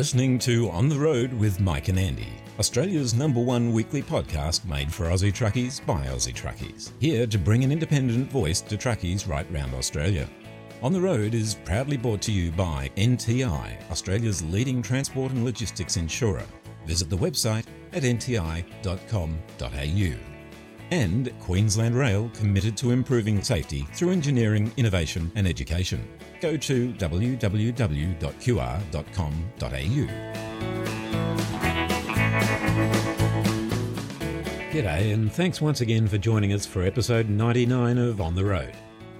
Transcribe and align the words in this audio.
listening 0.00 0.38
to 0.38 0.70
On 0.70 0.88
the 0.88 0.98
Road 0.98 1.30
with 1.30 1.60
Mike 1.60 1.88
and 1.88 1.98
Andy, 1.98 2.32
Australia's 2.58 3.12
number 3.12 3.38
one 3.38 3.70
weekly 3.70 4.00
podcast 4.00 4.64
made 4.64 4.90
for 4.90 5.04
Aussie 5.04 5.30
truckies 5.30 5.84
by 5.84 6.06
Aussie 6.06 6.32
truckies. 6.32 6.92
Here 7.00 7.26
to 7.26 7.36
bring 7.36 7.64
an 7.64 7.70
independent 7.70 8.32
voice 8.32 8.62
to 8.62 8.78
truckies 8.78 9.28
right 9.28 9.46
round 9.52 9.74
Australia. 9.74 10.26
On 10.82 10.94
the 10.94 11.00
Road 11.02 11.34
is 11.34 11.54
proudly 11.66 11.98
brought 11.98 12.22
to 12.22 12.32
you 12.32 12.50
by 12.50 12.90
NTI, 12.96 13.90
Australia's 13.90 14.42
leading 14.42 14.80
transport 14.80 15.32
and 15.32 15.44
logistics 15.44 15.98
insurer. 15.98 16.46
Visit 16.86 17.10
the 17.10 17.18
website 17.18 17.66
at 17.92 18.02
nti.com.au. 18.02 19.34
And 20.92 21.40
Queensland 21.40 21.94
Rail 21.94 22.30
committed 22.32 22.74
to 22.78 22.92
improving 22.92 23.42
safety 23.42 23.86
through 23.92 24.12
engineering, 24.12 24.72
innovation 24.78 25.30
and 25.34 25.46
education. 25.46 26.08
Go 26.40 26.56
to 26.56 26.92
www.qr.com.au. 26.92 28.30
G'day, 34.70 35.12
and 35.12 35.32
thanks 35.32 35.60
once 35.60 35.80
again 35.80 36.06
for 36.06 36.16
joining 36.16 36.52
us 36.52 36.64
for 36.64 36.82
episode 36.82 37.28
99 37.28 37.98
of 37.98 38.20
On 38.20 38.34
the 38.34 38.44
Road. 38.44 38.72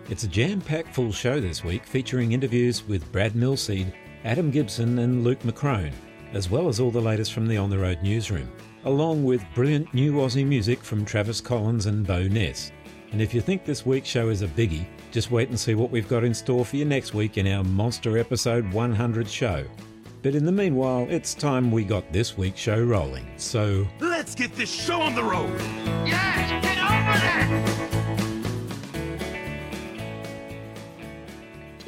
It's 0.08 0.24
a 0.24 0.28
jam 0.28 0.60
packed 0.60 0.94
full 0.94 1.12
show 1.12 1.40
this 1.40 1.62
week 1.62 1.84
featuring 1.84 2.32
interviews 2.32 2.86
with 2.86 3.10
Brad 3.12 3.32
Millseed, 3.32 3.92
Adam 4.24 4.50
Gibson, 4.50 5.00
and 5.00 5.22
Luke 5.22 5.40
McCrone, 5.40 5.92
as 6.32 6.48
well 6.48 6.68
as 6.68 6.80
all 6.80 6.90
the 6.90 7.00
latest 7.00 7.32
from 7.32 7.46
the 7.46 7.56
On 7.56 7.68
the 7.68 7.78
Road 7.78 7.98
newsroom, 8.02 8.50
along 8.84 9.24
with 9.24 9.44
brilliant 9.54 9.92
new 9.92 10.12
Aussie 10.14 10.46
music 10.46 10.82
from 10.82 11.04
Travis 11.04 11.40
Collins 11.40 11.86
and 11.86 12.06
Bo 12.06 12.28
Ness. 12.28 12.72
And 13.12 13.20
if 13.20 13.34
you 13.34 13.40
think 13.40 13.64
this 13.64 13.84
week's 13.84 14.08
show 14.08 14.28
is 14.28 14.42
a 14.42 14.48
biggie, 14.48 14.86
just 15.10 15.30
wait 15.30 15.48
and 15.48 15.58
see 15.58 15.74
what 15.74 15.90
we've 15.90 16.08
got 16.08 16.24
in 16.24 16.34
store 16.34 16.64
for 16.64 16.76
you 16.76 16.84
next 16.84 17.14
week 17.14 17.38
in 17.38 17.46
our 17.46 17.64
monster 17.64 18.18
episode 18.18 18.70
100 18.72 19.28
show. 19.28 19.64
But 20.22 20.34
in 20.34 20.44
the 20.44 20.52
meanwhile, 20.52 21.06
it's 21.08 21.34
time 21.34 21.72
we 21.72 21.84
got 21.84 22.12
this 22.12 22.36
week's 22.36 22.60
show 22.60 22.82
rolling. 22.82 23.26
So 23.36 23.86
let's 24.00 24.34
get 24.34 24.54
this 24.54 24.70
show 24.70 25.00
on 25.00 25.14
the 25.14 25.24
road. 25.24 25.58
Yes, 26.06 26.62
get 26.62 26.78
over 26.78 27.64
there. 27.64 27.69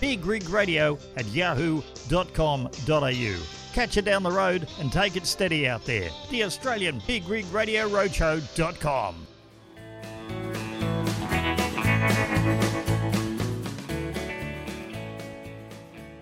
bigrigradio 0.00 0.98
at 1.16 1.26
yahoo.com.au. 1.26 3.36
Catch 3.72 3.96
it 3.98 4.06
down 4.06 4.22
the 4.22 4.32
road 4.32 4.66
and 4.80 4.90
take 4.90 5.16
it 5.16 5.26
steady 5.26 5.68
out 5.68 5.84
there. 5.84 6.08
The 6.30 6.44
Australian 6.44 7.02
Big 7.06 7.28
Rig 7.28 7.44
Radio 7.52 7.88
Roadshow.com. 7.88 9.26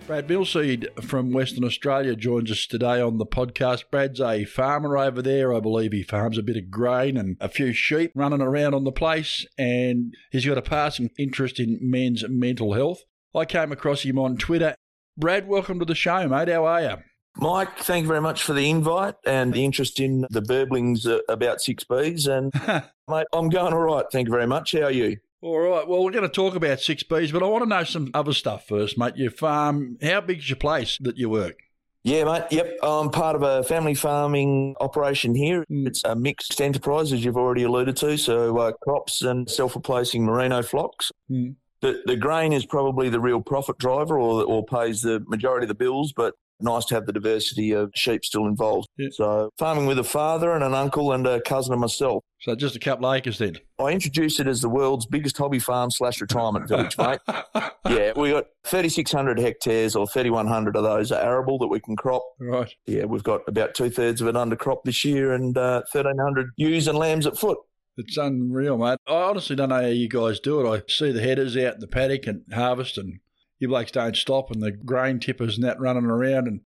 Brad 0.06 0.28
Millseed 0.28 1.02
from 1.02 1.32
Western 1.32 1.64
Australia 1.64 2.14
joins 2.14 2.50
us 2.50 2.66
today 2.66 3.00
on 3.00 3.16
the 3.16 3.24
podcast. 3.24 3.84
Brad's 3.90 4.20
a 4.20 4.44
farmer 4.44 4.98
over 4.98 5.22
there. 5.22 5.54
I 5.54 5.60
believe 5.60 5.92
he 5.92 6.02
farms 6.02 6.36
a 6.36 6.42
bit 6.42 6.58
of 6.58 6.70
grain 6.70 7.16
and 7.16 7.38
a 7.40 7.48
few 7.48 7.72
sheep 7.72 8.12
running 8.14 8.42
around 8.42 8.74
on 8.74 8.84
the 8.84 8.92
place, 8.92 9.46
and 9.56 10.12
he's 10.30 10.44
got 10.44 10.58
a 10.58 10.62
passing 10.62 11.08
interest 11.18 11.58
in 11.58 11.78
men's 11.80 12.22
mental 12.28 12.74
health. 12.74 13.00
I 13.34 13.44
came 13.44 13.72
across 13.72 14.02
him 14.02 14.18
on 14.18 14.36
Twitter. 14.36 14.76
Brad, 15.16 15.48
welcome 15.48 15.80
to 15.80 15.84
the 15.84 15.94
show, 15.94 16.28
mate. 16.28 16.48
How 16.48 16.64
are 16.66 16.82
you? 16.82 16.96
Mike, 17.36 17.78
thank 17.78 18.02
you 18.04 18.08
very 18.08 18.20
much 18.20 18.44
for 18.44 18.52
the 18.52 18.70
invite 18.70 19.16
and 19.26 19.52
the 19.52 19.64
interest 19.64 19.98
in 19.98 20.24
the 20.30 20.40
burblings 20.40 21.04
uh, 21.04 21.18
about 21.28 21.58
6Bs. 21.58 22.28
And, 22.28 22.52
mate, 23.08 23.26
I'm 23.32 23.48
going 23.48 23.72
all 23.72 23.82
right. 23.82 24.04
Thank 24.12 24.28
you 24.28 24.32
very 24.32 24.46
much. 24.46 24.72
How 24.72 24.82
are 24.82 24.90
you? 24.90 25.16
All 25.42 25.58
right. 25.58 25.86
Well, 25.86 26.04
we're 26.04 26.12
going 26.12 26.22
to 26.22 26.28
talk 26.28 26.54
about 26.54 26.78
6Bs, 26.78 27.32
but 27.32 27.42
I 27.42 27.46
want 27.46 27.64
to 27.64 27.68
know 27.68 27.82
some 27.82 28.10
other 28.14 28.32
stuff 28.32 28.68
first, 28.68 28.96
mate. 28.96 29.16
Your 29.16 29.32
farm, 29.32 29.98
how 30.00 30.20
big's 30.20 30.48
your 30.48 30.56
place 30.56 30.96
that 31.00 31.18
you 31.18 31.28
work? 31.28 31.58
Yeah, 32.04 32.24
mate. 32.24 32.44
Yep. 32.50 32.78
I'm 32.82 33.10
part 33.10 33.34
of 33.34 33.42
a 33.42 33.64
family 33.64 33.94
farming 33.94 34.76
operation 34.78 35.34
here. 35.34 35.64
Mm. 35.72 35.88
It's 35.88 36.04
a 36.04 36.14
mixed 36.14 36.60
enterprise, 36.60 37.12
as 37.12 37.24
you've 37.24 37.36
already 37.36 37.64
alluded 37.64 37.96
to. 37.96 38.16
So, 38.16 38.56
uh, 38.58 38.72
crops 38.72 39.22
and 39.22 39.50
self 39.50 39.74
replacing 39.74 40.24
merino 40.24 40.62
flocks. 40.62 41.10
Mm. 41.30 41.56
The, 41.84 42.00
the 42.06 42.16
grain 42.16 42.54
is 42.54 42.64
probably 42.64 43.10
the 43.10 43.20
real 43.20 43.42
profit 43.42 43.76
driver 43.76 44.18
or, 44.18 44.42
or 44.42 44.64
pays 44.64 45.02
the 45.02 45.22
majority 45.28 45.64
of 45.64 45.68
the 45.68 45.74
bills, 45.74 46.14
but 46.16 46.32
nice 46.58 46.86
to 46.86 46.94
have 46.94 47.04
the 47.04 47.12
diversity 47.12 47.72
of 47.72 47.90
sheep 47.94 48.24
still 48.24 48.46
involved. 48.46 48.88
Yeah. 48.96 49.08
So 49.12 49.50
farming 49.58 49.84
with 49.84 49.98
a 49.98 50.04
father 50.04 50.52
and 50.52 50.64
an 50.64 50.72
uncle 50.72 51.12
and 51.12 51.26
a 51.26 51.42
cousin 51.42 51.74
of 51.74 51.80
myself. 51.80 52.24
So 52.40 52.54
just 52.54 52.74
a 52.74 52.78
couple 52.78 53.04
of 53.04 53.14
acres 53.14 53.36
then? 53.36 53.58
I 53.78 53.90
introduced 53.90 54.40
it 54.40 54.46
as 54.46 54.62
the 54.62 54.68
world's 54.70 55.04
biggest 55.04 55.36
hobby 55.36 55.58
farm 55.58 55.90
slash 55.90 56.22
retirement 56.22 56.68
village, 56.68 56.96
mate. 56.96 57.20
Yeah, 57.86 58.14
we 58.16 58.30
got 58.30 58.46
3,600 58.64 59.38
hectares 59.38 59.94
or 59.94 60.06
3,100 60.06 60.74
of 60.74 60.84
those 60.84 61.12
are 61.12 61.22
arable 61.22 61.58
that 61.58 61.66
we 61.66 61.80
can 61.80 61.96
crop. 61.96 62.22
Right. 62.40 62.74
Yeah, 62.86 63.04
we've 63.04 63.22
got 63.22 63.42
about 63.46 63.74
two 63.74 63.90
thirds 63.90 64.22
of 64.22 64.28
it 64.28 64.36
under 64.36 64.56
crop 64.56 64.84
this 64.84 65.04
year 65.04 65.34
and 65.34 65.56
uh, 65.58 65.82
1,300 65.92 66.52
ewes 66.56 66.88
and 66.88 66.96
lambs 66.96 67.26
at 67.26 67.36
foot. 67.36 67.58
It's 67.96 68.16
unreal, 68.16 68.76
mate. 68.76 68.98
I 69.06 69.14
honestly 69.14 69.54
don't 69.54 69.68
know 69.68 69.82
how 69.82 69.86
you 69.86 70.08
guys 70.08 70.40
do 70.40 70.60
it. 70.60 70.70
I 70.70 70.82
see 70.88 71.12
the 71.12 71.22
headers 71.22 71.56
out 71.56 71.74
in 71.74 71.80
the 71.80 71.86
paddock 71.86 72.26
and 72.26 72.42
harvest 72.52 72.98
and 72.98 73.20
you 73.58 73.68
blokes 73.68 73.92
don't 73.92 74.16
stop 74.16 74.50
and 74.50 74.62
the 74.62 74.72
grain 74.72 75.20
tippers 75.20 75.56
and 75.56 75.64
that 75.64 75.80
running 75.80 76.04
around. 76.04 76.48
And 76.48 76.60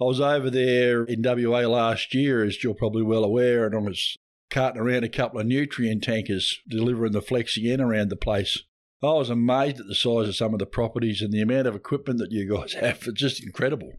I 0.00 0.04
was 0.04 0.20
over 0.20 0.50
there 0.50 1.04
in 1.04 1.22
WA 1.22 1.60
last 1.60 2.14
year, 2.14 2.44
as 2.44 2.62
you're 2.62 2.74
probably 2.74 3.02
well 3.02 3.24
aware, 3.24 3.66
and 3.66 3.74
I 3.74 3.78
was 3.78 4.16
carting 4.50 4.82
around 4.82 5.04
a 5.04 5.08
couple 5.08 5.40
of 5.40 5.46
nutrient 5.46 6.02
tankers 6.02 6.60
delivering 6.68 7.12
the 7.12 7.22
Flexi-N 7.22 7.80
around 7.80 8.10
the 8.10 8.16
place. 8.16 8.62
I 9.02 9.12
was 9.12 9.30
amazed 9.30 9.80
at 9.80 9.86
the 9.86 9.94
size 9.94 10.28
of 10.28 10.36
some 10.36 10.52
of 10.52 10.58
the 10.58 10.66
properties 10.66 11.22
and 11.22 11.32
the 11.32 11.42
amount 11.42 11.66
of 11.66 11.76
equipment 11.76 12.18
that 12.18 12.32
you 12.32 12.48
guys 12.52 12.72
have. 12.80 13.02
It's 13.06 13.20
just 13.20 13.42
incredible. 13.42 13.92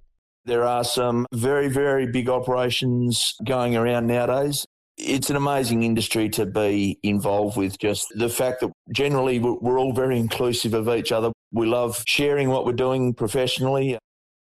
There 0.43 0.63
are 0.63 0.83
some 0.83 1.25
very, 1.33 1.69
very 1.69 2.05
big 2.11 2.29
operations 2.29 3.35
going 3.43 3.75
around 3.75 4.07
nowadays 4.07 4.65
it's 4.97 5.29
an 5.29 5.35
amazing 5.35 5.83
industry 5.83 6.29
to 6.29 6.45
be 6.45 6.99
involved 7.03 7.57
with. 7.57 7.77
Just 7.77 8.07
the 8.15 8.29
fact 8.29 8.61
that 8.61 8.71
generally 8.91 9.39
we're 9.39 9.79
all 9.79 9.93
very 9.93 10.19
inclusive 10.19 10.73
of 10.73 10.89
each 10.89 11.11
other. 11.11 11.31
We 11.51 11.67
love 11.67 12.03
sharing 12.07 12.49
what 12.49 12.65
we're 12.65 12.73
doing 12.73 13.13
professionally, 13.13 13.97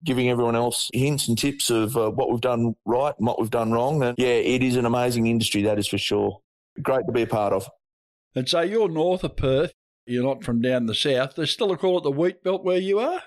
giving 0.03 0.29
everyone 0.29 0.55
else 0.55 0.89
hints 0.93 1.27
and 1.27 1.37
tips 1.37 1.69
of 1.69 1.95
uh, 1.97 2.09
what 2.11 2.31
we've 2.31 2.41
done 2.41 2.75
right 2.85 3.13
and 3.17 3.27
what 3.27 3.39
we've 3.39 3.49
done 3.49 3.71
wrong. 3.71 4.03
And 4.03 4.15
yeah, 4.17 4.27
it 4.27 4.63
is 4.63 4.75
an 4.75 4.85
amazing 4.85 5.27
industry, 5.27 5.63
that 5.63 5.79
is 5.79 5.87
for 5.87 5.97
sure. 5.97 6.39
Great 6.81 7.05
to 7.05 7.11
be 7.11 7.23
a 7.23 7.27
part 7.27 7.53
of. 7.53 7.69
And 8.35 8.47
so 8.47 8.61
you're 8.61 8.89
north 8.89 9.23
of 9.23 9.35
Perth. 9.35 9.73
You're 10.05 10.23
not 10.23 10.43
from 10.43 10.61
down 10.61 10.87
the 10.87 10.95
south. 10.95 11.35
They 11.35 11.45
still 11.45 11.75
call 11.75 11.99
it 11.99 12.03
the 12.03 12.11
wheat 12.11 12.43
belt 12.43 12.63
where 12.63 12.79
you 12.79 12.99
are? 12.99 13.21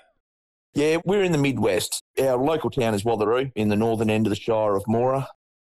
Yeah, 0.73 0.97
we're 1.05 1.23
in 1.23 1.31
the 1.31 1.37
Midwest. 1.37 2.01
Our 2.19 2.35
local 2.35 2.71
town 2.71 2.93
is 2.95 3.03
Watheroo 3.03 3.51
in 3.55 3.69
the 3.69 3.75
northern 3.75 4.09
end 4.09 4.25
of 4.25 4.31
the 4.31 4.35
Shire 4.35 4.75
of 4.75 4.83
Moora 4.85 5.27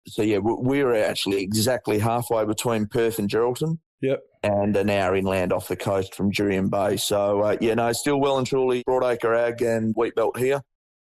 so 0.07 0.21
yeah, 0.21 0.39
we're 0.41 0.93
actually 0.95 1.41
exactly 1.41 1.99
halfway 1.99 2.45
between 2.45 2.87
Perth 2.87 3.19
and 3.19 3.29
Geraldton. 3.29 3.79
Yep. 4.01 4.21
And 4.43 4.77
an 4.77 4.89
hour 4.89 5.15
inland 5.15 5.51
off 5.51 5.67
the 5.67 5.75
coast 5.75 6.13
from 6.13 6.31
Jurien 6.31 6.69
Bay. 6.69 6.97
So 6.97 7.41
uh, 7.41 7.57
yeah, 7.59 7.73
no, 7.73 7.91
still 7.93 8.19
well 8.19 8.37
and 8.37 8.45
truly 8.45 8.83
Broadacre 8.87 9.37
Ag 9.37 9.61
and 9.61 9.93
Wheat 9.95 10.15
Belt 10.15 10.37
here. 10.37 10.61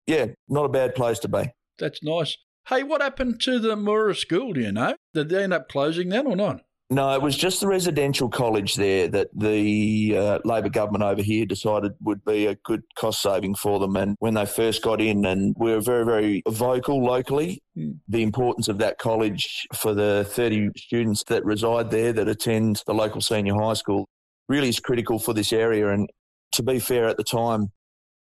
Yeah, 0.07 0.27
not 0.49 0.65
a 0.65 0.69
bad 0.69 0.95
place 0.95 1.21
to 1.21 1.29
be. 1.29 1.51
That's 1.79 2.03
nice. 2.03 2.37
Hey, 2.69 2.83
what 2.83 3.01
happened 3.01 3.41
to 3.43 3.59
the 3.59 3.77
Moora 3.77 4.17
School? 4.17 4.53
Do 4.53 4.61
you 4.61 4.73
know? 4.73 4.97
Did 5.15 5.29
they 5.29 5.43
end 5.43 5.55
up 5.55 5.69
closing 5.69 6.09
that 6.11 6.27
or 6.27 6.37
not? 6.37 6.61
No, 6.93 7.15
it 7.15 7.23
was 7.23 7.37
just 7.37 7.61
the 7.61 7.69
residential 7.69 8.29
college 8.29 8.75
there 8.75 9.07
that 9.09 9.29
the 9.33 10.17
uh, 10.17 10.39
Labor 10.45 10.71
government 10.71 11.05
over 11.05 11.23
here 11.23 11.47
decided 11.47 11.93
would 12.01 12.25
be 12.25 12.47
a 12.47 12.57
good 12.57 12.83
cost 12.97 13.23
saving 13.23 13.55
for 13.55 13.79
them. 13.79 13.95
And 13.95 14.17
when 14.19 14.35
they 14.35 14.45
first 14.45 14.83
got 14.83 15.01
in, 15.01 15.25
and 15.25 15.55
we 15.57 15.71
were 15.71 15.81
very, 15.81 16.05
very 16.05 16.43
vocal 16.49 17.01
locally, 17.01 17.63
mm. 17.79 17.97
the 18.09 18.25
importance 18.25 18.67
of 18.67 18.79
that 18.79 18.99
college 18.99 19.69
for 19.73 19.95
the 19.95 20.27
30 20.31 20.71
students 20.77 21.23
that 21.29 21.45
reside 21.45 21.93
there 21.93 22.13
that 22.13 22.27
attend 22.27 22.83
the 22.87 22.95
local 22.95 23.21
senior 23.21 23.55
high 23.55 23.75
school 23.75 24.09
really 24.49 24.69
is 24.69 24.81
critical 24.81 25.21
for 25.21 25.33
this 25.33 25.53
area. 25.53 25.91
And 25.91 26.11
to 26.53 26.65
be 26.65 26.81
fair, 26.81 27.07
at 27.07 27.17
the 27.17 27.25
time, 27.25 27.69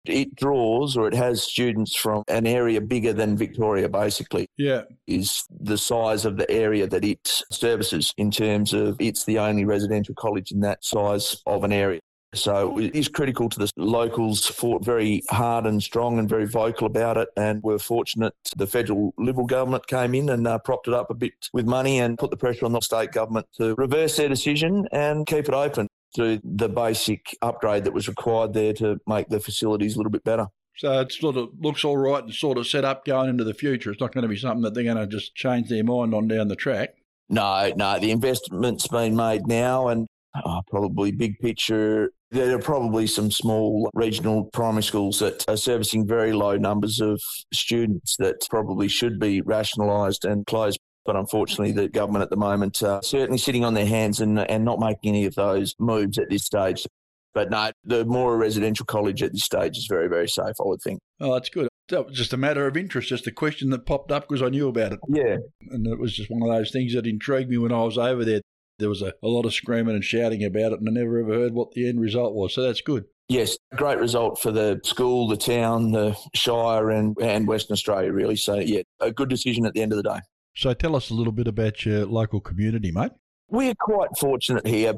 it 0.09 0.36
draws 0.36 0.98
or 0.98 1.07
it 1.07 1.13
has 1.13 1.44
students 1.44 1.95
from 1.95 2.24
an 2.27 2.48
area 2.48 2.81
bigger 2.81 3.13
than 3.13 3.38
Victoria, 3.38 3.89
basically. 3.89 4.48
Yeah. 4.57 4.83
Is 5.06 5.45
the 5.50 5.77
size 5.77 6.25
of 6.25 6.38
the 6.38 6.50
area 6.50 6.88
that 6.88 7.06
it 7.06 7.42
services 7.51 8.13
in 8.18 8.31
terms 8.31 8.74
of 8.74 8.98
it's 9.00 9.25
the 9.25 9.39
only 9.39 9.65
residential 9.65 10.15
college 10.15 10.51
in 10.51 10.62
that 10.62 10.83
size 10.83 11.42
of 11.45 11.63
an 11.63 11.71
area. 11.71 12.00
So 12.33 12.77
it 12.77 12.94
is 12.94 13.07
critical 13.07 13.48
to 13.50 13.59
the 13.59 13.71
locals, 13.77 14.45
fought 14.45 14.83
very 14.83 15.24
hard 15.30 15.65
and 15.65 15.81
strong 15.81 16.19
and 16.19 16.27
very 16.27 16.45
vocal 16.45 16.86
about 16.86 17.18
it. 17.18 17.30
And 17.38 17.63
we're 17.63 17.80
fortunate 17.80 18.33
the 18.56 18.68
federal 18.68 19.13
Liberal 19.18 19.48
government 19.48 19.88
came 19.88 20.13
in 20.13 20.30
and 20.30 20.45
uh, 20.45 20.59
propped 20.59 20.88
it 20.88 20.94
up 20.94 21.09
a 21.09 21.13
bit 21.13 21.33
with 21.54 21.65
money 21.65 22.00
and 22.00 22.18
put 22.18 22.30
the 22.30 22.38
pressure 22.38 22.65
on 22.65 22.74
the 22.74 22.81
state 22.81 23.13
government 23.13 23.48
to 23.57 23.75
reverse 23.75 24.18
their 24.18 24.30
decision 24.30 24.88
and 24.92 25.25
keep 25.25 25.48
it 25.48 25.54
open 25.54 25.88
to 26.18 26.40
the 26.44 26.69
basic 26.69 27.36
upgrade 27.42 27.86
that 27.86 27.94
was 27.94 28.08
required 28.08 28.54
there 28.54 28.74
to 28.74 29.00
make 29.08 29.30
the 29.30 29.40
facilities 29.40 29.96
a 29.96 29.98
little 29.98 30.12
bit 30.12 30.24
better. 30.24 30.48
So 30.78 31.00
it 31.02 31.12
sort 31.12 31.38
of 31.38 31.50
looks 31.60 31.84
all 31.84 31.98
right 31.98 32.24
and 32.24 32.34
sort 32.34 32.60
of 32.60 32.68
set 32.68 32.86
up 32.86 33.04
going 33.04 33.30
into 33.30 33.44
the 33.44 33.54
future. 33.54 33.92
It's 33.92 34.02
not 34.02 34.14
going 34.14 34.22
to 34.24 34.28
be 34.28 34.38
something 34.38 34.62
that 34.62 34.75
they're 34.75 34.84
going 34.84 34.98
to 34.98 35.08
just 35.08 35.34
change 35.34 35.69
their 35.69 35.84
mind 35.84 36.14
on 36.14 36.28
down 36.28 36.50
the 36.50 36.56
track. 36.56 36.92
No, 37.30 37.74
no, 37.75 38.00
the 38.00 38.12
investment's 38.12 38.88
been 38.88 39.16
made 39.16 39.48
now, 39.48 39.88
and 39.88 40.08
oh, 40.46 40.62
probably 40.69 41.12
big 41.12 41.40
picture. 41.40 42.12
There 42.30 42.56
are 42.56 42.62
probably 42.62 43.08
some 43.08 43.31
small 43.31 43.90
regional 43.94 44.46
primary 44.46 44.84
schools 44.84 45.19
that 45.19 45.48
are 45.50 45.58
servicing 45.58 46.06
very 46.06 46.31
low 46.34 46.58
numbers 46.58 47.00
of 47.00 47.22
students 47.54 48.16
that 48.19 48.46
probably 48.50 48.88
should 48.88 49.19
be 49.19 49.42
rationalised 49.42 50.25
and 50.25 50.46
closed. 50.46 50.80
But 51.07 51.15
unfortunately, 51.15 51.71
the 51.71 51.88
government 51.88 52.21
at 52.21 52.30
the 52.30 52.36
moment 52.36 52.83
are 52.83 53.01
certainly 53.01 53.38
sitting 53.38 53.63
on 53.63 53.74
their 53.74 53.86
hands 53.86 54.19
and, 54.19 54.38
and 54.38 54.65
not 54.65 54.77
making 54.77 55.09
any 55.15 55.25
of 55.25 55.36
those 55.36 55.74
moves 55.80 56.19
at 56.19 56.30
this 56.30 56.44
stage. 56.44 56.86
But 57.33 57.50
no, 57.50 57.71
the 57.86 58.04
Moora 58.04 58.38
Residential 58.38 58.86
College 58.86 59.24
at 59.24 59.31
this 59.31 59.45
stage 59.45 59.77
is 59.77 59.88
very, 59.88 60.09
very 60.09 60.27
safe, 60.27 60.56
I 60.59 60.63
would 60.63 60.81
think. 60.81 61.00
Oh, 61.21 61.33
that's 61.33 61.50
good. 61.50 61.69
That 61.88 62.07
was 62.07 62.18
just 62.18 62.33
a 62.33 62.38
matter 62.38 62.68
of 62.68 62.75
interest, 62.75 63.07
just 63.07 63.25
a 63.25 63.31
question 63.31 63.69
that 63.69 63.86
popped 63.86 64.12
up 64.12 64.27
because 64.27 64.42
I 64.42 64.50
knew 64.50 64.68
about 64.68 64.92
it. 64.92 65.00
Yeah. 65.07 65.38
And 65.69 65.88
it 65.88 65.98
was 65.98 66.13
just 66.13 66.30
one 66.30 66.42
of 66.42 66.54
those 66.54 66.71
things 66.71 66.94
that 66.94 67.07
intrigued 67.07 67.50
me 67.50 67.57
when 67.57 67.71
I 67.71 67.83
was 67.83 67.98
over 67.98 68.25
there. 68.25 68.42
There 68.80 68.89
was 68.89 69.01
a, 69.01 69.13
a 69.24 69.27
lot 69.27 69.45
of 69.45 69.54
screaming 69.54 69.95
and 69.95 70.04
shouting 70.04 70.44
about 70.44 70.74
it, 70.74 70.80
and 70.81 70.89
I 70.89 70.92
never 70.92 71.19
ever 71.19 71.33
heard 71.33 71.54
what 71.54 71.71
the 71.71 71.88
end 71.88 72.01
result 72.01 72.33
was. 72.36 72.54
So 72.54 72.62
that's 72.62 72.81
good. 72.81 73.06
Yes, 73.30 73.57
great 73.75 73.98
result 73.98 74.42
for 74.42 74.51
the 74.51 74.81
school, 74.83 75.27
the 75.27 75.38
town, 75.38 75.92
the 75.92 76.18
Shire, 76.33 76.89
and, 76.89 77.15
and 77.21 77.48
Western 77.48 77.74
Australia, 77.74 78.12
really. 78.12 78.36
So, 78.36 78.56
yeah, 78.56 78.81
a 79.00 79.12
good 79.12 79.30
decision 79.30 79.65
at 79.65 79.74
the 79.74 79.81
end 79.81 79.94
of 79.94 79.98
the 79.98 80.04
day. 80.04 80.19
So 80.57 80.74
tell 80.74 80.95
us 80.95 81.12
a 81.12 81.13
little 81.13 81.33
bit 81.33 81.48
about 81.48 81.86
your 81.86 82.07
local 82.07 82.42
community, 82.42 82.92
mate. 82.92 83.12
We're 83.48 83.75
quite 83.75 84.18
fortunate 84.18 84.65
here. 84.65 84.95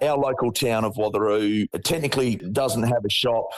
Our 0.00 0.16
local 0.16 0.52
town 0.52 0.84
of 0.84 0.94
Watheroo 0.94 1.66
technically 1.82 2.36
doesn't 2.36 2.84
have 2.84 3.04
a 3.04 3.10
shop, 3.10 3.48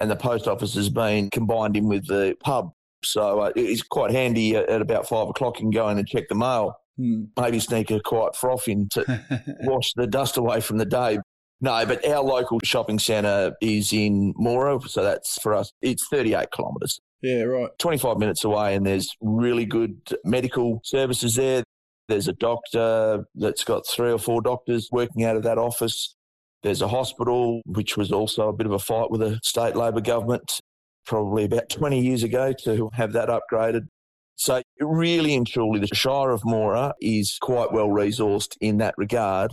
and 0.00 0.08
the 0.08 0.14
post 0.14 0.46
office 0.46 0.72
has 0.76 0.88
been 0.88 1.28
combined 1.28 1.76
in 1.76 1.88
with 1.88 2.06
the 2.06 2.36
pub. 2.38 2.70
So 3.02 3.40
uh, 3.40 3.52
it's 3.56 3.82
quite 3.82 4.12
handy 4.12 4.54
at 4.54 4.80
about 4.80 5.08
five 5.08 5.28
o'clock. 5.28 5.58
You 5.58 5.64
can 5.64 5.70
go 5.70 5.88
in 5.88 5.98
and 5.98 6.06
check 6.06 6.28
the 6.28 6.36
mail. 6.36 6.76
Hmm. 6.96 7.24
Maybe 7.36 7.58
sneak 7.58 7.90
a 7.90 7.98
quiet 7.98 8.36
froth 8.36 8.68
in 8.68 8.88
to 8.90 9.56
wash 9.62 9.92
the 9.94 10.06
dust 10.06 10.36
away 10.36 10.60
from 10.60 10.78
the 10.78 10.86
day. 10.86 11.18
No, 11.60 11.84
but 11.86 12.06
our 12.06 12.22
local 12.22 12.60
shopping 12.62 13.00
centre 13.00 13.56
is 13.60 13.92
in 13.92 14.32
Moora, 14.34 14.88
so 14.88 15.02
that's 15.02 15.40
for 15.42 15.54
us. 15.54 15.72
It's 15.82 16.06
38 16.08 16.52
kilometres. 16.52 17.00
Yeah, 17.22 17.42
right. 17.42 17.70
25 17.78 18.18
minutes 18.18 18.44
away, 18.44 18.74
and 18.74 18.86
there's 18.86 19.14
really 19.20 19.66
good 19.66 20.00
medical 20.24 20.80
services 20.84 21.34
there. 21.34 21.62
There's 22.08 22.28
a 22.28 22.32
doctor 22.32 23.24
that's 23.34 23.62
got 23.62 23.86
three 23.86 24.10
or 24.10 24.18
four 24.18 24.42
doctors 24.42 24.88
working 24.90 25.24
out 25.24 25.36
of 25.36 25.42
that 25.44 25.58
office. 25.58 26.16
There's 26.62 26.82
a 26.82 26.88
hospital, 26.88 27.62
which 27.66 27.96
was 27.96 28.10
also 28.10 28.48
a 28.48 28.52
bit 28.52 28.66
of 28.66 28.72
a 28.72 28.78
fight 28.78 29.10
with 29.10 29.20
the 29.20 29.38
state 29.42 29.76
Labor 29.76 30.00
government 30.00 30.60
probably 31.06 31.44
about 31.44 31.68
20 31.68 32.00
years 32.00 32.22
ago 32.22 32.52
to 32.64 32.90
have 32.94 33.12
that 33.12 33.28
upgraded. 33.28 33.88
So, 34.36 34.62
really 34.80 35.34
and 35.34 35.46
truly, 35.46 35.80
the 35.80 35.94
Shire 35.94 36.30
of 36.30 36.42
Moora 36.42 36.92
is 37.00 37.36
quite 37.40 37.72
well 37.72 37.88
resourced 37.88 38.56
in 38.60 38.78
that 38.78 38.94
regard. 38.96 39.52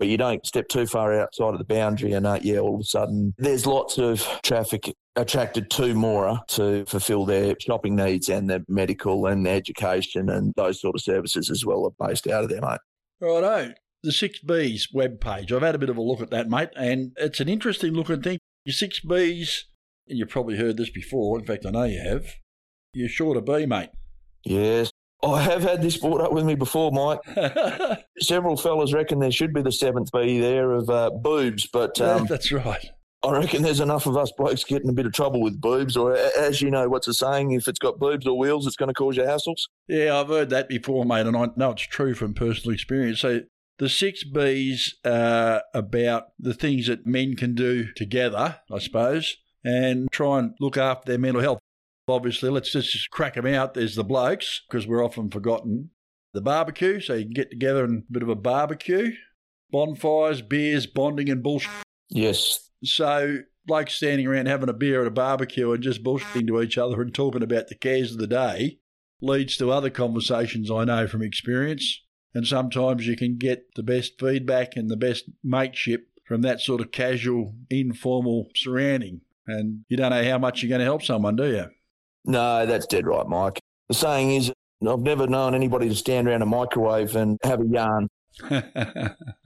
But 0.00 0.08
you 0.08 0.16
don't 0.16 0.44
step 0.46 0.68
too 0.68 0.86
far 0.86 1.12
outside 1.20 1.52
of 1.52 1.58
the 1.58 1.64
boundary, 1.64 2.12
and 2.12 2.26
uh, 2.26 2.40
yeah, 2.42 2.58
all 2.58 2.74
of 2.74 2.80
a 2.80 2.84
sudden 2.84 3.34
there's 3.36 3.66
lots 3.66 3.98
of 3.98 4.26
traffic 4.42 4.92
attracted 5.14 5.68
to 5.70 5.94
Moora 5.94 6.46
to 6.48 6.86
fulfil 6.86 7.26
their 7.26 7.54
shopping 7.60 7.96
needs 7.96 8.30
and 8.30 8.48
their 8.48 8.60
medical 8.66 9.26
and 9.26 9.46
education 9.46 10.30
and 10.30 10.54
those 10.56 10.80
sort 10.80 10.94
of 10.94 11.02
services 11.02 11.50
as 11.50 11.66
well 11.66 11.84
are 11.84 12.08
based 12.08 12.26
out 12.26 12.44
of 12.44 12.48
there, 12.48 12.62
mate. 12.62 12.78
Righto. 13.20 13.74
The 14.02 14.10
6Bs 14.10 14.94
web 14.94 15.20
page. 15.20 15.52
I've 15.52 15.60
had 15.60 15.74
a 15.74 15.78
bit 15.78 15.90
of 15.90 15.98
a 15.98 16.02
look 16.02 16.22
at 16.22 16.30
that, 16.30 16.48
mate, 16.48 16.70
and 16.74 17.12
it's 17.18 17.40
an 17.40 17.50
interesting 17.50 17.92
looking 17.92 18.22
thing. 18.22 18.38
Your 18.64 18.72
6Bs, 18.72 19.64
and 20.08 20.18
you've 20.18 20.30
probably 20.30 20.56
heard 20.56 20.78
this 20.78 20.88
before, 20.88 21.38
in 21.38 21.44
fact, 21.44 21.66
I 21.66 21.70
know 21.70 21.84
you 21.84 22.00
have, 22.00 22.24
you're 22.94 23.10
sure 23.10 23.34
to 23.34 23.42
be, 23.42 23.66
mate. 23.66 23.90
Yes. 24.44 24.90
I 25.22 25.42
have 25.42 25.62
had 25.62 25.82
this 25.82 25.96
brought 25.96 26.20
up 26.20 26.32
with 26.32 26.44
me 26.44 26.54
before, 26.54 26.90
Mike. 26.92 27.20
Several 28.20 28.56
fellas 28.56 28.92
reckon 28.92 29.18
there 29.18 29.30
should 29.30 29.52
be 29.52 29.62
the 29.62 29.72
seventh 29.72 30.10
B 30.12 30.40
there 30.40 30.72
of 30.72 30.88
uh, 30.88 31.10
boobs, 31.10 31.66
but 31.66 32.00
um, 32.00 32.26
That's 32.26 32.50
right. 32.52 32.86
I 33.22 33.32
reckon 33.32 33.62
there's 33.62 33.80
enough 33.80 34.06
of 34.06 34.16
us 34.16 34.32
blokes 34.32 34.64
getting 34.64 34.88
a 34.88 34.94
bit 34.94 35.04
of 35.04 35.12
trouble 35.12 35.42
with 35.42 35.60
boobs, 35.60 35.94
or 35.94 36.16
as 36.16 36.62
you 36.62 36.70
know, 36.70 36.88
what's 36.88 37.06
the 37.06 37.12
saying? 37.12 37.50
If 37.50 37.68
it's 37.68 37.78
got 37.78 37.98
boobs 37.98 38.26
or 38.26 38.38
wheels, 38.38 38.66
it's 38.66 38.76
going 38.76 38.88
to 38.88 38.94
cause 38.94 39.16
you 39.16 39.24
hassles. 39.24 39.68
Yeah, 39.88 40.18
I've 40.18 40.28
heard 40.28 40.48
that 40.50 40.70
before, 40.70 41.04
mate, 41.04 41.26
and 41.26 41.36
I 41.36 41.48
know 41.54 41.72
it's 41.72 41.82
true 41.82 42.14
from 42.14 42.32
personal 42.32 42.72
experience. 42.72 43.20
So 43.20 43.42
the 43.78 43.90
six 43.90 44.24
Bs 44.24 44.94
are 45.04 45.62
about 45.74 46.28
the 46.38 46.54
things 46.54 46.86
that 46.86 47.06
men 47.06 47.36
can 47.36 47.54
do 47.54 47.92
together, 47.92 48.56
I 48.72 48.78
suppose, 48.78 49.36
and 49.62 50.10
try 50.10 50.38
and 50.38 50.54
look 50.58 50.78
after 50.78 51.12
their 51.12 51.18
mental 51.18 51.42
health. 51.42 51.58
Obviously, 52.10 52.50
let's 52.50 52.72
just 52.72 53.10
crack 53.10 53.34
them 53.34 53.46
out. 53.46 53.74
There's 53.74 53.94
the 53.94 54.04
blokes, 54.04 54.62
because 54.68 54.86
we're 54.86 55.04
often 55.04 55.30
forgotten. 55.30 55.90
The 56.32 56.40
barbecue, 56.40 57.00
so 57.00 57.14
you 57.14 57.24
can 57.24 57.32
get 57.32 57.50
together 57.50 57.84
and 57.84 58.04
a 58.08 58.12
bit 58.12 58.22
of 58.22 58.28
a 58.28 58.36
barbecue. 58.36 59.12
Bonfires, 59.70 60.42
beers, 60.42 60.86
bonding, 60.86 61.28
and 61.28 61.42
bullshit. 61.42 61.70
Yes, 62.08 62.70
So, 62.82 63.38
blokes 63.66 63.94
standing 63.94 64.26
around 64.26 64.46
having 64.46 64.68
a 64.68 64.74
beer 64.74 65.00
at 65.00 65.06
a 65.06 65.12
barbecue 65.12 65.72
and 65.72 65.82
just 65.82 66.02
bullshitting 66.02 66.46
to 66.48 66.60
each 66.60 66.78
other 66.78 67.00
and 67.02 67.14
talking 67.14 67.42
about 67.42 67.68
the 67.68 67.74
cares 67.74 68.12
of 68.12 68.18
the 68.18 68.26
day 68.26 68.78
leads 69.20 69.56
to 69.58 69.70
other 69.70 69.90
conversations 69.90 70.70
I 70.70 70.84
know 70.84 71.06
from 71.06 71.22
experience. 71.22 72.02
And 72.34 72.46
sometimes 72.46 73.06
you 73.06 73.16
can 73.16 73.36
get 73.36 73.74
the 73.74 73.82
best 73.82 74.18
feedback 74.18 74.76
and 74.76 74.88
the 74.88 74.96
best 74.96 75.24
mateship 75.42 76.06
from 76.24 76.42
that 76.42 76.60
sort 76.60 76.80
of 76.80 76.92
casual, 76.92 77.54
informal 77.68 78.48
surrounding. 78.54 79.20
And 79.46 79.84
you 79.88 79.96
don't 79.96 80.10
know 80.10 80.24
how 80.24 80.38
much 80.38 80.62
you're 80.62 80.68
going 80.68 80.78
to 80.78 80.84
help 80.84 81.02
someone, 81.02 81.36
do 81.36 81.46
you? 81.46 81.66
No, 82.24 82.66
that's 82.66 82.86
dead 82.86 83.06
right, 83.06 83.26
Mike. 83.26 83.60
The 83.88 83.94
saying 83.94 84.32
is, 84.32 84.52
I've 84.86 85.00
never 85.00 85.26
known 85.26 85.54
anybody 85.54 85.88
to 85.88 85.94
stand 85.94 86.28
around 86.28 86.42
a 86.42 86.46
microwave 86.46 87.14
and 87.16 87.38
have 87.42 87.60
a 87.60 87.66
yarn. 87.66 88.08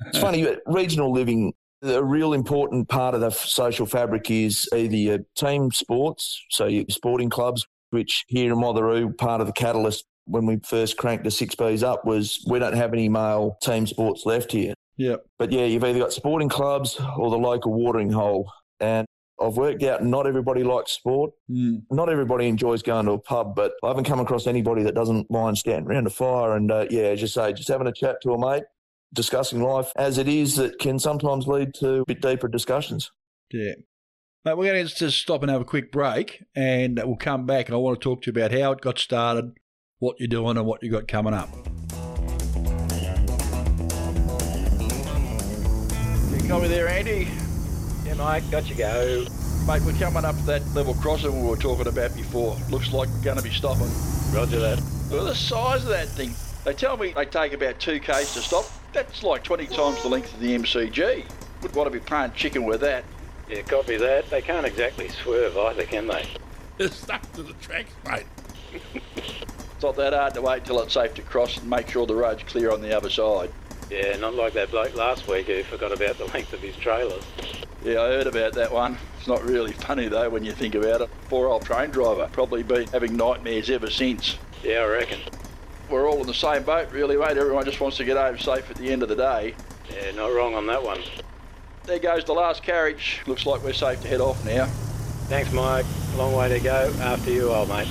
It's 0.06 0.18
funny, 0.18 0.44
but 0.44 0.60
regional 0.66 1.12
living, 1.12 1.54
a 1.82 2.04
real 2.04 2.34
important 2.34 2.88
part 2.88 3.14
of 3.14 3.20
the 3.20 3.28
f- 3.28 3.38
social 3.38 3.86
fabric 3.86 4.30
is 4.30 4.68
either 4.74 4.96
your 4.96 5.18
team 5.34 5.70
sports, 5.72 6.44
so 6.50 6.66
your 6.66 6.84
sporting 6.90 7.30
clubs, 7.30 7.66
which 7.90 8.24
here 8.28 8.52
in 8.52 8.58
Watheroo, 8.58 9.16
part 9.16 9.40
of 9.40 9.46
the 9.46 9.52
catalyst 9.52 10.04
when 10.26 10.46
we 10.46 10.58
first 10.64 10.96
cranked 10.96 11.24
the 11.24 11.30
six 11.30 11.54
Bs 11.54 11.82
up 11.82 12.04
was 12.04 12.44
we 12.48 12.58
don't 12.58 12.76
have 12.76 12.92
any 12.92 13.08
male 13.08 13.56
team 13.62 13.86
sports 13.86 14.24
left 14.24 14.52
here. 14.52 14.74
yep. 14.96 15.24
But 15.38 15.50
yeah, 15.52 15.64
you've 15.64 15.84
either 15.84 15.98
got 15.98 16.12
sporting 16.12 16.48
clubs 16.48 17.00
or 17.18 17.30
the 17.30 17.38
local 17.38 17.72
watering 17.72 18.10
hole. 18.10 18.50
And 18.80 19.06
I've 19.40 19.56
worked 19.56 19.82
out 19.82 20.04
not 20.04 20.26
everybody 20.26 20.62
likes 20.62 20.92
sport. 20.92 21.32
Mm. 21.50 21.82
Not 21.90 22.08
everybody 22.08 22.46
enjoys 22.46 22.82
going 22.82 23.06
to 23.06 23.12
a 23.12 23.18
pub, 23.18 23.54
but 23.54 23.72
I 23.82 23.88
haven't 23.88 24.04
come 24.04 24.20
across 24.20 24.46
anybody 24.46 24.82
that 24.84 24.94
doesn't 24.94 25.30
mind 25.30 25.58
standing 25.58 25.90
around 25.90 26.06
a 26.06 26.10
fire 26.10 26.56
and, 26.56 26.70
uh, 26.70 26.86
yeah, 26.90 27.04
as 27.04 27.20
you 27.20 27.26
say, 27.26 27.52
just 27.52 27.68
having 27.68 27.86
a 27.86 27.92
chat 27.92 28.22
to 28.22 28.32
a 28.32 28.38
mate, 28.38 28.64
discussing 29.12 29.62
life 29.62 29.92
as 29.96 30.18
it 30.18 30.28
is 30.28 30.56
that 30.56 30.78
can 30.78 30.98
sometimes 30.98 31.46
lead 31.46 31.74
to 31.74 32.02
a 32.02 32.04
bit 32.04 32.20
deeper 32.20 32.48
discussions. 32.48 33.10
Yeah. 33.50 33.74
Mate, 34.44 34.56
we're 34.56 34.72
going 34.72 34.86
to 34.86 34.94
just 34.94 35.18
stop 35.18 35.42
and 35.42 35.50
have 35.50 35.62
a 35.62 35.64
quick 35.64 35.90
break, 35.90 36.44
and 36.54 37.00
we'll 37.02 37.16
come 37.16 37.46
back. 37.46 37.66
And 37.66 37.74
I 37.74 37.78
want 37.78 37.98
to 37.98 38.04
talk 38.04 38.22
to 38.22 38.26
you 38.26 38.38
about 38.38 38.52
how 38.52 38.72
it 38.72 38.82
got 38.82 38.98
started, 38.98 39.52
what 39.98 40.16
you're 40.20 40.28
doing, 40.28 40.58
and 40.58 40.66
what 40.66 40.82
you 40.82 40.90
got 40.90 41.08
coming 41.08 41.32
up. 41.32 41.48
You 46.30 46.48
got 46.48 46.60
me 46.60 46.68
there, 46.68 46.88
Andy? 46.88 47.28
Yeah, 48.04 48.14
mate, 48.14 48.50
got 48.50 48.68
you 48.68 48.74
go. 48.74 49.26
Mate, 49.66 49.82
we're 49.82 49.92
coming 49.94 50.24
up 50.24 50.36
to 50.36 50.42
that 50.42 50.74
level 50.74 50.92
crossing 50.94 51.42
we 51.42 51.48
were 51.48 51.56
talking 51.56 51.86
about 51.86 52.14
before. 52.14 52.56
Looks 52.70 52.92
like 52.92 53.08
we're 53.08 53.22
going 53.22 53.38
to 53.38 53.42
be 53.42 53.50
stopping. 53.50 53.90
Roger 54.32 54.58
that. 54.60 54.82
Look 55.10 55.20
at 55.20 55.26
the 55.26 55.34
size 55.34 55.82
of 55.84 55.88
that 55.88 56.08
thing. 56.08 56.34
They 56.64 56.74
tell 56.74 56.96
me 56.96 57.12
they 57.12 57.24
take 57.24 57.54
about 57.54 57.80
two 57.80 58.00
Ks 58.00 58.34
to 58.34 58.40
stop. 58.40 58.66
That's 58.92 59.22
like 59.22 59.42
20 59.42 59.66
times 59.68 60.02
the 60.02 60.08
length 60.08 60.34
of 60.34 60.40
the 60.40 60.56
MCG. 60.56 61.24
Would 61.62 61.74
want 61.74 61.90
to 61.90 61.98
be 61.98 62.04
playing 62.04 62.32
chicken 62.32 62.64
with 62.64 62.82
that. 62.82 63.04
Yeah, 63.48 63.62
copy 63.62 63.96
that. 63.96 64.28
They 64.28 64.42
can't 64.42 64.66
exactly 64.66 65.08
swerve 65.08 65.56
either, 65.56 65.84
can 65.84 66.06
they? 66.06 66.26
They're 66.78 66.88
stuck 66.88 67.30
to 67.32 67.42
the 67.42 67.54
tracks, 67.54 67.92
mate. 68.06 68.26
It's 69.74 69.82
not 69.82 69.96
that 69.96 70.12
hard 70.12 70.34
to 70.34 70.40
wait 70.40 70.64
till 70.64 70.80
it's 70.80 70.94
safe 70.94 71.14
to 71.14 71.22
cross 71.22 71.58
and 71.58 71.68
make 71.68 71.88
sure 71.90 72.06
the 72.06 72.14
road's 72.14 72.42
clear 72.44 72.70
on 72.70 72.80
the 72.80 72.96
other 72.96 73.10
side. 73.10 73.50
Yeah, 73.90 74.16
not 74.16 74.34
like 74.34 74.54
that 74.54 74.70
bloke 74.70 74.94
last 74.94 75.28
week 75.28 75.46
who 75.46 75.62
forgot 75.64 75.92
about 75.92 76.16
the 76.16 76.26
length 76.26 76.52
of 76.52 76.60
his 76.60 76.76
trailers. 76.76 77.24
Yeah, 77.84 78.00
I 78.00 78.06
heard 78.08 78.26
about 78.26 78.54
that 78.54 78.72
one. 78.72 78.96
It's 79.18 79.28
not 79.28 79.44
really 79.44 79.72
funny 79.72 80.08
though 80.08 80.30
when 80.30 80.42
you 80.42 80.52
think 80.52 80.74
about 80.74 81.02
it. 81.02 81.10
Poor 81.28 81.48
old 81.48 81.66
train 81.66 81.90
driver, 81.90 82.28
probably 82.32 82.62
been 82.62 82.88
having 82.88 83.14
nightmares 83.14 83.68
ever 83.68 83.90
since. 83.90 84.38
Yeah, 84.62 84.80
I 84.80 84.86
reckon. 84.86 85.20
We're 85.90 86.08
all 86.08 86.20
in 86.22 86.26
the 86.26 86.32
same 86.32 86.62
boat, 86.62 86.90
really, 86.92 87.18
mate. 87.18 87.36
Everyone 87.36 87.66
just 87.66 87.80
wants 87.80 87.98
to 87.98 88.04
get 88.06 88.16
home 88.16 88.38
safe 88.38 88.70
at 88.70 88.76
the 88.76 88.90
end 88.90 89.02
of 89.02 89.10
the 89.10 89.16
day. 89.16 89.54
Yeah, 89.92 90.12
not 90.12 90.32
wrong 90.32 90.54
on 90.54 90.66
that 90.68 90.82
one. 90.82 91.02
There 91.84 91.98
goes 91.98 92.24
the 92.24 92.32
last 92.32 92.62
carriage. 92.62 93.20
Looks 93.26 93.44
like 93.44 93.62
we're 93.62 93.74
safe 93.74 94.00
to 94.00 94.08
head 94.08 94.22
off 94.22 94.42
now. 94.46 94.64
Thanks, 95.28 95.52
Mike. 95.52 95.84
Long 96.16 96.34
way 96.34 96.48
to 96.48 96.60
go. 96.60 96.90
After 97.00 97.30
you, 97.30 97.50
old 97.50 97.68
mate. 97.68 97.88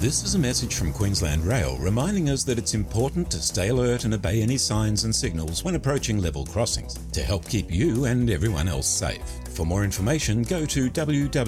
This 0.00 0.24
is 0.24 0.34
a 0.34 0.38
message 0.38 0.76
from 0.76 0.94
Queensland 0.94 1.44
Rail 1.44 1.76
reminding 1.76 2.30
us 2.30 2.42
that 2.44 2.56
it's 2.56 2.72
important 2.72 3.30
to 3.32 3.36
stay 3.36 3.68
alert 3.68 4.04
and 4.04 4.14
obey 4.14 4.40
any 4.40 4.56
signs 4.56 5.04
and 5.04 5.14
signals 5.14 5.62
when 5.62 5.74
approaching 5.74 6.22
level 6.22 6.46
crossings 6.46 6.94
to 7.12 7.22
help 7.22 7.46
keep 7.46 7.70
you 7.70 8.06
and 8.06 8.30
everyone 8.30 8.66
else 8.66 8.86
safe. 8.86 9.20
For 9.50 9.66
more 9.66 9.84
information, 9.84 10.42
go 10.42 10.64
to 10.64 10.88
www.qr.com.au. 10.88 11.38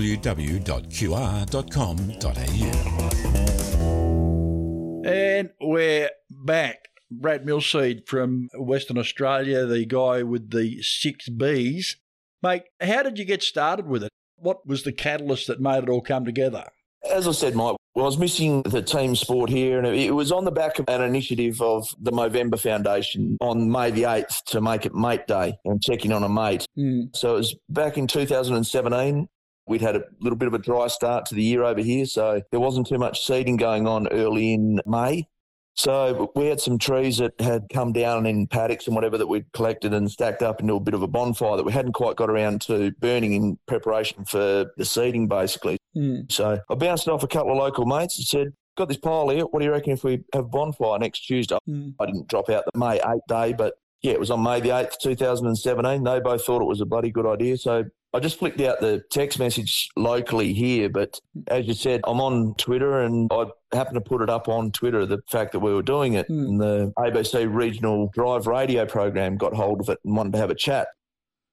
And 5.10 5.50
we're 5.58 6.10
back. 6.28 6.88
Brad 7.10 7.46
Millseed 7.46 8.06
from 8.06 8.50
Western 8.52 8.98
Australia, 8.98 9.64
the 9.64 9.86
guy 9.86 10.22
with 10.24 10.50
the 10.50 10.82
six 10.82 11.30
Bs. 11.30 11.96
Mate, 12.42 12.64
how 12.82 13.02
did 13.02 13.18
you 13.18 13.24
get 13.24 13.42
started 13.42 13.86
with 13.86 14.04
it? 14.04 14.10
What 14.36 14.66
was 14.66 14.82
the 14.82 14.92
catalyst 14.92 15.46
that 15.46 15.58
made 15.58 15.84
it 15.84 15.88
all 15.88 16.02
come 16.02 16.26
together? 16.26 16.66
As 17.10 17.26
I 17.26 17.32
said, 17.32 17.54
Mike, 17.54 17.76
well, 17.94 18.04
I 18.04 18.08
was 18.08 18.18
missing 18.18 18.62
the 18.62 18.80
team 18.80 19.14
sport 19.16 19.50
here, 19.50 19.78
and 19.78 19.86
it 19.86 20.14
was 20.14 20.32
on 20.32 20.44
the 20.44 20.50
back 20.50 20.78
of 20.78 20.86
an 20.88 21.02
initiative 21.02 21.60
of 21.60 21.86
the 22.00 22.10
Movember 22.10 22.58
Foundation 22.58 23.36
on 23.40 23.70
May 23.70 23.90
the 23.90 24.04
8th 24.04 24.44
to 24.46 24.60
make 24.60 24.86
it 24.86 24.94
Mate 24.94 25.26
Day 25.26 25.54
and 25.64 25.82
checking 25.82 26.12
on 26.12 26.22
a 26.22 26.28
mate. 26.28 26.64
Mm. 26.78 27.14
So 27.14 27.34
it 27.34 27.38
was 27.38 27.56
back 27.68 27.98
in 27.98 28.06
2017. 28.06 29.28
We'd 29.66 29.80
had 29.80 29.96
a 29.96 30.04
little 30.20 30.38
bit 30.38 30.48
of 30.48 30.54
a 30.54 30.58
dry 30.58 30.88
start 30.88 31.26
to 31.26 31.34
the 31.34 31.42
year 31.42 31.64
over 31.64 31.80
here, 31.80 32.06
so 32.06 32.40
there 32.50 32.60
wasn't 32.60 32.86
too 32.86 32.98
much 32.98 33.26
seeding 33.26 33.56
going 33.56 33.86
on 33.86 34.08
early 34.08 34.54
in 34.54 34.80
May. 34.86 35.28
So 35.74 36.30
we 36.34 36.46
had 36.46 36.60
some 36.60 36.78
trees 36.78 37.18
that 37.18 37.40
had 37.40 37.66
come 37.72 37.92
down 37.92 38.26
in 38.26 38.46
paddocks 38.46 38.86
and 38.86 38.94
whatever 38.94 39.16
that 39.18 39.26
we'd 39.26 39.50
collected 39.52 39.94
and 39.94 40.10
stacked 40.10 40.42
up 40.42 40.60
into 40.60 40.74
a 40.74 40.80
bit 40.80 40.94
of 40.94 41.02
a 41.02 41.08
bonfire 41.08 41.56
that 41.56 41.64
we 41.64 41.72
hadn't 41.72 41.92
quite 41.92 42.16
got 42.16 42.28
around 42.28 42.60
to 42.62 42.92
burning 43.00 43.32
in 43.32 43.58
preparation 43.66 44.24
for 44.24 44.66
the 44.76 44.84
seeding, 44.84 45.28
basically. 45.28 45.78
Mm. 45.96 46.30
So 46.30 46.60
I 46.68 46.74
bounced 46.74 47.06
it 47.06 47.10
off 47.10 47.22
a 47.22 47.28
couple 47.28 47.52
of 47.52 47.58
local 47.58 47.86
mates 47.86 48.18
and 48.18 48.26
said, 48.26 48.52
Got 48.76 48.88
this 48.88 48.96
pile 48.96 49.28
here. 49.28 49.44
What 49.44 49.58
do 49.58 49.66
you 49.66 49.70
reckon 49.70 49.92
if 49.92 50.02
we 50.02 50.24
have 50.32 50.50
bonfire 50.50 50.98
next 50.98 51.26
Tuesday? 51.26 51.58
Mm. 51.68 51.94
I 52.00 52.06
didn't 52.06 52.28
drop 52.28 52.48
out 52.48 52.64
the 52.72 52.78
May 52.78 52.98
8th 53.00 53.20
day, 53.28 53.52
but 53.52 53.74
yeah, 54.02 54.12
it 54.12 54.20
was 54.20 54.30
on 54.30 54.42
May 54.42 54.60
the 54.60 54.70
8th, 54.70 54.98
2017. 55.02 56.02
They 56.02 56.20
both 56.20 56.44
thought 56.44 56.62
it 56.62 56.66
was 56.66 56.80
a 56.80 56.86
bloody 56.86 57.10
good 57.10 57.26
idea. 57.26 57.58
So 57.58 57.84
I 58.14 58.20
just 58.20 58.38
flicked 58.38 58.60
out 58.60 58.80
the 58.80 59.02
text 59.10 59.38
message 59.38 59.88
locally 59.96 60.52
here. 60.52 60.88
But 60.88 61.18
as 61.48 61.66
you 61.66 61.74
said, 61.74 62.02
I'm 62.04 62.20
on 62.20 62.54
Twitter 62.56 63.00
and 63.00 63.30
I 63.32 63.46
happened 63.72 63.94
to 63.94 64.00
put 64.02 64.20
it 64.20 64.28
up 64.28 64.48
on 64.48 64.70
Twitter 64.70 65.06
the 65.06 65.18
fact 65.30 65.52
that 65.52 65.60
we 65.60 65.72
were 65.72 65.82
doing 65.82 66.14
it. 66.14 66.28
Mm. 66.28 66.48
And 66.48 66.60
the 66.60 66.92
ABC 66.98 67.52
regional 67.52 68.10
drive 68.12 68.46
radio 68.46 68.84
program 68.84 69.38
got 69.38 69.54
hold 69.54 69.80
of 69.80 69.88
it 69.88 69.98
and 70.04 70.16
wanted 70.16 70.34
to 70.34 70.38
have 70.38 70.50
a 70.50 70.54
chat. 70.54 70.88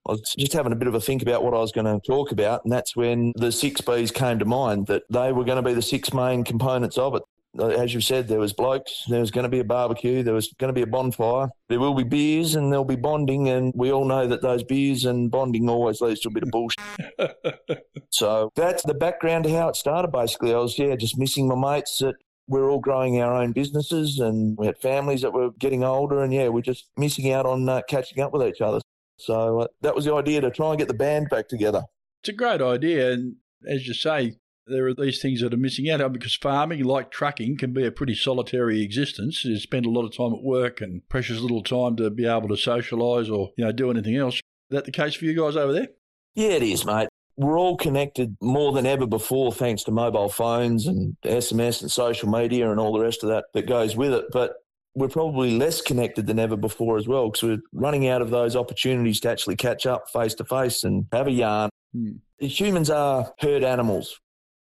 I 0.08 0.14
was 0.14 0.36
just 0.38 0.54
having 0.54 0.72
a 0.72 0.76
bit 0.76 0.88
of 0.88 0.96
a 0.96 1.02
think 1.02 1.22
about 1.22 1.44
what 1.44 1.54
I 1.54 1.60
was 1.60 1.72
going 1.72 1.86
to 1.86 2.00
talk 2.06 2.32
about, 2.32 2.64
and 2.64 2.72
that's 2.72 2.96
when 2.96 3.34
the 3.36 3.52
six 3.52 3.82
Bs 3.82 4.14
came 4.14 4.40
to 4.40 4.46
mind 4.46 4.88
that 4.88 5.04
they 5.10 5.32
were 5.32 5.44
going 5.44 5.58
to 5.58 5.62
be 5.62 5.74
the 5.74 5.82
six 5.82 6.14
main 6.14 6.44
components 6.44 6.98
of 6.98 7.16
it. 7.16 7.24
As 7.60 7.94
you 7.94 8.02
said, 8.02 8.28
there 8.28 8.40
was 8.40 8.54
blokes, 8.54 9.06
there 9.10 9.22
was 9.22 9.32
going 9.32 9.44
to 9.44 9.50
be 9.50 9.60
a 9.60 9.64
barbecue, 9.64 10.22
there 10.22 10.36
was 10.36 10.54
going 10.60 10.70
to 10.70 10.74
be 10.74 10.84
a 10.84 10.88
bonfire, 10.88 11.50
there 11.68 11.80
will 11.80 11.96
be 11.96 12.04
beers, 12.04 12.54
and 12.54 12.72
there'll 12.72 12.86
be 12.86 12.96
bonding, 12.96 13.50
and 13.50 13.74
we 13.76 13.92
all 13.92 14.06
know 14.06 14.28
that 14.28 14.44
those 14.44 14.64
beers 14.64 15.04
and 15.04 15.32
bonding 15.32 15.68
always 15.68 16.00
leads 16.00 16.20
to 16.22 16.30
a 16.30 16.32
bit 16.32 16.44
of 16.44 16.50
bullshit. 16.52 17.84
so 18.12 18.52
that's 18.56 18.84
the 18.84 18.94
background 18.94 19.46
to 19.46 19.52
how 19.52 19.68
it 19.68 19.76
started. 19.76 20.12
Basically, 20.12 20.54
I 20.54 20.58
was 20.58 20.78
yeah 20.78 20.96
just 20.96 21.18
missing 21.18 21.48
my 21.48 21.56
mates 21.56 21.98
that 22.00 22.16
we're 22.48 22.70
all 22.70 22.80
growing 22.80 23.20
our 23.22 23.34
own 23.34 23.52
businesses, 23.52 24.20
and 24.20 24.56
we 24.58 24.68
had 24.68 24.78
families 24.78 25.22
that 25.22 25.34
were 25.34 25.50
getting 25.58 25.84
older, 25.84 26.22
and 26.22 26.32
yeah, 26.32 26.50
we're 26.50 26.62
just 26.62 26.86
missing 26.98 27.32
out 27.32 27.48
on 27.48 27.68
uh, 27.68 27.82
catching 27.90 28.22
up 28.22 28.32
with 28.32 28.48
each 28.48 28.62
other. 28.62 28.80
So 29.18 29.62
uh, 29.62 29.68
that 29.82 29.96
was 29.96 30.06
the 30.06 30.14
idea 30.14 30.42
to 30.42 30.52
try 30.52 30.70
and 30.70 30.78
get 30.78 30.88
the 30.88 30.94
band 30.94 31.30
back 31.30 31.48
together. 31.48 31.84
It's 32.22 32.30
a 32.30 32.34
great 32.34 32.62
idea. 32.62 33.12
And 33.12 33.36
as 33.68 33.88
you 33.88 33.94
say, 33.94 34.36
there 34.70 34.88
are 34.88 34.94
these 34.94 35.22
things 35.22 35.42
that 35.42 35.54
are 35.54 35.58
missing 35.58 35.90
out 35.90 36.14
because 36.14 36.36
farming, 36.36 36.84
like 36.84 37.12
trucking, 37.12 37.58
can 37.58 37.74
be 37.74 37.86
a 37.86 37.92
pretty 37.92 38.16
solitary 38.16 38.82
existence. 38.82 39.44
You 39.44 39.58
spend 39.58 39.86
a 39.86 39.90
lot 39.90 40.06
of 40.06 40.16
time 40.16 40.34
at 40.34 40.44
work 40.44 40.82
and 40.82 41.08
precious 41.10 41.40
little 41.40 41.64
time 41.64 41.96
to 41.98 42.10
be 42.10 42.26
able 42.26 42.48
to 42.50 42.56
socialise 42.56 43.32
or 43.32 43.52
you 43.58 43.66
know 43.66 43.72
do 43.72 43.92
anything 43.92 44.16
else. 44.16 44.36
Is 44.36 44.42
that 44.70 44.86
the 44.86 44.92
case 44.92 45.16
for 45.16 45.26
you 45.26 45.36
guys 45.36 45.56
over 45.56 45.74
there? 45.74 45.88
Yeah, 46.36 46.50
it 46.50 46.64
is, 46.64 46.86
mate. 46.86 47.10
We're 47.36 47.58
all 47.58 47.78
connected 47.78 48.36
more 48.42 48.74
than 48.74 48.86
ever 48.86 49.08
before, 49.08 49.54
thanks 49.54 49.84
to 49.84 49.92
mobile 49.92 50.30
phones 50.30 50.88
and 50.88 51.16
SMS 51.24 51.82
and 51.82 51.90
social 51.90 52.30
media 52.30 52.70
and 52.70 52.80
all 52.80 52.94
the 52.94 53.00
rest 53.00 53.24
of 53.24 53.30
that 53.30 53.46
that 53.54 53.66
goes 53.66 53.96
with 53.96 54.14
it. 54.14 54.26
But 54.32 54.56
we're 54.94 55.08
probably 55.08 55.58
less 55.58 55.82
connected 55.82 56.28
than 56.28 56.40
ever 56.40 56.58
before 56.58 56.98
as 56.98 57.08
well 57.08 57.30
because 57.30 57.44
we're 57.44 57.62
running 57.72 58.08
out 58.08 58.22
of 58.22 58.30
those 58.30 58.56
opportunities 58.56 59.20
to 59.22 59.30
actually 59.30 59.56
catch 59.56 59.86
up 59.86 60.10
face 60.10 60.34
to 60.36 60.44
face 60.44 60.84
and 60.84 61.06
have 61.12 61.28
a 61.28 61.32
yarn. 61.32 61.70
Hmm. 61.94 62.12
Humans 62.40 62.90
are 62.90 63.34
herd 63.40 63.64
animals. 63.64 64.20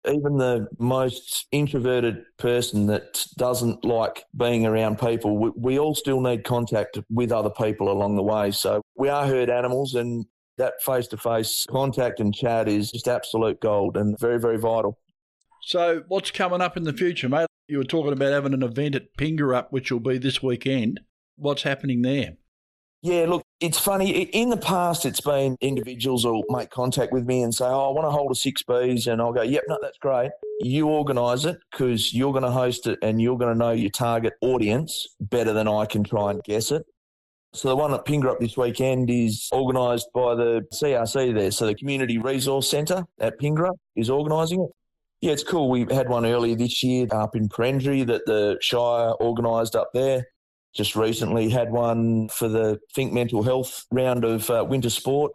Even 0.05 0.37
the 0.37 0.67
most 0.79 1.47
introverted 1.51 2.23
person 2.37 2.87
that 2.87 3.25
doesn't 3.37 3.85
like 3.85 4.25
being 4.35 4.65
around 4.65 4.99
people, 4.99 5.37
we, 5.37 5.51
we 5.55 5.79
all 5.79 5.95
still 5.95 6.19
need 6.19 6.43
contact 6.43 6.99
with 7.09 7.31
other 7.31 7.49
people 7.49 7.89
along 7.89 8.17
the 8.17 8.23
way. 8.23 8.51
So 8.51 8.81
we 8.95 9.09
are 9.09 9.25
herd 9.25 9.49
animals, 9.49 9.95
and 9.95 10.25
that 10.57 10.73
face 10.81 11.07
to 11.07 11.17
face 11.17 11.65
contact 11.69 12.19
and 12.19 12.33
chat 12.33 12.67
is 12.67 12.91
just 12.91 13.07
absolute 13.07 13.59
gold 13.61 13.97
and 13.97 14.19
very, 14.19 14.39
very 14.39 14.57
vital. 14.57 14.99
So, 15.61 16.03
what's 16.09 16.31
coming 16.31 16.61
up 16.61 16.75
in 16.75 16.83
the 16.83 16.93
future, 16.93 17.29
mate? 17.29 17.47
You 17.67 17.77
were 17.77 17.85
talking 17.85 18.11
about 18.11 18.33
having 18.33 18.53
an 18.53 18.63
event 18.63 18.95
at 18.95 19.15
Pingrup, 19.17 19.67
which 19.69 19.91
will 19.91 20.01
be 20.01 20.17
this 20.17 20.43
weekend. 20.43 20.99
What's 21.37 21.63
happening 21.63 22.01
there? 22.01 22.33
Yeah, 23.01 23.25
look, 23.27 23.42
it's 23.63 23.79
funny. 23.79 24.23
In 24.23 24.49
the 24.49 24.57
past, 24.57 25.05
it's 25.05 25.21
been 25.21 25.57
individuals 25.61 26.25
will 26.25 26.43
make 26.49 26.69
contact 26.69 27.13
with 27.13 27.25
me 27.25 27.43
and 27.43 27.55
say, 27.55 27.63
Oh, 27.63 27.89
I 27.89 27.93
want 27.93 28.05
to 28.05 28.11
hold 28.11 28.29
a 28.29 28.35
six 28.35 28.61
Bs. 28.61 29.09
And 29.11 29.21
I'll 29.21 29.31
go, 29.31 29.41
Yep, 29.41 29.63
no, 29.69 29.79
that's 29.81 29.97
great. 29.99 30.31
You 30.59 30.89
organise 30.89 31.45
it 31.45 31.57
because 31.71 32.13
you're 32.13 32.33
going 32.33 32.43
to 32.43 32.51
host 32.51 32.87
it 32.87 32.99
and 33.01 33.21
you're 33.21 33.37
going 33.37 33.53
to 33.53 33.57
know 33.57 33.71
your 33.71 33.89
target 33.89 34.33
audience 34.41 35.07
better 35.21 35.53
than 35.53 35.69
I 35.69 35.85
can 35.85 36.03
try 36.03 36.31
and 36.31 36.43
guess 36.43 36.71
it. 36.71 36.85
So 37.53 37.69
the 37.69 37.75
one 37.77 37.93
at 37.93 38.03
Pingrup 38.03 38.39
this 38.39 38.57
weekend 38.57 39.09
is 39.09 39.47
organised 39.53 40.07
by 40.13 40.35
the 40.35 40.67
CRC 40.73 41.33
there. 41.33 41.51
So 41.51 41.65
the 41.65 41.75
Community 41.75 42.17
Resource 42.17 42.69
Centre 42.69 43.05
at 43.19 43.39
Pingrup 43.39 43.75
is 43.95 44.09
organising 44.09 44.61
it. 44.61 44.71
Yeah, 45.21 45.31
it's 45.31 45.43
cool. 45.43 45.69
We 45.69 45.85
had 45.89 46.09
one 46.09 46.25
earlier 46.25 46.55
this 46.55 46.83
year 46.83 47.07
up 47.11 47.33
in 47.37 47.47
Perenjori 47.47 48.05
that 48.07 48.25
the 48.25 48.57
Shire 48.59 49.13
organised 49.21 49.73
up 49.75 49.91
there. 49.93 50.25
Just 50.75 50.95
recently 50.95 51.49
had 51.49 51.71
one 51.71 52.29
for 52.29 52.47
the 52.47 52.79
Think 52.93 53.13
Mental 53.13 53.43
Health 53.43 53.85
round 53.91 54.25
of 54.25 54.49
uh, 54.49 54.65
winter 54.67 54.89
sport. 54.89 55.31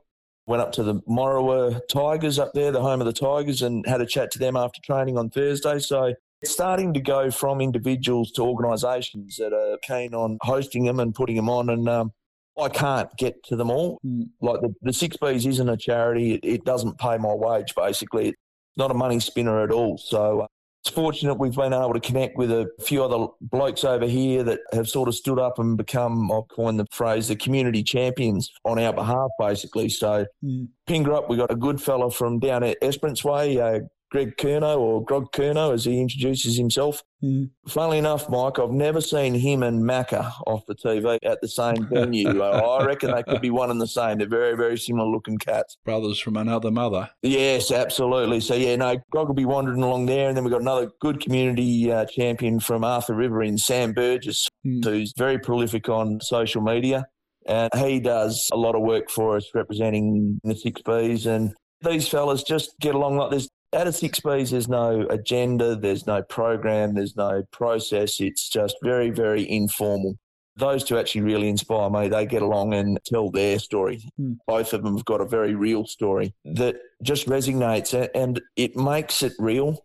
Went 0.46 0.62
up 0.62 0.72
to 0.72 0.82
the 0.82 0.94
Morawa 1.02 1.80
Tigers 1.90 2.38
up 2.38 2.52
there, 2.54 2.72
the 2.72 2.80
home 2.80 3.00
of 3.00 3.06
the 3.06 3.12
Tigers, 3.12 3.62
and 3.62 3.86
had 3.86 4.00
a 4.00 4.06
chat 4.06 4.30
to 4.32 4.38
them 4.38 4.56
after 4.56 4.80
training 4.82 5.18
on 5.18 5.30
Thursday. 5.30 5.78
So 5.78 6.14
it's 6.40 6.50
starting 6.50 6.94
to 6.94 7.00
go 7.00 7.30
from 7.30 7.60
individuals 7.60 8.32
to 8.32 8.42
organisations 8.42 9.36
that 9.36 9.52
are 9.52 9.78
keen 9.82 10.14
on 10.14 10.38
hosting 10.42 10.84
them 10.84 11.00
and 11.00 11.14
putting 11.14 11.36
them 11.36 11.50
on. 11.50 11.68
And 11.68 11.88
um, 11.88 12.12
I 12.60 12.68
can't 12.68 13.14
get 13.16 13.42
to 13.44 13.56
them 13.56 13.70
all. 13.70 14.00
Mm. 14.04 14.30
Like 14.40 14.60
the, 14.60 14.74
the 14.82 14.92
Six 14.92 15.16
Bs 15.18 15.46
isn't 15.46 15.68
a 15.68 15.76
charity. 15.76 16.34
It, 16.34 16.40
it 16.42 16.64
doesn't 16.64 16.98
pay 16.98 17.18
my 17.18 17.34
wage, 17.34 17.74
basically. 17.76 18.28
It's 18.30 18.38
not 18.76 18.90
a 18.90 18.94
money 18.94 19.20
spinner 19.20 19.62
at 19.62 19.70
all. 19.70 19.98
So 19.98 20.40
uh, 20.40 20.46
it's 20.84 20.94
fortunate 20.94 21.34
we've 21.34 21.54
been 21.54 21.72
able 21.72 21.92
to 21.92 22.00
connect 22.00 22.36
with 22.36 22.50
a 22.50 22.70
few 22.80 23.02
other 23.02 23.26
blokes 23.40 23.84
over 23.84 24.06
here 24.06 24.42
that 24.44 24.60
have 24.72 24.88
sort 24.88 25.08
of 25.08 25.14
stood 25.14 25.38
up 25.38 25.58
and 25.58 25.76
become, 25.76 26.30
I'll 26.30 26.44
coin 26.44 26.76
the 26.76 26.86
phrase, 26.92 27.28
the 27.28 27.36
community 27.36 27.82
champions 27.82 28.50
on 28.64 28.78
our 28.78 28.92
behalf, 28.92 29.30
basically. 29.38 29.88
So 29.88 30.26
Mm. 30.44 30.68
Pingrup, 30.88 31.28
we 31.28 31.36
got 31.36 31.50
a 31.50 31.56
good 31.56 31.82
fella 31.82 32.10
from 32.10 32.38
down 32.38 32.62
at 32.62 32.78
Esperance 32.80 33.24
Way, 33.24 33.60
uh, 33.60 33.80
Greg 34.10 34.36
Kerno, 34.36 34.78
or 34.78 35.04
Grog 35.04 35.32
Kerno, 35.32 35.72
as 35.74 35.84
he 35.84 36.00
introduces 36.00 36.56
himself. 36.56 37.02
Mm. 37.22 37.50
Funnily 37.68 37.98
enough, 37.98 38.28
Mike, 38.30 38.58
I've 38.58 38.70
never 38.70 39.00
seen 39.00 39.34
him 39.34 39.62
and 39.62 39.82
Macca 39.82 40.32
off 40.46 40.64
the 40.66 40.74
TV 40.74 41.18
at 41.24 41.40
the 41.42 41.48
same 41.48 41.86
venue. 41.92 42.42
I 42.42 42.84
reckon 42.84 43.10
they 43.10 43.22
could 43.22 43.42
be 43.42 43.50
one 43.50 43.70
and 43.70 43.80
the 43.80 43.86
same. 43.86 44.18
They're 44.18 44.28
very, 44.28 44.56
very 44.56 44.78
similar 44.78 45.08
looking 45.08 45.36
cats. 45.36 45.76
Brothers 45.84 46.18
from 46.18 46.36
another 46.36 46.70
mother. 46.70 47.10
Yes, 47.22 47.70
absolutely. 47.70 48.40
So, 48.40 48.54
yeah, 48.54 48.76
no, 48.76 48.96
Grog 49.10 49.28
will 49.28 49.34
be 49.34 49.44
wandering 49.44 49.82
along 49.82 50.06
there. 50.06 50.28
And 50.28 50.36
then 50.36 50.44
we've 50.44 50.52
got 50.52 50.62
another 50.62 50.90
good 51.00 51.20
community 51.20 51.92
uh, 51.92 52.06
champion 52.06 52.60
from 52.60 52.84
Arthur 52.84 53.14
River 53.14 53.42
in 53.42 53.58
Sam 53.58 53.92
Burgess, 53.92 54.48
Mm. 54.66 54.84
who's 54.84 55.12
very 55.16 55.38
prolific 55.38 55.88
on 55.88 56.20
social 56.20 56.60
media. 56.60 57.06
And 57.46 57.70
he 57.76 58.00
does 58.00 58.48
a 58.52 58.56
lot 58.56 58.74
of 58.74 58.82
work 58.82 59.08
for 59.08 59.36
us 59.36 59.48
representing 59.54 60.40
the 60.44 60.54
Six 60.56 60.82
Bs. 60.82 61.26
And 61.26 61.54
these 61.82 62.08
fellas 62.08 62.42
just 62.42 62.74
get 62.80 62.94
along 62.94 63.16
like 63.18 63.30
this. 63.30 63.48
Out 63.74 63.86
of 63.86 63.94
Six 63.94 64.20
Bs, 64.20 64.50
there's 64.50 64.68
no 64.68 65.06
agenda, 65.10 65.76
there's 65.76 66.06
no 66.06 66.22
program, 66.22 66.94
there's 66.94 67.16
no 67.16 67.42
process. 67.50 68.18
It's 68.20 68.48
just 68.48 68.76
very, 68.82 69.10
very 69.10 69.48
informal. 69.48 70.16
Those 70.56 70.82
two 70.84 70.98
actually 70.98 71.20
really 71.20 71.48
inspire 71.48 71.90
me. 71.90 72.08
They 72.08 72.26
get 72.26 72.42
along 72.42 72.74
and 72.74 72.98
tell 73.04 73.30
their 73.30 73.58
story. 73.58 74.02
Hmm. 74.16 74.32
Both 74.46 74.72
of 74.72 74.82
them 74.82 74.96
have 74.96 75.04
got 75.04 75.20
a 75.20 75.26
very 75.26 75.54
real 75.54 75.86
story 75.86 76.34
that 76.44 76.76
just 77.02 77.28
resonates 77.28 78.08
and 78.14 78.40
it 78.56 78.74
makes 78.74 79.22
it 79.22 79.34
real. 79.38 79.84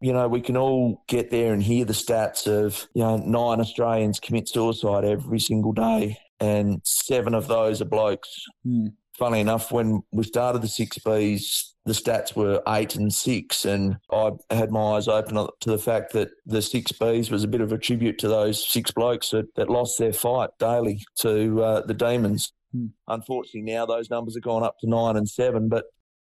You 0.00 0.12
know, 0.12 0.28
we 0.28 0.40
can 0.40 0.56
all 0.56 1.02
get 1.08 1.30
there 1.30 1.52
and 1.52 1.62
hear 1.62 1.84
the 1.84 1.92
stats 1.92 2.46
of, 2.46 2.86
you 2.94 3.02
know, 3.02 3.16
nine 3.16 3.60
Australians 3.60 4.20
commit 4.20 4.48
suicide 4.48 5.04
every 5.04 5.40
single 5.40 5.72
day. 5.72 6.18
and 6.40 6.80
seven 6.84 7.34
of 7.34 7.48
those 7.48 7.80
are 7.80 7.86
blokes. 7.86 8.30
Hmm. 8.64 8.86
Funny 9.18 9.40
enough, 9.40 9.70
when 9.70 10.02
we 10.12 10.24
started 10.24 10.62
the 10.62 10.68
six 10.68 10.98
Bs, 10.98 11.73
the 11.86 11.92
stats 11.92 12.34
were 12.34 12.62
eight 12.68 12.96
and 12.96 13.12
six, 13.12 13.64
and 13.64 13.96
I 14.10 14.30
had 14.50 14.70
my 14.70 14.96
eyes 14.96 15.08
open 15.08 15.34
to 15.34 15.70
the 15.70 15.78
fact 15.78 16.12
that 16.14 16.30
the 16.46 16.62
six 16.62 16.92
Bs 16.92 17.30
was 17.30 17.44
a 17.44 17.48
bit 17.48 17.60
of 17.60 17.72
a 17.72 17.78
tribute 17.78 18.18
to 18.18 18.28
those 18.28 18.66
six 18.66 18.90
blokes 18.90 19.30
that, 19.30 19.54
that 19.56 19.68
lost 19.70 19.98
their 19.98 20.12
fight 20.12 20.50
daily 20.58 21.02
to 21.20 21.62
uh, 21.62 21.86
the 21.86 21.94
demons. 21.94 22.52
Hmm. 22.72 22.86
Unfortunately, 23.08 23.62
now 23.72 23.86
those 23.86 24.10
numbers 24.10 24.34
have 24.34 24.42
gone 24.42 24.62
up 24.62 24.76
to 24.80 24.88
nine 24.88 25.16
and 25.16 25.28
seven, 25.28 25.68
but 25.68 25.84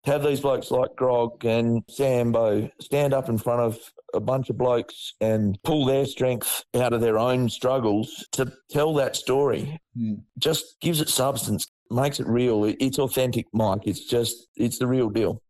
to 0.05 0.11
have 0.11 0.25
these 0.25 0.41
blokes 0.41 0.71
like 0.73 0.97
Grog 0.97 1.45
and 1.45 1.83
Sambo 1.89 2.69
stand 2.81 3.15
up 3.15 3.29
in 3.29 3.39
front 3.39 3.61
of 3.61 3.79
a 4.13 4.19
bunch 4.21 4.51
of 4.51 4.59
blokes 4.59 5.15
and 5.21 5.57
pull 5.63 5.85
their 5.85 6.07
strength 6.07 6.65
out 6.75 6.93
of 6.93 7.01
their 7.01 7.19
own 7.19 7.49
struggles 7.49 8.27
to 8.33 8.53
tell 8.71 8.95
that 8.95 9.15
story 9.17 9.79
Hmm. 9.97 10.15
just 10.39 10.81
gives 10.81 11.01
it 11.03 11.09
substance, 11.11 11.67
makes 11.93 12.21
it 12.21 12.27
real. 12.27 12.65
It's 12.65 12.99
authentic, 12.99 13.47
Mike. 13.53 13.83
It's 13.85 14.05
just, 14.05 14.49
it's 14.57 14.79
the 14.79 14.87
real 14.87 15.11
deal. 15.11 15.43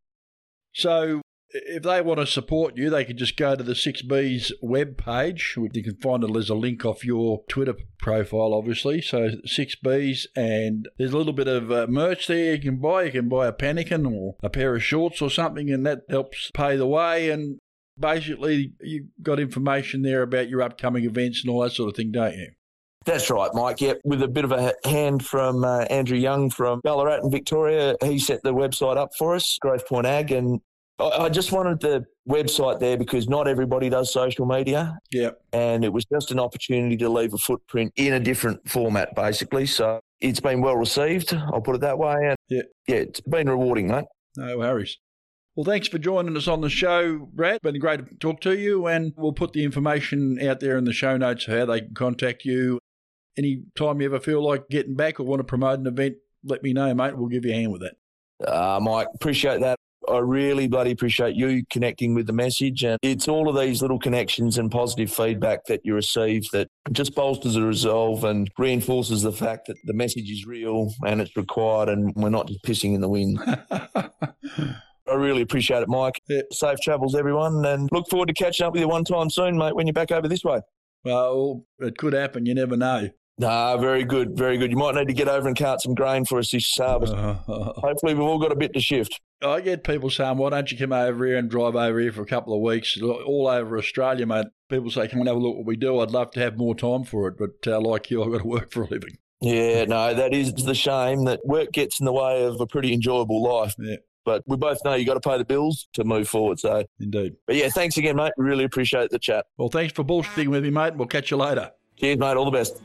So 0.74 1.22
if 1.54 1.82
they 1.82 2.00
want 2.00 2.20
to 2.20 2.26
support 2.26 2.76
you, 2.76 2.90
they 2.90 3.04
can 3.04 3.16
just 3.16 3.36
go 3.36 3.54
to 3.54 3.62
the 3.62 3.74
6B's 3.74 4.52
web 4.62 4.96
webpage. 4.96 5.56
You 5.74 5.82
can 5.82 5.96
find 5.96 6.24
it 6.24 6.36
as 6.36 6.48
a 6.48 6.54
link 6.54 6.84
off 6.84 7.04
your 7.04 7.42
Twitter 7.48 7.74
profile, 7.98 8.54
obviously. 8.54 9.00
So 9.00 9.30
6B's, 9.46 10.26
and 10.34 10.88
there's 10.98 11.12
a 11.12 11.16
little 11.16 11.32
bit 11.32 11.48
of 11.48 11.70
uh, 11.70 11.86
merch 11.88 12.26
there 12.26 12.54
you 12.54 12.60
can 12.60 12.76
buy. 12.78 13.04
You 13.04 13.12
can 13.12 13.28
buy 13.28 13.46
a 13.46 13.52
pannikin 13.52 14.10
or 14.10 14.36
a 14.42 14.50
pair 14.50 14.74
of 14.74 14.82
shorts 14.82 15.20
or 15.20 15.30
something, 15.30 15.70
and 15.70 15.84
that 15.86 16.02
helps 16.08 16.50
pay 16.52 16.76
the 16.76 16.86
way. 16.86 17.30
And 17.30 17.58
basically, 17.98 18.72
you've 18.80 19.08
got 19.22 19.40
information 19.40 20.02
there 20.02 20.22
about 20.22 20.48
your 20.48 20.62
upcoming 20.62 21.04
events 21.04 21.42
and 21.42 21.50
all 21.50 21.60
that 21.62 21.72
sort 21.72 21.90
of 21.90 21.96
thing, 21.96 22.12
don't 22.12 22.36
you? 22.36 22.52
That's 23.04 23.30
right, 23.30 23.50
Mike. 23.54 23.80
Yep, 23.80 24.00
with 24.04 24.22
a 24.22 24.28
bit 24.28 24.44
of 24.44 24.52
a 24.52 24.74
hand 24.84 25.24
from 25.26 25.64
uh, 25.64 25.80
Andrew 25.90 26.16
Young 26.18 26.50
from 26.50 26.80
Ballarat 26.84 27.20
in 27.24 27.30
Victoria. 27.30 27.96
He 28.02 28.18
set 28.18 28.42
the 28.42 28.54
website 28.54 28.96
up 28.96 29.10
for 29.18 29.34
us, 29.34 29.58
Growth 29.60 29.86
Point 29.88 30.06
Ag, 30.06 30.30
and 30.30 30.60
I, 30.98 31.08
I 31.24 31.28
just 31.28 31.50
wanted 31.52 31.80
the 31.80 32.04
website 32.28 32.78
there 32.78 32.96
because 32.96 33.28
not 33.28 33.48
everybody 33.48 33.88
does 33.88 34.12
social 34.12 34.46
media, 34.46 34.96
Yep. 35.10 35.40
and 35.52 35.84
it 35.84 35.92
was 35.92 36.04
just 36.04 36.30
an 36.30 36.38
opportunity 36.38 36.96
to 36.98 37.08
leave 37.08 37.34
a 37.34 37.38
footprint 37.38 37.92
in 37.96 38.12
a 38.12 38.20
different 38.20 38.68
format, 38.68 39.14
basically. 39.16 39.66
So 39.66 39.98
it's 40.20 40.40
been 40.40 40.60
well 40.60 40.76
received. 40.76 41.34
I'll 41.34 41.60
put 41.60 41.74
it 41.74 41.80
that 41.80 41.98
way, 41.98 42.14
and 42.14 42.36
Yeah. 42.48 42.62
yeah, 42.86 42.96
it's 42.96 43.20
been 43.20 43.48
rewarding, 43.48 43.88
mate. 43.88 44.04
No 44.36 44.58
worries. 44.58 44.98
Well, 45.56 45.64
thanks 45.64 45.86
for 45.88 45.98
joining 45.98 46.34
us 46.36 46.48
on 46.48 46.62
the 46.62 46.70
show, 46.70 47.28
Brad. 47.34 47.60
Been 47.62 47.78
great 47.78 48.08
to 48.08 48.14
talk 48.16 48.40
to 48.42 48.56
you, 48.56 48.86
and 48.86 49.12
we'll 49.18 49.34
put 49.34 49.52
the 49.52 49.64
information 49.64 50.40
out 50.46 50.60
there 50.60 50.78
in 50.78 50.84
the 50.84 50.94
show 50.94 51.18
notes 51.18 51.44
how 51.44 51.66
they 51.66 51.80
can 51.80 51.92
contact 51.94 52.44
you. 52.46 52.78
Any 53.38 53.62
time 53.76 54.00
you 54.00 54.06
ever 54.06 54.20
feel 54.20 54.44
like 54.44 54.68
getting 54.68 54.94
back 54.94 55.20
or 55.20 55.24
want 55.24 55.40
to 55.40 55.44
promote 55.44 55.78
an 55.78 55.86
event, 55.86 56.16
let 56.44 56.62
me 56.62 56.72
know, 56.72 56.92
mate. 56.94 57.16
We'll 57.16 57.28
give 57.28 57.44
you 57.44 57.52
a 57.52 57.54
hand 57.54 57.72
with 57.72 57.82
that. 57.82 58.46
Uh, 58.46 58.80
Mike, 58.80 59.08
appreciate 59.14 59.60
that. 59.60 59.76
I 60.08 60.18
really 60.18 60.66
bloody 60.66 60.90
appreciate 60.90 61.36
you 61.36 61.62
connecting 61.70 62.14
with 62.14 62.26
the 62.26 62.32
message. 62.32 62.82
And 62.82 62.98
it's 63.02 63.28
all 63.28 63.48
of 63.48 63.56
these 63.56 63.82
little 63.82 63.98
connections 63.98 64.58
and 64.58 64.70
positive 64.70 65.12
feedback 65.12 65.64
that 65.66 65.80
you 65.84 65.94
receive 65.94 66.42
that 66.52 66.68
just 66.90 67.14
bolsters 67.14 67.54
the 67.54 67.62
resolve 67.62 68.24
and 68.24 68.50
reinforces 68.58 69.22
the 69.22 69.32
fact 69.32 69.68
that 69.68 69.76
the 69.84 69.94
message 69.94 70.28
is 70.30 70.44
real 70.44 70.92
and 71.06 71.20
it's 71.20 71.36
required 71.36 71.88
and 71.88 72.12
we're 72.16 72.30
not 72.30 72.48
just 72.48 72.64
pissing 72.64 72.94
in 72.94 73.00
the 73.00 73.08
wind. 73.08 73.38
I 75.08 75.14
really 75.14 75.42
appreciate 75.42 75.82
it, 75.82 75.88
Mike. 75.88 76.20
Yeah. 76.28 76.42
Safe 76.52 76.78
travels, 76.80 77.14
everyone, 77.14 77.64
and 77.64 77.88
look 77.92 78.08
forward 78.08 78.26
to 78.26 78.34
catching 78.34 78.66
up 78.66 78.72
with 78.72 78.80
you 78.80 78.88
one 78.88 79.04
time 79.04 79.30
soon, 79.30 79.56
mate, 79.56 79.74
when 79.74 79.86
you're 79.86 79.94
back 79.94 80.10
over 80.10 80.26
this 80.28 80.44
way. 80.44 80.60
well, 81.04 81.64
it 81.78 81.96
could 81.96 82.12
happen. 82.12 82.46
You 82.46 82.54
never 82.54 82.76
know. 82.76 83.08
Nah, 83.38 83.76
very 83.78 84.04
good, 84.04 84.36
very 84.36 84.58
good. 84.58 84.70
You 84.70 84.76
might 84.76 84.94
need 84.94 85.08
to 85.08 85.14
get 85.14 85.28
over 85.28 85.48
and 85.48 85.56
cart 85.56 85.80
some 85.80 85.94
grain 85.94 86.24
for 86.24 86.38
us 86.38 86.50
this 86.50 86.70
harvest. 86.76 87.12
Uh, 87.14 87.34
Hopefully, 87.46 88.14
we've 88.14 88.20
all 88.20 88.38
got 88.38 88.52
a 88.52 88.56
bit 88.56 88.72
to 88.74 88.80
shift. 88.80 89.20
I 89.42 89.60
get 89.60 89.82
people 89.82 90.10
saying, 90.10 90.36
why 90.36 90.50
don't 90.50 90.70
you 90.70 90.78
come 90.78 90.92
over 90.92 91.26
here 91.26 91.36
and 91.38 91.50
drive 91.50 91.74
over 91.74 91.98
here 91.98 92.12
for 92.12 92.22
a 92.22 92.26
couple 92.26 92.54
of 92.54 92.60
weeks, 92.60 93.00
all 93.00 93.48
over 93.48 93.76
Australia, 93.78 94.26
mate. 94.26 94.46
People 94.68 94.90
say, 94.90 95.08
come 95.08 95.20
and 95.20 95.28
have 95.28 95.36
a 95.36 95.40
look 95.40 95.56
what 95.56 95.66
we 95.66 95.76
do. 95.76 95.98
I'd 95.98 96.12
love 96.12 96.30
to 96.32 96.40
have 96.40 96.56
more 96.56 96.74
time 96.76 97.02
for 97.04 97.26
it, 97.28 97.34
but 97.38 97.66
uh, 97.66 97.80
like 97.80 98.10
you, 98.10 98.22
I've 98.22 98.30
got 98.30 98.42
to 98.42 98.46
work 98.46 98.70
for 98.70 98.82
a 98.84 98.86
living. 98.86 99.16
Yeah, 99.40 99.86
no, 99.86 100.14
that 100.14 100.32
is 100.32 100.52
the 100.54 100.74
shame 100.74 101.24
that 101.24 101.40
work 101.44 101.72
gets 101.72 101.98
in 101.98 102.06
the 102.06 102.12
way 102.12 102.44
of 102.44 102.60
a 102.60 102.66
pretty 102.66 102.92
enjoyable 102.92 103.42
life. 103.42 103.74
Yeah, 103.76 103.96
But 104.24 104.44
we 104.46 104.56
both 104.56 104.78
know 104.84 104.94
you 104.94 105.04
got 105.04 105.20
to 105.20 105.28
pay 105.28 105.36
the 105.38 105.44
bills 105.44 105.88
to 105.94 106.04
move 106.04 106.28
forward. 106.28 106.60
So, 106.60 106.84
indeed. 107.00 107.32
but 107.48 107.56
yeah, 107.56 107.68
thanks 107.70 107.96
again, 107.96 108.14
mate. 108.14 108.32
Really 108.36 108.62
appreciate 108.62 109.10
the 109.10 109.18
chat. 109.18 109.46
Well, 109.58 109.68
thanks 109.68 109.92
for 109.94 110.04
bullshitting 110.04 110.46
with 110.48 110.62
me, 110.62 110.70
mate. 110.70 110.94
We'll 110.94 111.08
catch 111.08 111.32
you 111.32 111.38
later. 111.38 111.72
Cheers, 111.96 112.18
mate. 112.18 112.36
All 112.36 112.44
the 112.44 112.52
best. 112.52 112.80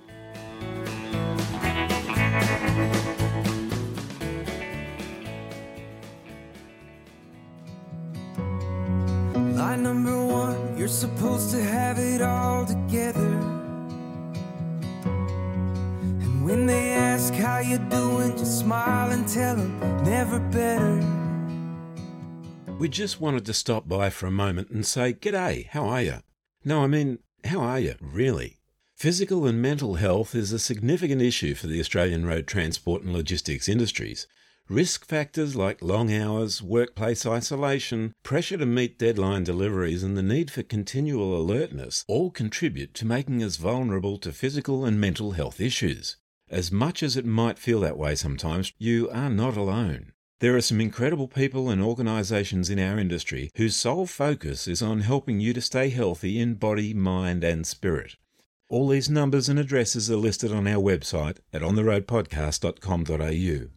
Number 9.77 10.25
one, 10.25 10.77
you're 10.77 10.87
supposed 10.87 11.51
to 11.51 11.63
have 11.63 11.97
it 11.97 12.21
all 12.21 12.65
together. 12.65 13.19
And 16.21 16.45
when 16.45 16.65
they 16.65 16.91
ask 16.91 17.33
how 17.33 17.59
you 17.59 17.77
doing, 17.77 18.37
just 18.37 18.59
smile 18.59 19.11
and 19.11 19.27
tell 19.27 19.55
them 19.55 19.79
never 20.03 20.39
better. 20.39 21.03
We 22.77 22.89
just 22.89 23.19
wanted 23.19 23.45
to 23.45 23.53
stop 23.53 23.87
by 23.87 24.09
for 24.09 24.27
a 24.27 24.31
moment 24.31 24.69
and 24.69 24.85
say, 24.85 25.13
G'day, 25.13 25.67
how 25.67 25.85
are 25.85 26.01
you? 26.01 26.17
No, 26.63 26.83
I 26.83 26.87
mean, 26.87 27.19
how 27.45 27.59
are 27.61 27.79
you, 27.79 27.95
really? 28.01 28.57
Physical 28.95 29.45
and 29.45 29.61
mental 29.61 29.95
health 29.95 30.33
is 30.35 30.51
a 30.51 30.59
significant 30.59 31.21
issue 31.21 31.55
for 31.55 31.67
the 31.67 31.79
Australian 31.79 32.25
road 32.25 32.47
transport 32.47 33.03
and 33.03 33.13
logistics 33.13 33.69
industries. 33.69 34.27
Risk 34.69 35.05
factors 35.05 35.55
like 35.55 35.81
long 35.81 36.13
hours, 36.13 36.61
workplace 36.61 37.25
isolation, 37.25 38.13
pressure 38.21 38.57
to 38.57 38.65
meet 38.65 38.99
deadline 38.99 39.45
deliveries, 39.45 40.03
and 40.03 40.17
the 40.17 40.21
need 40.21 40.51
for 40.51 40.61
continual 40.61 41.39
alertness 41.39 42.03
all 42.09 42.31
contribute 42.31 42.93
to 42.95 43.05
making 43.05 43.41
us 43.41 43.55
vulnerable 43.55 44.17
to 44.17 44.33
physical 44.33 44.83
and 44.83 44.99
mental 44.99 45.31
health 45.31 45.61
issues. 45.61 46.17
As 46.49 46.69
much 46.69 47.01
as 47.01 47.15
it 47.15 47.25
might 47.25 47.57
feel 47.57 47.79
that 47.79 47.97
way 47.97 48.13
sometimes, 48.15 48.73
you 48.77 49.09
are 49.09 49.29
not 49.29 49.55
alone. 49.55 50.11
There 50.41 50.57
are 50.57 50.61
some 50.61 50.81
incredible 50.81 51.29
people 51.29 51.69
and 51.69 51.81
organisations 51.81 52.69
in 52.69 52.77
our 52.77 52.99
industry 52.99 53.49
whose 53.55 53.77
sole 53.77 54.05
focus 54.05 54.67
is 54.67 54.81
on 54.81 54.99
helping 54.99 55.39
you 55.39 55.53
to 55.53 55.61
stay 55.61 55.87
healthy 55.87 56.41
in 56.41 56.55
body, 56.55 56.93
mind, 56.93 57.45
and 57.45 57.65
spirit. 57.65 58.17
All 58.69 58.89
these 58.89 59.09
numbers 59.09 59.47
and 59.47 59.57
addresses 59.57 60.11
are 60.11 60.17
listed 60.17 60.51
on 60.51 60.67
our 60.67 60.83
website 60.83 61.37
at 61.53 61.61
ontheroadpodcast.com.au. 61.61 63.76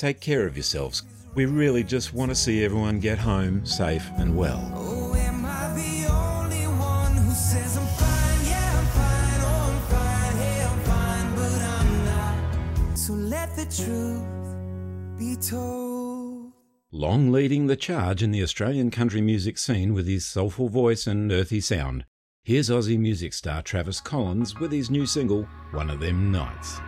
Take 0.00 0.20
care 0.20 0.46
of 0.46 0.56
yourselves. 0.56 1.02
We 1.34 1.44
really 1.44 1.84
just 1.84 2.14
want 2.14 2.30
to 2.30 2.34
see 2.34 2.64
everyone 2.64 3.00
get 3.00 3.18
home 3.18 3.66
safe 3.66 4.08
and 4.16 4.34
well. 4.34 4.72
Oh, 4.74 5.14
am 5.14 5.44
I 5.44 5.74
the 5.74 6.10
only 6.10 6.64
one 6.78 7.14
who 7.18 7.30
says 7.34 7.76
I'm 7.76 7.86
fine? 7.86 8.46
Yeah, 8.46 8.80
fine. 8.96 9.40
Oh, 9.42 9.86
fine. 9.90 10.36
Hey, 10.38 10.64
I'm 10.64 10.80
fine, 10.84 11.36
but 11.36 11.62
I'm 11.76 12.04
not. 12.06 12.96
So 12.96 13.12
let 13.12 13.54
the 13.56 13.66
truth 13.66 15.18
be 15.18 15.36
told. 15.36 16.52
Long 16.90 17.30
leading 17.30 17.66
the 17.66 17.76
charge 17.76 18.22
in 18.22 18.30
the 18.30 18.42
Australian 18.42 18.90
country 18.90 19.20
music 19.20 19.58
scene 19.58 19.92
with 19.92 20.06
his 20.06 20.24
soulful 20.24 20.70
voice 20.70 21.06
and 21.06 21.30
earthy 21.30 21.60
sound. 21.60 22.06
Here's 22.42 22.70
Aussie 22.70 22.98
music 22.98 23.34
star 23.34 23.60
Travis 23.60 24.00
Collins 24.00 24.58
with 24.58 24.72
his 24.72 24.88
new 24.88 25.04
single, 25.04 25.42
One 25.72 25.90
of 25.90 26.00
Them 26.00 26.32
Nights. 26.32 26.80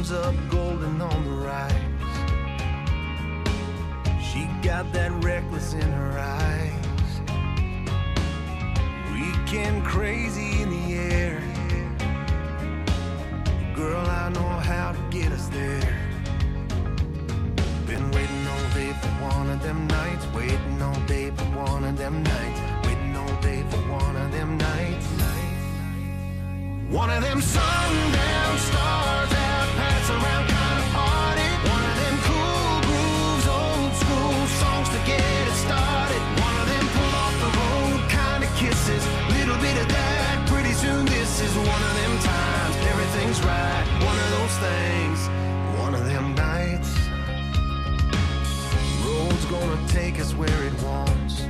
Up 0.00 0.34
golden 0.48 1.00
on 1.02 1.24
the 1.24 1.30
rise. 1.30 1.72
She 4.20 4.48
got 4.60 4.92
that 4.94 5.12
reckless 5.22 5.74
in 5.74 5.82
her 5.82 6.18
eyes. 6.18 7.20
Weekend 9.12 9.84
crazy 9.84 10.62
in 10.62 10.70
the 10.70 10.94
air. 10.94 11.40
Girl, 13.76 14.04
I 14.04 14.30
know 14.30 14.48
how 14.72 14.92
to 14.92 15.16
get 15.16 15.30
us 15.30 15.46
there. 15.48 15.94
Been 17.86 18.10
waiting 18.10 18.46
all 18.48 18.74
day 18.74 18.92
for 19.00 19.08
one 19.22 19.50
of 19.50 19.62
them 19.62 19.86
nights. 19.86 20.26
Waiting 20.34 20.82
all 20.82 21.00
day 21.06 21.30
for 21.30 21.44
one 21.44 21.84
of 21.84 21.96
them 21.96 22.22
nights. 22.22 22.60
Waiting 22.84 23.16
all 23.16 23.40
day 23.42 23.62
for 23.70 23.76
one 23.92 24.16
of 24.16 24.32
them 24.32 24.56
nights. 24.58 25.06
One 26.90 27.10
of 27.10 27.22
them 27.22 27.40
sundown 27.40 28.58
stars 28.58 29.09
where 50.40 50.64
it 50.64 50.82
wants. 50.82 51.42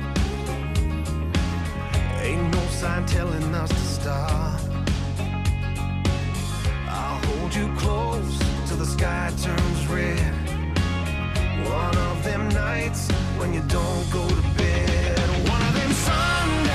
Ain't 2.21 2.53
no 2.53 2.63
sign 2.67 3.05
telling 3.05 3.55
us 3.55 3.69
to 3.69 3.85
stop. 3.99 4.59
I'll 6.89 7.21
hold 7.27 7.55
you 7.55 7.67
close 7.77 8.37
till 8.67 8.77
the 8.77 8.85
sky 8.85 9.31
turns 9.41 9.87
red. 9.87 10.33
One 11.63 11.97
of 12.09 12.21
them 12.25 12.49
nights 12.49 13.09
when 13.39 13.53
you 13.53 13.61
don't 13.79 14.07
go 14.11 14.27
to 14.27 14.41
bed. 14.57 15.19
One 15.47 15.61
of 15.67 15.73
them 15.73 15.91
Sundays. 15.93 16.70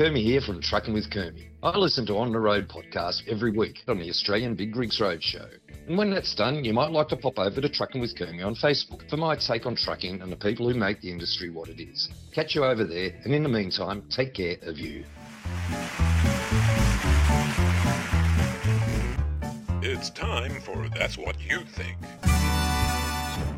Kermie 0.00 0.22
here 0.22 0.40
from 0.40 0.62
Trucking 0.62 0.94
with 0.94 1.10
Kermie. 1.10 1.50
I 1.62 1.76
listen 1.76 2.06
to 2.06 2.16
On 2.16 2.32
the 2.32 2.40
Road 2.40 2.68
podcast 2.68 3.28
every 3.28 3.50
week 3.50 3.84
on 3.86 3.98
the 3.98 4.08
Australian 4.08 4.54
Big 4.54 4.74
Rigs 4.74 4.98
Road 4.98 5.22
Show. 5.22 5.44
And 5.86 5.98
when 5.98 6.10
that's 6.10 6.34
done, 6.34 6.64
you 6.64 6.72
might 6.72 6.90
like 6.90 7.08
to 7.08 7.18
pop 7.18 7.38
over 7.38 7.60
to 7.60 7.68
Trucking 7.68 8.00
with 8.00 8.16
Kermie 8.16 8.42
on 8.42 8.54
Facebook 8.54 9.06
for 9.10 9.18
my 9.18 9.36
take 9.36 9.66
on 9.66 9.76
trucking 9.76 10.22
and 10.22 10.32
the 10.32 10.36
people 10.36 10.66
who 10.66 10.74
make 10.74 11.02
the 11.02 11.10
industry 11.10 11.50
what 11.50 11.68
it 11.68 11.82
is. 11.82 12.08
Catch 12.32 12.54
you 12.54 12.64
over 12.64 12.82
there, 12.82 13.12
and 13.24 13.34
in 13.34 13.42
the 13.42 13.50
meantime, 13.50 14.02
take 14.08 14.32
care 14.32 14.56
of 14.62 14.78
you. 14.78 15.04
It's 19.82 20.08
time 20.08 20.62
for 20.62 20.88
That's 20.96 21.18
What 21.18 21.38
You 21.42 21.60
Think. 21.74 21.98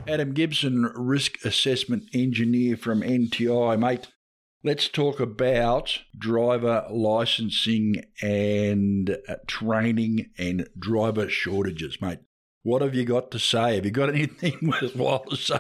Adam 0.09 0.35
Gibson, 0.35 0.91
risk 0.97 1.45
assessment 1.45 2.03
engineer 2.13 2.77
from 2.77 3.03
NTI, 3.03 3.79
mate. 3.79 4.09
Let's 4.65 4.89
talk 4.89 5.19
about 5.19 5.99
driver 6.17 6.87
licensing 6.89 8.05
and 8.23 9.19
uh, 9.29 9.35
training 9.49 10.31
and 10.39 10.69
driver 10.79 11.29
shortages, 11.29 12.01
mate. 12.01 12.21
What 12.63 12.81
have 12.81 12.95
you 12.95 13.05
got 13.05 13.33
to 13.33 13.41
say? 13.41 13.75
Have 13.75 13.85
you 13.85 13.91
got 13.91 14.11
anything 14.11 14.59
worthwhile 14.63 15.25
to 15.31 15.37
say? 15.37 15.59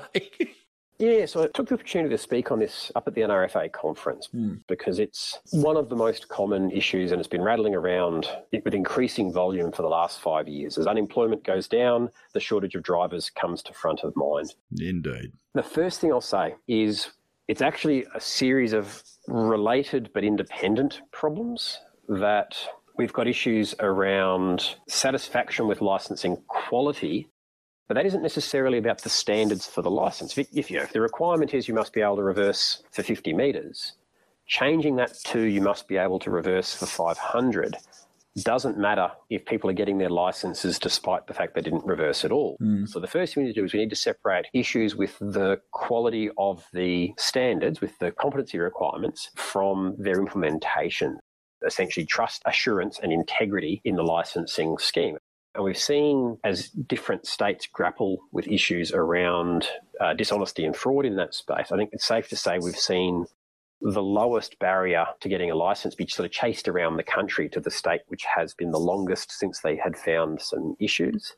Yeah, 1.00 1.26
so 1.26 1.42
I 1.42 1.48
took 1.48 1.66
the 1.66 1.74
opportunity 1.74 2.14
to 2.14 2.18
speak 2.18 2.52
on 2.52 2.60
this 2.60 2.92
up 2.94 3.08
at 3.08 3.16
the 3.16 3.22
NRFA 3.22 3.72
conference 3.72 4.28
because 4.68 5.00
it's 5.00 5.40
one 5.50 5.76
of 5.76 5.88
the 5.88 5.96
most 5.96 6.28
common 6.28 6.70
issues 6.70 7.10
and 7.10 7.18
it's 7.18 7.28
been 7.28 7.42
rattling 7.42 7.74
around 7.74 8.28
with 8.52 8.72
increasing 8.72 9.32
volume 9.32 9.72
for 9.72 9.82
the 9.82 9.88
last 9.88 10.20
five 10.20 10.46
years. 10.46 10.78
As 10.78 10.86
unemployment 10.86 11.42
goes 11.42 11.66
down, 11.66 12.08
the 12.34 12.40
shortage 12.40 12.76
of 12.76 12.84
drivers 12.84 13.30
comes 13.30 13.64
to 13.64 13.72
front 13.72 14.04
of 14.04 14.14
mind. 14.14 14.54
Indeed. 14.78 15.32
The 15.54 15.64
first 15.64 16.00
thing 16.00 16.12
I'll 16.12 16.20
say 16.20 16.54
is 16.68 17.08
it's 17.52 17.60
actually 17.60 18.06
a 18.14 18.20
series 18.20 18.72
of 18.72 19.02
related 19.28 20.08
but 20.14 20.24
independent 20.24 21.02
problems 21.12 21.80
that 22.08 22.56
we've 22.96 23.12
got 23.12 23.28
issues 23.28 23.74
around 23.78 24.76
satisfaction 24.88 25.68
with 25.68 25.82
licensing 25.82 26.42
quality, 26.48 27.28
but 27.88 27.94
that 27.94 28.06
isn't 28.06 28.22
necessarily 28.22 28.78
about 28.78 29.02
the 29.02 29.10
standards 29.10 29.66
for 29.66 29.82
the 29.82 29.90
license. 29.90 30.38
If, 30.38 30.48
if, 30.54 30.70
you 30.70 30.78
know, 30.78 30.84
if 30.84 30.94
the 30.94 31.02
requirement 31.02 31.52
is 31.52 31.68
you 31.68 31.74
must 31.74 31.92
be 31.92 32.00
able 32.00 32.16
to 32.16 32.22
reverse 32.22 32.82
for 32.90 33.02
50 33.02 33.34
metres, 33.34 33.96
changing 34.46 34.96
that 34.96 35.12
to 35.26 35.42
you 35.42 35.60
must 35.60 35.86
be 35.88 35.98
able 35.98 36.20
to 36.20 36.30
reverse 36.30 36.74
for 36.74 36.86
500 36.86 37.76
doesn't 38.36 38.78
matter 38.78 39.10
if 39.28 39.44
people 39.44 39.68
are 39.68 39.74
getting 39.74 39.98
their 39.98 40.08
licenses 40.08 40.78
despite 40.78 41.26
the 41.26 41.34
fact 41.34 41.54
they 41.54 41.60
didn't 41.60 41.84
reverse 41.84 42.24
at 42.24 42.32
all. 42.32 42.56
So 42.86 42.98
the 42.98 43.06
first 43.06 43.34
thing 43.34 43.42
we 43.42 43.48
need 43.48 43.54
to 43.54 43.60
do 43.60 43.64
is 43.64 43.72
we 43.72 43.80
need 43.80 43.90
to 43.90 43.96
separate 43.96 44.46
issues 44.54 44.96
with 44.96 45.18
the 45.18 45.60
quality 45.70 46.30
of 46.38 46.64
the 46.72 47.12
standards, 47.18 47.80
with 47.80 47.98
the 47.98 48.10
competency 48.12 48.58
requirements 48.58 49.30
from 49.36 49.94
their 49.98 50.18
implementation. 50.18 51.18
Essentially, 51.66 52.06
trust, 52.06 52.42
assurance, 52.46 52.98
and 53.00 53.12
integrity 53.12 53.80
in 53.84 53.96
the 53.96 54.02
licensing 54.02 54.78
scheme. 54.78 55.16
And 55.54 55.64
we've 55.64 55.78
seen 55.78 56.38
as 56.42 56.70
different 56.70 57.26
states 57.26 57.66
grapple 57.66 58.18
with 58.32 58.48
issues 58.48 58.92
around 58.92 59.68
uh, 60.00 60.14
dishonesty 60.14 60.64
and 60.64 60.74
fraud 60.74 61.04
in 61.04 61.16
that 61.16 61.34
space, 61.34 61.70
I 61.70 61.76
think 61.76 61.90
it's 61.92 62.06
safe 62.06 62.28
to 62.30 62.36
say 62.36 62.58
we've 62.58 62.74
seen 62.74 63.26
the 63.82 64.02
lowest 64.02 64.58
barrier 64.58 65.06
to 65.20 65.28
getting 65.28 65.50
a 65.50 65.54
license 65.54 65.94
be 65.94 66.06
sort 66.06 66.26
of 66.26 66.32
chased 66.32 66.68
around 66.68 66.96
the 66.96 67.02
country 67.02 67.48
to 67.48 67.60
the 67.60 67.70
state 67.70 68.02
which 68.08 68.24
has 68.24 68.54
been 68.54 68.70
the 68.70 68.78
longest 68.78 69.32
since 69.32 69.60
they 69.60 69.76
had 69.76 69.96
found 69.96 70.40
some 70.40 70.76
issues. 70.78 71.34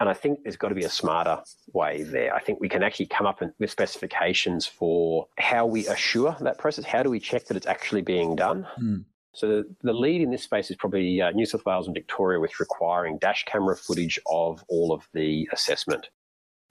And 0.00 0.08
I 0.08 0.14
think 0.14 0.40
there's 0.42 0.56
got 0.56 0.70
to 0.70 0.74
be 0.74 0.84
a 0.84 0.90
smarter 0.90 1.40
way 1.74 2.02
there. 2.02 2.34
I 2.34 2.40
think 2.40 2.60
we 2.60 2.68
can 2.68 2.82
actually 2.82 3.06
come 3.06 3.26
up 3.26 3.40
with 3.60 3.70
specifications 3.70 4.66
for 4.66 5.28
how 5.38 5.66
we 5.66 5.86
assure 5.86 6.36
that 6.40 6.58
process. 6.58 6.84
How 6.84 7.02
do 7.04 7.10
we 7.10 7.20
check 7.20 7.46
that 7.46 7.56
it's 7.56 7.68
actually 7.68 8.02
being 8.02 8.34
done? 8.34 8.66
So 9.34 9.48
the, 9.48 9.74
the 9.82 9.92
lead 9.92 10.20
in 10.20 10.30
this 10.30 10.42
space 10.42 10.70
is 10.70 10.76
probably 10.76 11.20
uh, 11.22 11.30
New 11.30 11.46
South 11.46 11.64
Wales 11.64 11.86
and 11.86 11.94
Victoria 11.94 12.40
with 12.40 12.58
requiring 12.58 13.18
dash 13.18 13.44
camera 13.44 13.76
footage 13.76 14.18
of 14.30 14.64
all 14.68 14.92
of 14.92 15.08
the 15.14 15.48
assessment. 15.52 16.08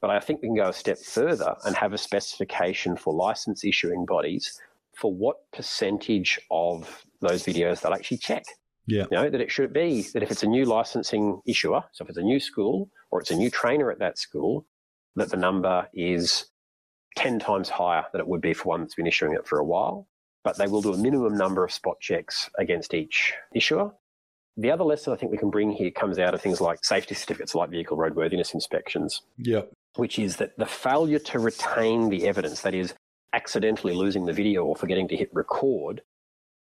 But 0.02 0.10
I 0.10 0.20
think 0.20 0.42
we 0.42 0.48
can 0.48 0.56
go 0.56 0.70
a 0.70 0.74
step 0.74 0.98
further 0.98 1.56
and 1.64 1.76
have 1.76 1.94
a 1.94 1.98
specification 1.98 2.98
for 2.98 3.14
license 3.14 3.64
issuing 3.64 4.06
bodies 4.06 4.60
for 5.02 5.12
what 5.12 5.38
percentage 5.52 6.40
of 6.52 7.04
those 7.22 7.44
videos 7.44 7.82
they'll 7.82 7.94
actually 7.94 8.18
check. 8.18 8.44
Yeah. 8.86 9.06
You 9.12 9.18
know, 9.18 9.30
that 9.32 9.42
it 9.42 9.52
should 9.52 9.74
be 9.74 10.04
that 10.14 10.22
if 10.24 10.30
it's 10.32 10.44
a 10.44 10.48
new 10.48 10.66
licensing 10.66 11.42
issuer, 11.48 11.84
so 11.92 12.04
if 12.04 12.10
it's 12.10 12.18
a 12.20 12.24
new 12.24 12.40
school 12.40 12.90
or 13.10 13.20
it's 13.20 13.32
a 13.32 13.36
new 13.36 13.50
trainer 13.50 13.90
at 13.92 14.00
that 14.00 14.18
school, 14.20 14.66
that 15.16 15.30
the 15.32 15.38
number 15.38 15.88
is 15.94 16.46
10 17.18 17.40
times 17.40 17.70
higher 17.70 18.06
than 18.12 18.22
it 18.22 18.28
would 18.28 18.42
be 18.42 18.54
for 18.54 18.70
one 18.70 18.82
that's 18.82 18.96
been 18.96 19.08
issuing 19.08 19.34
it 19.34 19.48
for 19.48 19.58
a 19.60 19.66
while. 19.66 20.08
But 20.44 20.58
they 20.58 20.68
will 20.68 20.82
do 20.82 20.94
a 20.94 20.98
minimum 20.98 21.36
number 21.38 21.64
of 21.64 21.72
spot 21.72 22.00
checks 22.00 22.50
against 22.58 22.94
each 22.94 23.34
issuer. 23.56 23.92
The 24.58 24.72
other 24.72 24.84
lesson 24.84 25.14
I 25.14 25.16
think 25.16 25.32
we 25.32 25.38
can 25.38 25.50
bring 25.50 25.72
here 25.72 25.92
comes 25.92 26.20
out 26.20 26.34
of 26.34 26.42
things 26.42 26.60
like 26.62 26.84
safety 26.84 27.16
certificates, 27.16 27.56
like 27.56 27.70
vehicle 27.70 27.98
roadworthiness 27.98 28.54
inspections, 28.54 29.22
Yeah. 29.38 29.62
which 29.96 30.20
is 30.20 30.38
that 30.38 30.58
the 30.58 30.66
failure 30.66 31.20
to 31.20 31.40
retain 31.40 32.10
the 32.10 32.28
evidence, 32.28 32.62
that 32.62 32.74
is, 32.76 32.94
accidentally 33.34 33.94
losing 33.94 34.26
the 34.26 34.34
video 34.34 34.64
or 34.66 34.76
forgetting 34.76 35.08
to 35.10 35.16
hit 35.16 35.30
record, 35.34 36.02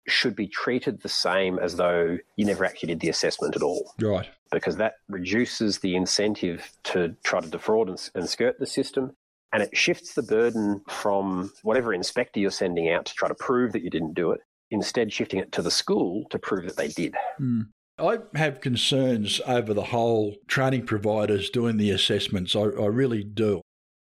should 0.07 0.35
be 0.35 0.46
treated 0.46 1.02
the 1.02 1.09
same 1.09 1.59
as 1.59 1.76
though 1.76 2.18
you 2.37 2.44
never 2.44 2.64
actually 2.64 2.88
did 2.88 3.00
the 3.00 3.09
assessment 3.09 3.54
at 3.57 3.62
all. 3.62 3.92
Right. 4.00 4.28
Because 4.50 4.76
that 4.76 4.94
reduces 5.09 5.78
the 5.78 5.96
incentive 5.96 6.70
to 6.85 7.14
try 7.24 7.40
to 7.40 7.48
defraud 7.48 7.88
and, 7.88 8.11
and 8.14 8.28
skirt 8.28 8.59
the 8.59 8.66
system. 8.66 9.12
And 9.52 9.62
it 9.62 9.76
shifts 9.76 10.14
the 10.14 10.22
burden 10.22 10.83
from 10.88 11.52
whatever 11.62 11.94
inspector 11.94 12.40
you're 12.40 12.50
sending 12.50 12.90
out 12.90 13.07
to 13.07 13.14
try 13.14 13.28
to 13.28 13.35
prove 13.35 13.72
that 13.72 13.83
you 13.83 13.90
didn't 13.90 14.14
do 14.14 14.33
it, 14.33 14.40
instead, 14.70 15.12
shifting 15.12 15.40
it 15.40 15.52
to 15.52 15.62
the 15.62 15.70
school 15.70 16.24
to 16.31 16.38
prove 16.38 16.66
that 16.66 16.76
they 16.76 16.88
did. 16.88 17.14
Hmm. 17.38 17.62
I 17.98 18.18
have 18.35 18.61
concerns 18.61 19.40
over 19.46 19.74
the 19.74 19.85
whole 19.85 20.37
training 20.46 20.87
providers 20.87 21.50
doing 21.50 21.78
the 21.78 21.90
assessments. 21.90 22.54
I, 22.54 22.61
I 22.61 22.87
really 22.87 23.24
do. 23.24 23.62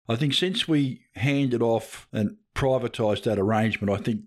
I 0.09 0.15
think 0.15 0.33
since 0.33 0.67
we 0.67 1.01
handed 1.15 1.61
off 1.61 2.07
and 2.11 2.37
privatised 2.55 3.23
that 3.23 3.37
arrangement, 3.39 3.91
I 3.97 4.01
think 4.01 4.21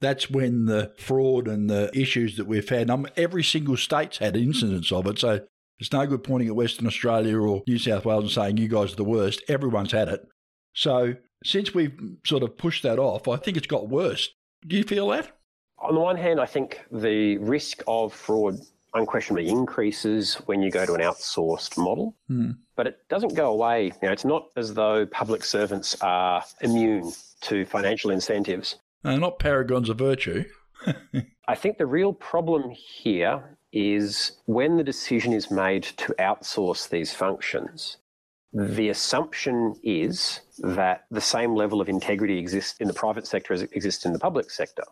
that's 0.00 0.30
when 0.30 0.66
the 0.66 0.92
fraud 0.98 1.48
and 1.48 1.68
the 1.68 1.90
issues 1.98 2.36
that 2.36 2.46
we've 2.46 2.68
had, 2.68 2.90
um, 2.90 3.06
every 3.16 3.42
single 3.42 3.76
state's 3.76 4.18
had 4.18 4.36
incidents 4.36 4.92
of 4.92 5.06
it. 5.06 5.18
So 5.18 5.40
it's 5.78 5.92
no 5.92 6.06
good 6.06 6.22
pointing 6.24 6.48
at 6.48 6.56
Western 6.56 6.86
Australia 6.86 7.38
or 7.38 7.62
New 7.66 7.78
South 7.78 8.04
Wales 8.04 8.24
and 8.24 8.30
saying 8.32 8.56
you 8.56 8.68
guys 8.68 8.92
are 8.92 8.96
the 8.96 9.04
worst. 9.04 9.42
Everyone's 9.48 9.92
had 9.92 10.08
it. 10.08 10.26
So 10.74 11.14
since 11.44 11.74
we've 11.74 11.92
sort 12.26 12.42
of 12.42 12.56
pushed 12.56 12.82
that 12.84 12.98
off, 12.98 13.28
I 13.28 13.36
think 13.36 13.56
it's 13.56 13.66
got 13.66 13.88
worse. 13.88 14.30
Do 14.66 14.76
you 14.76 14.84
feel 14.84 15.08
that? 15.08 15.30
On 15.78 15.94
the 15.94 16.00
one 16.00 16.16
hand, 16.16 16.40
I 16.40 16.46
think 16.46 16.80
the 16.90 17.36
risk 17.38 17.82
of 17.86 18.14
fraud 18.14 18.56
unquestionably 18.94 19.48
increases 19.48 20.34
when 20.46 20.62
you 20.62 20.70
go 20.70 20.86
to 20.86 20.94
an 20.94 21.00
outsourced 21.00 21.76
model, 21.76 22.16
Hmm. 22.28 22.52
but 22.76 22.86
it 22.86 22.98
doesn't 23.08 23.34
go 23.34 23.50
away. 23.50 23.86
You 23.86 23.92
know, 24.08 24.12
it's 24.12 24.24
not 24.24 24.46
as 24.56 24.72
though 24.74 25.04
public 25.06 25.44
servants 25.44 26.00
are 26.00 26.42
immune 26.60 27.12
to 27.44 27.64
financial 27.64 28.10
incentives. 28.10 28.76
Uh, 29.04 29.16
not 29.16 29.38
paragons 29.38 29.88
of 29.88 29.98
virtue. 29.98 30.44
I 31.48 31.54
think 31.54 31.78
the 31.78 31.86
real 31.86 32.12
problem 32.12 32.70
here 32.70 33.56
is 33.72 34.32
when 34.46 34.76
the 34.76 34.84
decision 34.84 35.32
is 35.32 35.50
made 35.50 35.82
to 35.82 36.14
outsource 36.18 36.88
these 36.88 37.12
functions, 37.12 37.98
the 38.52 38.88
assumption 38.88 39.74
is 39.82 40.40
that 40.58 41.04
the 41.10 41.20
same 41.20 41.54
level 41.54 41.80
of 41.80 41.88
integrity 41.88 42.38
exists 42.38 42.76
in 42.78 42.86
the 42.86 42.94
private 42.94 43.26
sector 43.26 43.52
as 43.52 43.62
it 43.62 43.70
exists 43.72 44.06
in 44.06 44.12
the 44.12 44.18
public 44.18 44.50
sector. 44.50 44.84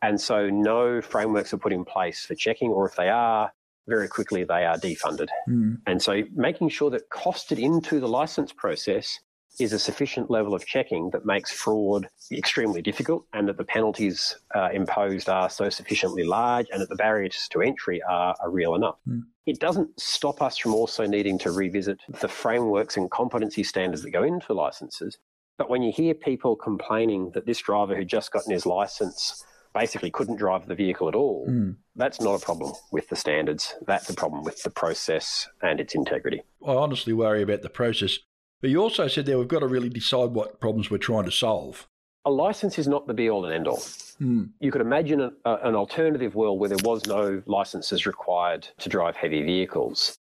And 0.00 0.18
so 0.20 0.48
no 0.48 1.02
frameworks 1.02 1.52
are 1.52 1.58
put 1.58 1.72
in 1.72 1.84
place 1.84 2.24
for 2.24 2.34
checking, 2.34 2.70
or 2.70 2.86
if 2.86 2.94
they 2.94 3.08
are, 3.08 3.52
very 3.88 4.08
quickly 4.08 4.44
they 4.44 4.64
are 4.64 4.76
defunded. 4.76 5.28
Hmm. 5.46 5.74
And 5.86 6.00
so 6.00 6.22
making 6.34 6.68
sure 6.68 6.90
that 6.90 7.10
costed 7.10 7.58
into 7.58 8.00
the 8.00 8.08
license 8.08 8.52
process 8.52 9.18
is 9.58 9.72
a 9.72 9.78
sufficient 9.78 10.30
level 10.30 10.54
of 10.54 10.64
checking 10.64 11.10
that 11.10 11.26
makes 11.26 11.50
fraud 11.50 12.08
extremely 12.30 12.80
difficult 12.80 13.26
and 13.32 13.48
that 13.48 13.56
the 13.56 13.64
penalties 13.64 14.36
uh, 14.54 14.68
imposed 14.72 15.28
are 15.28 15.50
so 15.50 15.68
sufficiently 15.68 16.24
large 16.24 16.66
and 16.72 16.80
that 16.80 16.88
the 16.88 16.96
barriers 16.96 17.48
to 17.50 17.60
entry 17.60 18.00
are, 18.02 18.34
are 18.40 18.50
real 18.50 18.74
enough. 18.74 18.96
Hmm. 19.06 19.20
It 19.46 19.58
doesn't 19.58 19.98
stop 19.98 20.40
us 20.40 20.56
from 20.56 20.74
also 20.74 21.06
needing 21.06 21.38
to 21.40 21.50
revisit 21.50 22.00
the 22.20 22.28
frameworks 22.28 22.96
and 22.96 23.10
competency 23.10 23.64
standards 23.64 24.02
that 24.02 24.10
go 24.10 24.22
into 24.22 24.54
licenses. 24.54 25.18
But 25.58 25.68
when 25.68 25.82
you 25.82 25.92
hear 25.92 26.14
people 26.14 26.56
complaining 26.56 27.32
that 27.34 27.46
this 27.46 27.58
driver 27.58 27.94
who 27.96 28.04
just 28.04 28.32
gotten 28.32 28.52
his 28.52 28.64
license 28.64 29.44
basically 29.74 30.10
couldn't 30.10 30.36
drive 30.36 30.66
the 30.66 30.74
vehicle 30.74 31.08
at 31.08 31.14
all, 31.14 31.44
Hmm. 31.46 31.72
that's 31.96 32.20
not 32.20 32.40
a 32.40 32.44
problem 32.44 32.72
with 32.92 33.08
the 33.08 33.16
standards. 33.16 33.74
That's 33.86 34.08
a 34.08 34.14
problem 34.14 34.42
with 34.42 34.62
the 34.62 34.70
process 34.70 35.48
and 35.62 35.80
its 35.80 35.94
integrity. 35.94 36.42
I 36.66 36.72
honestly 36.72 37.12
worry 37.12 37.42
about 37.42 37.62
the 37.62 37.68
process. 37.68 38.18
But 38.60 38.70
you 38.70 38.82
also 38.82 39.08
said 39.08 39.26
there 39.26 39.38
we've 39.38 39.48
got 39.48 39.60
to 39.60 39.66
really 39.66 39.88
decide 39.88 40.30
what 40.30 40.60
problems 40.60 40.90
we're 40.90 40.98
trying 40.98 41.24
to 41.24 41.30
solve. 41.30 41.88
A 42.26 42.30
license 42.30 42.78
is 42.78 42.86
not 42.86 43.06
the 43.06 43.14
be 43.14 43.30
all 43.30 43.46
and 43.46 43.54
end 43.54 43.66
all. 43.66 43.82
Hmm. 44.18 44.44
You 44.60 44.70
could 44.70 44.82
imagine 44.82 45.20
a, 45.22 45.30
a, 45.46 45.68
an 45.68 45.74
alternative 45.74 46.34
world 46.34 46.60
where 46.60 46.68
there 46.68 46.84
was 46.84 47.06
no 47.06 47.42
licenses 47.46 48.04
required 48.04 48.68
to 48.78 48.88
drive 48.90 49.16
heavy 49.16 49.42
vehicles. 49.42 50.18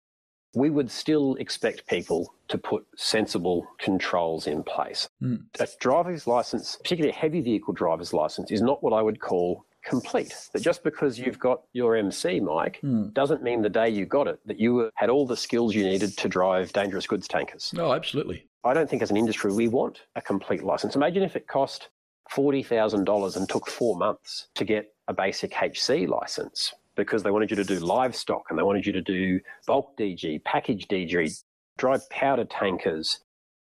We 0.54 0.70
would 0.70 0.92
still 0.92 1.36
expect 1.36 1.88
people 1.88 2.34
to 2.50 2.58
put 2.58 2.86
sensible 2.96 3.68
controls 3.80 4.46
in 4.46 4.64
place. 4.64 5.10
Hmm. 5.20 5.38
A 5.60 5.68
driver's 5.80 6.28
license, 6.28 6.78
particularly 6.78 7.16
a 7.16 7.20
heavy 7.20 7.42
vehicle 7.42 7.74
driver's 7.74 8.14
license, 8.14 8.52
is 8.52 8.62
not 8.62 8.84
what 8.84 8.94
I 8.94 9.02
would 9.02 9.20
call 9.20 9.66
complete. 9.88 10.34
That 10.54 10.62
just 10.62 10.84
because 10.84 11.18
you've 11.18 11.40
got 11.40 11.62
your 11.74 11.96
MC, 11.96 12.40
Mike, 12.40 12.80
Hmm. 12.82 13.10
doesn't 13.10 13.42
mean 13.44 13.62
the 13.62 13.70
day 13.70 13.90
you 13.90 14.06
got 14.06 14.28
it 14.28 14.40
that 14.46 14.60
you 14.60 14.90
had 14.96 15.10
all 15.10 15.26
the 15.26 15.38
skills 15.38 15.74
you 15.76 15.84
needed 15.84 16.18
to 16.18 16.28
drive 16.30 16.74
dangerous 16.74 17.08
goods 17.08 17.28
tankers. 17.28 17.72
No, 17.74 17.94
absolutely. 17.94 18.48
I 18.64 18.74
don't 18.74 18.90
think 18.90 19.02
as 19.02 19.12
an 19.12 19.18
industry 19.18 19.52
we 19.54 19.68
want 19.68 20.02
a 20.16 20.22
complete 20.22 20.64
license. 20.64 20.96
Imagine 20.96 21.24
if 21.24 21.36
it 21.36 21.48
cost 21.48 21.90
$40,000 22.32 23.36
and 23.38 23.48
took 23.50 23.68
four 23.68 23.96
months 23.98 24.48
to 24.56 24.64
get 24.66 24.94
a 25.08 25.14
basic 25.14 25.54
HC 25.54 26.06
license 26.08 26.74
because 26.96 27.24
they 27.24 27.32
wanted 27.32 27.50
you 27.50 27.56
to 27.56 27.64
do 27.64 27.80
livestock 27.80 28.44
and 28.50 28.58
they 28.60 28.64
wanted 28.64 28.86
you 28.86 28.92
to 28.94 29.02
do 29.02 29.40
bulk 29.66 29.96
DG, 29.98 30.44
package 30.44 30.88
DG, 30.88 31.44
drive 31.78 32.08
powder 32.10 32.46
tankers, 32.46 33.20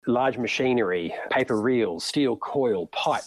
large 0.08 0.38
machinery, 0.38 1.14
paper 1.32 1.60
reels, 1.60 2.04
steel 2.04 2.36
coil, 2.38 2.88
pipe. 2.88 3.24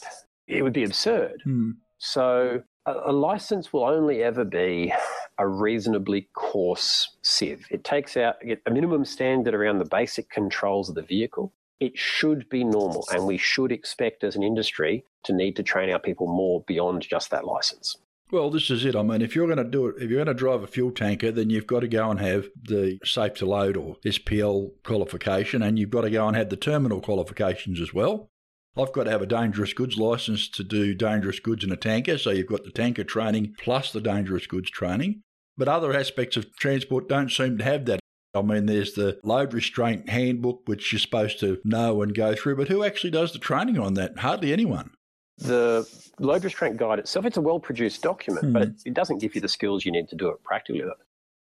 It 0.47 0.63
would 0.63 0.73
be 0.73 0.85
absurd. 0.85 1.41
Hmm. 1.45 1.71
So 1.99 2.63
a, 2.87 3.13
license 3.13 3.73
will 3.73 3.85
only 3.85 4.23
ever 4.23 4.45
be 4.45 4.93
a 5.39 5.47
reasonably 5.47 6.29
coarse 6.35 7.17
sieve. 7.23 7.67
It 7.71 7.85
takes 7.85 8.17
out 8.17 8.37
a 8.45 8.71
minimum 8.71 9.05
standard 9.05 9.55
around 9.55 9.79
the 9.79 9.85
basic 9.85 10.31
controls 10.31 10.89
of 10.89 10.95
the 10.95 11.03
vehicle. 11.03 11.53
It 11.79 11.99
should 11.99 12.49
be 12.49 12.65
normal, 12.65 13.07
and 13.13 13.27
we 13.27 13.37
should 13.37 13.71
expect 13.71 14.25
as 14.25 14.35
an 14.35 14.43
industry 14.43 15.05
to 15.25 15.35
need 15.35 15.57
to 15.57 15.63
train 15.63 15.91
our 15.91 15.99
people 15.99 16.27
more 16.27 16.63
beyond 16.67 17.03
just 17.03 17.31
that 17.31 17.45
license. 17.45 17.99
Well, 18.33 18.51
this 18.51 18.71
is 18.71 18.85
it. 18.85 18.97
I 18.97 19.03
mean, 19.03 19.23
if 19.23 19.37
you're 19.37 19.47
going 19.47 19.59
to 19.59 19.65
do 19.65 19.87
it, 19.89 20.03
if 20.03 20.11
you're 20.11 20.25
going 20.25 20.35
to 20.35 20.35
drive 20.35 20.63
a 20.63 20.67
fuel 20.67 20.91
tanker, 20.91 21.31
then 21.31 21.51
you've 21.51 21.67
got 21.67 21.81
to 21.81 21.89
go 21.89 22.11
and 22.11 22.19
have 22.19 22.49
the 22.61 22.99
safe 23.05 23.35
to 23.35 23.47
load 23.47 23.77
or 23.77 23.97
SPL 24.05 24.71
qualification, 24.83 25.63
and 25.63 25.79
you've 25.79 25.91
got 25.91 26.01
to 26.01 26.11
go 26.11 26.27
and 26.27 26.37
have 26.37 26.49
the 26.49 26.57
terminal 26.57 27.01
qualifications 27.01 27.81
as 27.81 27.93
well. 27.93 28.31
I've 28.79 28.93
got 28.93 29.05
to 29.05 29.11
have 29.11 29.23
a 29.23 29.27
dangerous 29.27 29.73
goods 29.73 29.97
license 29.97 30.49
to 30.51 30.63
do 30.63 30.95
dangerous 30.95 31.41
goods 31.41 31.65
in 31.65 31.73
a 31.73 31.77
tanker, 31.77 32.19
so 32.19 32.31
you've 32.31 32.47
got 32.47 32.65
the 32.65 32.71
tanker 32.71 33.05
training 33.05 33.55
plus 33.59 33.93
the 33.93 34.01
dangerous 34.01 34.47
goods 34.47 34.71
training. 34.71 35.23
But 35.57 35.69
other 35.69 35.95
aspects 35.95 36.37
of 36.37 36.55
transport 36.57 37.09
don't 37.09 37.31
seem 37.31 37.57
to 37.59 37.65
have 37.65 37.87
that. 37.87 38.01
I 38.35 38.43
mean, 38.43 38.67
there's 38.67 38.93
the 38.93 39.19
load 39.23 39.55
restraint 39.55 40.11
handbook, 40.11 40.63
which 40.67 40.93
you're 40.93 41.01
supposed 41.01 41.41
to 41.41 41.59
know 41.65 42.03
and 42.03 42.15
go 42.15 42.35
through, 42.35 42.57
but 42.57 42.69
who 42.69 42.85
actually 42.85 43.11
does 43.11 43.33
the 43.33 43.39
training 43.39 43.79
on 43.79 43.95
that? 43.95 44.19
Hardly 44.19 44.53
anyone. 44.53 44.91
The 45.39 45.89
load 46.19 46.45
restraint 46.45 46.77
guide 46.77 46.99
itself, 46.99 47.25
it's 47.25 47.39
a 47.39 47.41
well 47.41 47.61
produced 47.61 48.03
document, 48.03 48.53
but 48.53 48.63
it, 48.63 48.75
it 48.87 48.95
doesn't 48.95 49.19
give 49.19 49.35
you 49.35 49.41
the 49.41 49.49
skills 49.49 49.87
you 49.87 49.93
need 49.93 50.09
to 50.11 50.17
do 50.17 50.29
it 50.29 50.43
practically. 50.45 50.85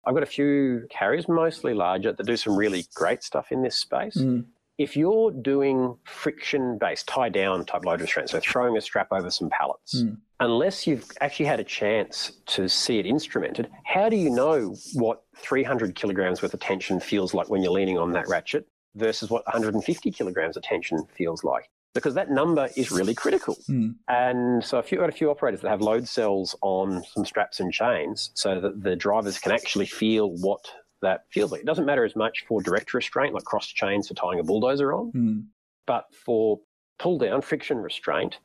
I've 0.06 0.14
got 0.14 0.24
a 0.24 0.28
few 0.28 0.86
carriers, 0.90 1.28
mostly 1.28 1.74
larger, 1.74 2.12
that 2.12 2.26
do 2.26 2.36
some 2.38 2.56
really 2.56 2.86
great 2.94 3.24
stuff 3.24 3.52
in 3.52 3.64
this 3.64 3.76
space. 3.76 4.18
Mm. 4.18 4.46
If 4.78 4.98
you're 4.98 5.32
doing 5.32 5.96
friction 6.06 6.78
based, 6.80 7.08
tie 7.08 7.30
down 7.30 7.66
type 7.66 7.86
load 7.86 8.02
restraint, 8.02 8.30
so 8.30 8.40
throwing 8.40 8.76
a 8.76 8.82
strap 8.82 9.08
over 9.12 9.30
some 9.30 9.50
pallets, 9.50 10.02
Mm. 10.02 10.18
unless 10.40 10.88
you've 10.88 11.06
actually 11.22 11.46
had 11.46 11.60
a 11.60 11.64
chance 11.64 12.32
to 12.48 12.68
see 12.68 12.98
it 13.00 13.06
instrumented, 13.06 13.70
how 13.86 14.10
do 14.10 14.18
you 14.18 14.30
know 14.32 14.76
what 14.96 15.22
300 15.38 15.96
kilograms 15.96 16.42
worth 16.42 16.54
of 16.54 16.60
tension 16.60 17.00
feels 17.00 17.34
like 17.34 17.50
when 17.50 17.62
you're 17.62 17.72
leaning 17.72 17.98
on 18.00 18.12
that 18.14 18.28
ratchet 18.28 18.68
versus 18.96 19.30
what 19.30 19.46
150 19.46 20.10
kilograms 20.12 20.58
of 20.58 20.64
tension 20.64 21.06
feels 21.16 21.44
like? 21.44 21.70
Because 21.94 22.16
that 22.16 22.32
number 22.32 22.70
is 22.76 22.90
really 22.90 23.14
critical. 23.14 23.56
Mm. 23.70 23.94
And 24.08 24.64
so, 24.66 24.80
if 24.80 24.92
you've 24.92 25.00
got 25.00 25.10
a 25.10 25.14
few 25.14 25.30
operators 25.30 25.62
that 25.62 25.70
have 25.70 25.82
load 25.82 26.08
cells 26.08 26.56
on 26.64 27.04
some 27.14 27.24
straps 27.24 27.60
and 27.60 27.72
chains 27.72 28.32
so 28.34 28.60
that 28.60 28.82
the 28.82 28.96
drivers 28.96 29.38
can 29.38 29.52
actually 29.52 29.86
feel 29.86 30.32
what 30.38 30.66
that 31.04 31.26
feels 31.32 31.52
like. 31.52 31.62
It 31.62 31.66
doesn't 31.68 31.86
matter 31.86 32.04
as 32.04 32.16
much 32.16 32.44
for 32.48 32.62
direct 32.62 32.94
restraint, 32.94 33.34
like 33.34 33.44
cross 33.44 33.68
chains 33.68 34.08
for 34.08 34.14
tying 34.16 34.40
a 34.40 34.44
bulldozer 34.44 34.94
on, 34.94 35.12
Mm. 35.12 35.46
but 35.86 36.06
for 36.14 36.60
pull 37.00 37.18
down, 37.18 37.42
friction 37.42 37.78
restraint, 37.78 38.40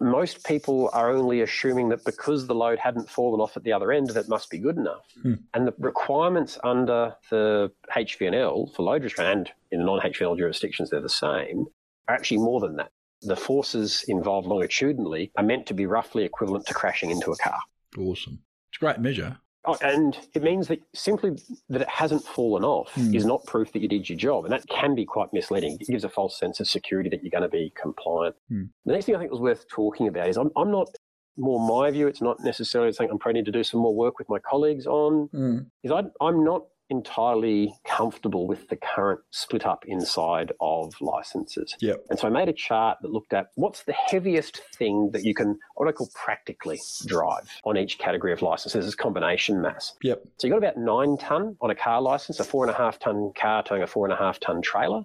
most 0.00 0.44
people 0.46 0.88
are 0.94 1.10
only 1.10 1.42
assuming 1.42 1.88
that 1.90 2.04
because 2.04 2.46
the 2.46 2.54
load 2.54 2.78
hadn't 2.78 3.08
fallen 3.10 3.40
off 3.40 3.56
at 3.56 3.62
the 3.62 3.72
other 3.72 3.92
end, 3.92 4.08
that 4.10 4.28
must 4.28 4.48
be 4.50 4.58
good 4.58 4.76
enough. 4.76 5.04
Hmm. 5.22 5.34
And 5.54 5.66
the 5.68 5.74
requirements 5.78 6.58
under 6.64 7.14
the 7.30 7.70
HVNL 7.94 8.74
for 8.74 8.82
load 8.82 9.04
restraint 9.04 9.30
and 9.30 9.50
in 9.70 9.78
the 9.80 9.84
non 9.84 10.00
HVNL 10.00 10.36
jurisdictions, 10.38 10.90
they're 10.90 11.00
the 11.00 11.08
same, 11.08 11.66
are 12.08 12.14
actually 12.14 12.38
more 12.38 12.60
than 12.60 12.76
that. 12.76 12.90
The 13.22 13.36
forces 13.36 14.04
involved 14.08 14.48
longitudinally 14.48 15.30
are 15.36 15.44
meant 15.44 15.66
to 15.66 15.74
be 15.74 15.86
roughly 15.86 16.24
equivalent 16.24 16.66
to 16.66 16.74
crashing 16.74 17.10
into 17.10 17.30
a 17.30 17.36
car. 17.36 17.58
Awesome. 17.98 18.40
It's 18.70 18.78
a 18.78 18.80
great 18.80 18.98
measure. 18.98 19.36
Oh, 19.64 19.76
and 19.80 20.18
it 20.34 20.42
means 20.42 20.66
that 20.68 20.80
simply 20.92 21.30
that 21.68 21.82
it 21.82 21.88
hasn't 21.88 22.24
fallen 22.24 22.64
off 22.64 22.90
Hmm. 22.94 23.14
is 23.14 23.24
not 23.24 23.44
proof 23.46 23.72
that 23.72 23.80
you 23.80 23.88
did 23.88 24.08
your 24.08 24.18
job. 24.18 24.44
And 24.44 24.52
that 24.52 24.66
can 24.68 24.94
be 24.96 25.04
quite 25.04 25.32
misleading. 25.32 25.76
It 25.80 25.86
gives 25.86 26.02
a 26.04 26.08
false 26.08 26.36
sense 26.38 26.58
of 26.58 26.66
security 26.68 27.08
that 27.10 27.22
you're 27.22 27.30
going 27.30 27.42
to 27.42 27.48
be 27.48 27.72
compliant. 27.80 28.34
Hmm. 28.48 28.64
The 28.86 28.92
next 28.92 29.06
thing 29.06 29.14
I 29.14 29.18
think 29.18 29.30
was 29.30 29.40
worth 29.40 29.68
talking 29.68 30.08
about 30.08 30.28
is 30.28 30.36
I'm, 30.36 30.50
I'm 30.56 30.72
not, 30.72 30.88
more 31.36 31.60
my 31.60 31.90
view, 31.92 32.08
it's 32.08 32.20
not 32.20 32.38
necessarily 32.40 32.92
something 32.92 33.12
I'm 33.12 33.18
probably 33.20 33.38
need 33.40 33.46
to 33.46 33.52
do 33.52 33.62
some 33.62 33.80
more 33.80 33.94
work 33.94 34.18
with 34.18 34.28
my 34.28 34.38
colleagues 34.40 34.86
on, 34.86 35.28
Mm. 35.32 35.66
is 35.84 35.92
I, 35.92 36.02
I'm 36.20 36.42
not 36.44 36.62
entirely 36.90 37.74
comfortable 37.86 38.46
with 38.46 38.68
the 38.68 38.76
current 38.76 39.20
split 39.30 39.64
up 39.64 39.84
inside 39.86 40.52
of 40.60 40.94
licenses. 41.00 41.74
Yep. 41.80 42.04
And 42.10 42.18
so 42.18 42.28
I 42.28 42.30
made 42.30 42.48
a 42.48 42.52
chart 42.52 42.98
that 43.02 43.10
looked 43.10 43.32
at 43.32 43.48
what's 43.54 43.84
the 43.84 43.92
heaviest 43.92 44.60
thing 44.74 45.10
that 45.12 45.24
you 45.24 45.34
can, 45.34 45.58
what 45.76 45.88
I 45.88 45.92
call 45.92 46.10
practically 46.14 46.80
drive 47.06 47.48
on 47.64 47.78
each 47.78 47.98
category 47.98 48.32
of 48.32 48.42
licenses 48.42 48.86
is 48.86 48.94
combination 48.94 49.62
mass. 49.62 49.94
Yep. 50.02 50.22
So 50.38 50.46
you've 50.46 50.52
got 50.52 50.58
about 50.58 50.76
nine 50.76 51.16
ton 51.16 51.56
on 51.60 51.70
a 51.70 51.74
car 51.74 52.02
license, 52.02 52.40
a 52.40 52.44
four 52.44 52.64
and 52.64 52.70
a 52.70 52.76
half 52.76 52.98
ton 52.98 53.32
car 53.34 53.62
towing 53.62 53.82
a 53.82 53.86
four 53.86 54.04
and 54.04 54.12
a 54.12 54.16
half 54.16 54.38
ton 54.40 54.60
trailer. 54.60 55.04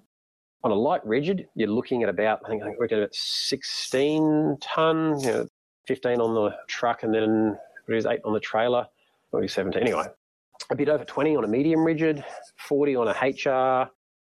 On 0.64 0.72
a 0.72 0.76
light 0.76 1.06
rigid, 1.06 1.48
you're 1.56 1.70
looking 1.70 2.04
at 2.04 2.10
about, 2.10 2.42
I 2.46 2.50
think, 2.50 2.64
I 2.64 2.66
think 2.66 2.80
we're 2.80 2.86
at 2.86 2.94
about 2.94 3.14
16 3.14 4.58
ton, 4.60 5.20
you 5.22 5.28
know, 5.28 5.48
15 5.88 6.20
on 6.20 6.34
the 6.34 6.56
truck, 6.68 7.04
and 7.04 7.14
then 7.14 7.58
what 7.86 7.96
is 7.96 8.06
eight 8.06 8.20
on 8.26 8.34
the 8.34 8.40
trailer, 8.40 8.88
maybe 9.32 9.48
17. 9.48 9.82
Anyway, 9.82 10.06
a 10.70 10.76
bit 10.76 10.90
over 10.90 11.06
20 11.06 11.36
on 11.36 11.44
a 11.44 11.48
medium 11.48 11.84
rigid, 11.84 12.24
40 12.58 12.96
on 12.96 13.08
a 13.08 13.12
HR, 13.12 13.90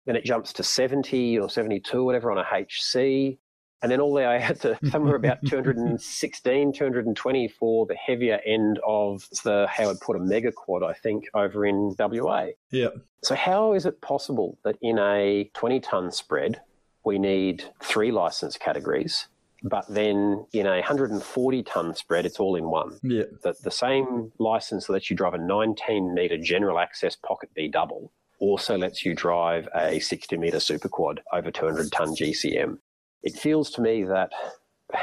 then 0.07 0.17
it 0.17 0.25
jumps 0.25 0.53
to 0.55 0.63
70 0.63 1.39
or 1.39 1.51
72, 1.51 2.05
whatever, 2.05 2.31
on 2.31 2.39
a 2.39 2.45
HC. 2.45 3.39
And 3.81 3.93
then 3.93 4.01
all 4.01 4.11
the 4.11 4.17
way 4.17 4.27
I 4.35 4.39
had 4.39 4.61
to 4.63 4.79
somewhere 4.91 5.15
about 5.15 5.39
216, 5.47 6.73
220 6.73 7.49
for 7.49 7.87
the 7.87 7.95
heavier 7.95 8.41
end 8.45 8.81
of 8.87 9.29
the 9.45 9.67
Howard 9.71 10.01
Porter 10.01 10.21
Mega 10.21 10.51
Quad, 10.51 10.83
I 10.83 10.95
think, 10.95 11.25
over 11.35 11.67
in 11.67 11.95
WA. 11.99 12.49
Yeah. 12.71 12.89
So, 13.23 13.35
how 13.35 13.75
is 13.75 13.87
it 13.87 14.01
possible 14.01 14.59
that 14.65 14.77
in 14.81 14.99
a 14.99 15.51
20 15.55 15.81
ton 15.81 16.11
spread, 16.11 16.61
we 17.05 17.19
need 17.19 17.65
three 17.83 18.11
license 18.11 18.57
categories, 18.57 19.29
but 19.63 19.85
then 19.89 20.47
in 20.53 20.67
a 20.67 20.77
140 20.77 21.63
ton 21.65 21.95
spread, 21.95 22.27
it's 22.27 22.39
all 22.39 22.57
in 22.57 22.71
one? 22.71 22.99
Yeah. 23.03 23.25
The, 23.43 23.55
the 23.63 23.71
same 23.71 24.33
license 24.39 24.87
that 24.87 24.93
lets 24.93 25.11
you 25.11 25.17
drive 25.17 25.35
a 25.35 25.39
19 25.39 26.15
metre 26.15 26.39
general 26.39 26.79
access 26.79 27.17
pocket 27.17 27.51
B 27.55 27.69
double 27.69 28.13
also 28.41 28.79
lets 28.79 29.05
you 29.05 29.15
drive 29.15 29.69
a 29.75 29.99
60 29.99 30.37
metre 30.37 30.61
super 30.61 30.89
quad 30.89 31.21
over 31.33 31.51
200 31.51 31.91
ton 31.91 32.15
GCM. 32.15 32.79
It 33.23 33.35
feels 33.35 33.71
to 33.73 33.81
me 33.81 34.05
that, 34.05 34.31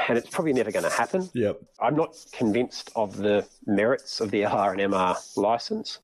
and 0.08 0.16
it's 0.16 0.30
probably 0.30 0.54
never 0.54 0.72
going 0.72 0.84
to 0.84 0.90
happen. 0.90 1.28
Yep. 1.34 1.60
I'm 1.80 1.96
not 1.96 2.16
convinced 2.32 2.90
of 2.96 3.18
the 3.18 3.46
merits 3.66 4.20
of 4.20 4.30
the 4.30 4.42
LR 4.42 4.72
and 4.72 4.92
MR 4.92 5.16
license. 5.36 5.98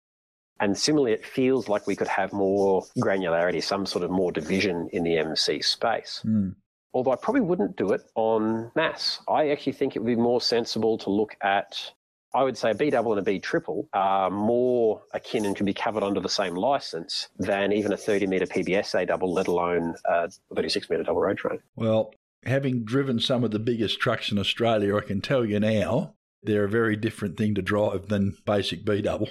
And 0.61 0.77
similarly, 0.79 1.13
it 1.13 1.27
feels 1.27 1.69
like 1.69 1.87
we 1.87 1.97
could 1.97 2.07
have 2.07 2.33
more 2.33 2.85
granularity, 2.99 3.63
some 3.63 3.87
sort 3.87 4.05
of 4.05 4.11
more 4.11 4.31
division 4.31 4.89
in 4.93 5.03
the 5.03 5.17
MC 5.17 5.63
space. 5.63 6.23
Mm. 6.25 6.55
Although 6.95 7.13
I 7.13 7.17
probably 7.17 7.41
wouldn't 7.41 7.77
do 7.77 7.93
it 7.93 8.03
on 8.15 8.71
mass. 8.75 9.21
I 9.29 9.51
actually 9.51 9.73
think 9.73 9.97
it 9.97 10.01
would 10.01 10.07
be 10.07 10.17
more 10.17 10.41
sensible 10.41 10.99
to 10.99 11.11
look 11.11 11.37
at 11.43 11.93
I 12.35 12.45
would 12.45 12.57
say 12.57 12.71
a 12.71 12.75
B 12.75 12.91
double 12.91 13.13
and 13.13 13.21
a 13.21 13.23
B 13.23 13.39
triple 13.39 13.89
are 13.93 14.31
more 14.31 15.03
akin 15.13 15.45
and 15.45 15.55
can 15.55 15.67
be 15.67 15.75
covered 15.75 16.03
under 16.03 16.21
the 16.21 16.29
same 16.31 16.55
license 16.55 17.29
than 17.39 17.73
even 17.73 17.93
a 17.93 17.97
30 17.97 18.27
metre 18.27 18.47
PBSA 18.47 19.07
double, 19.09 19.33
let 19.33 19.49
alone 19.49 19.95
a 20.07 20.31
36 20.55 20.89
metre 20.89 21.03
double 21.03 21.21
road 21.21 21.37
train. 21.37 21.59
Well, 21.77 22.15
having 22.45 22.85
driven 22.85 23.21
some 23.21 23.45
of 23.45 23.51
the 23.51 23.59
biggest 23.59 24.01
trucks 24.01 24.33
in 24.33 24.39
Australia, 24.39 24.97
I 24.97 25.03
can 25.03 25.21
tell 25.21 25.45
you 25.45 25.61
now 25.61 26.15
they're 26.43 26.65
a 26.65 26.71
very 26.71 26.97
different 26.97 27.37
thing 27.37 27.55
to 27.55 27.63
drive 27.63 28.09
than 28.09 28.37
basic 28.47 28.85
B 28.85 29.03
double. 29.03 29.29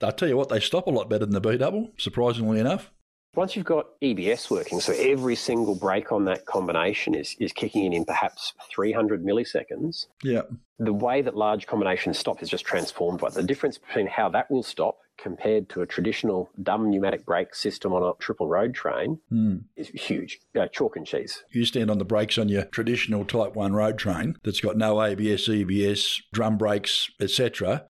I'll 0.00 0.12
tell 0.12 0.28
you 0.28 0.36
what, 0.36 0.48
they 0.48 0.60
stop 0.60 0.86
a 0.86 0.90
lot 0.90 1.08
better 1.08 1.26
than 1.26 1.34
the 1.34 1.40
B 1.40 1.56
double, 1.56 1.90
surprisingly 1.98 2.60
enough. 2.60 2.90
Once 3.36 3.56
you've 3.56 3.64
got 3.64 3.86
EBS 4.00 4.50
working, 4.50 4.80
so 4.80 4.92
every 4.92 5.34
single 5.34 5.74
brake 5.74 6.12
on 6.12 6.24
that 6.24 6.46
combination 6.46 7.14
is, 7.14 7.36
is 7.40 7.52
kicking 7.52 7.84
in 7.84 7.92
in 7.92 8.04
perhaps 8.04 8.52
300 8.70 9.24
milliseconds. 9.24 10.06
Yeah. 10.22 10.42
The 10.78 10.92
way 10.92 11.22
that 11.22 11.36
large 11.36 11.66
combinations 11.66 12.18
stop 12.18 12.42
is 12.42 12.48
just 12.48 12.64
transformed 12.64 13.20
by 13.20 13.30
the 13.30 13.42
difference 13.42 13.78
between 13.78 14.06
how 14.06 14.28
that 14.30 14.50
will 14.50 14.62
stop 14.62 14.98
compared 15.16 15.68
to 15.68 15.80
a 15.80 15.86
traditional 15.86 16.50
dumb 16.62 16.90
pneumatic 16.90 17.24
brake 17.24 17.54
system 17.54 17.92
on 17.92 18.02
a 18.02 18.12
triple 18.18 18.48
road 18.48 18.74
train 18.74 19.18
mm. 19.32 19.62
is 19.76 19.88
huge. 19.88 20.40
Uh, 20.58 20.66
chalk 20.68 20.96
and 20.96 21.06
cheese. 21.06 21.44
You 21.52 21.64
stand 21.64 21.90
on 21.90 21.98
the 21.98 22.04
brakes 22.04 22.36
on 22.36 22.48
your 22.48 22.64
traditional 22.64 23.24
Type 23.24 23.54
1 23.54 23.72
road 23.72 23.98
train 23.98 24.36
that's 24.42 24.60
got 24.60 24.76
no 24.76 25.00
ABS, 25.00 25.48
EBS, 25.48 26.22
drum 26.32 26.58
brakes, 26.58 27.10
etc 27.20 27.86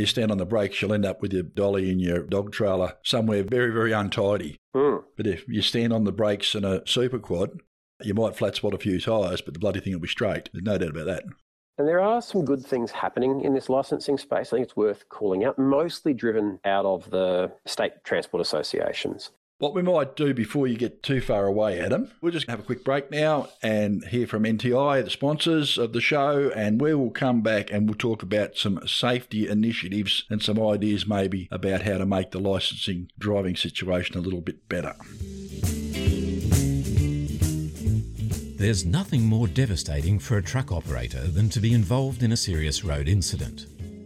you 0.00 0.06
stand 0.06 0.30
on 0.30 0.38
the 0.38 0.46
brakes, 0.46 0.80
you'll 0.80 0.92
end 0.92 1.06
up 1.06 1.22
with 1.22 1.32
your 1.32 1.42
dolly 1.42 1.90
in 1.90 1.98
your 1.98 2.22
dog 2.22 2.52
trailer 2.52 2.94
somewhere 3.02 3.42
very, 3.42 3.72
very 3.72 3.92
untidy. 3.92 4.58
Mm. 4.74 5.04
But 5.16 5.26
if 5.26 5.48
you 5.48 5.62
stand 5.62 5.92
on 5.92 6.04
the 6.04 6.12
brakes 6.12 6.54
in 6.54 6.64
a 6.64 6.86
super 6.86 7.18
quad, 7.18 7.60
you 8.02 8.14
might 8.14 8.36
flat 8.36 8.56
spot 8.56 8.74
a 8.74 8.78
few 8.78 9.00
tyres, 9.00 9.40
but 9.40 9.54
the 9.54 9.60
bloody 9.60 9.80
thing 9.80 9.92
will 9.92 10.00
be 10.00 10.08
straight. 10.08 10.50
There's 10.52 10.64
no 10.64 10.78
doubt 10.78 10.90
about 10.90 11.06
that. 11.06 11.24
And 11.78 11.86
there 11.86 12.00
are 12.00 12.22
some 12.22 12.44
good 12.44 12.64
things 12.64 12.90
happening 12.90 13.42
in 13.42 13.54
this 13.54 13.68
licensing 13.68 14.16
space. 14.16 14.52
I 14.52 14.56
think 14.56 14.64
it's 14.64 14.76
worth 14.76 15.08
calling 15.10 15.44
out, 15.44 15.58
mostly 15.58 16.14
driven 16.14 16.58
out 16.64 16.86
of 16.86 17.10
the 17.10 17.52
state 17.66 17.92
transport 18.02 18.40
associations. 18.40 19.30
What 19.58 19.72
we 19.72 19.80
might 19.80 20.16
do 20.16 20.34
before 20.34 20.66
you 20.66 20.76
get 20.76 21.02
too 21.02 21.22
far 21.22 21.46
away, 21.46 21.80
Adam, 21.80 22.10
we'll 22.20 22.30
just 22.30 22.46
have 22.46 22.60
a 22.60 22.62
quick 22.62 22.84
break 22.84 23.10
now 23.10 23.48
and 23.62 24.04
hear 24.04 24.26
from 24.26 24.44
NTI, 24.44 25.02
the 25.02 25.08
sponsors 25.08 25.78
of 25.78 25.94
the 25.94 26.00
show, 26.02 26.50
and 26.54 26.78
we 26.78 26.92
will 26.92 27.10
come 27.10 27.40
back 27.40 27.72
and 27.72 27.88
we'll 27.88 27.96
talk 27.96 28.22
about 28.22 28.58
some 28.58 28.86
safety 28.86 29.48
initiatives 29.48 30.24
and 30.28 30.42
some 30.42 30.60
ideas 30.62 31.06
maybe 31.06 31.48
about 31.50 31.80
how 31.80 31.96
to 31.96 32.04
make 32.04 32.32
the 32.32 32.38
licensing 32.38 33.10
driving 33.18 33.56
situation 33.56 34.18
a 34.18 34.20
little 34.20 34.42
bit 34.42 34.68
better. 34.68 34.94
There's 38.58 38.84
nothing 38.84 39.24
more 39.24 39.48
devastating 39.48 40.18
for 40.18 40.36
a 40.36 40.42
truck 40.42 40.70
operator 40.70 41.28
than 41.28 41.48
to 41.48 41.60
be 41.60 41.72
involved 41.72 42.22
in 42.22 42.32
a 42.32 42.36
serious 42.36 42.84
road 42.84 43.08
incident. 43.08 43.64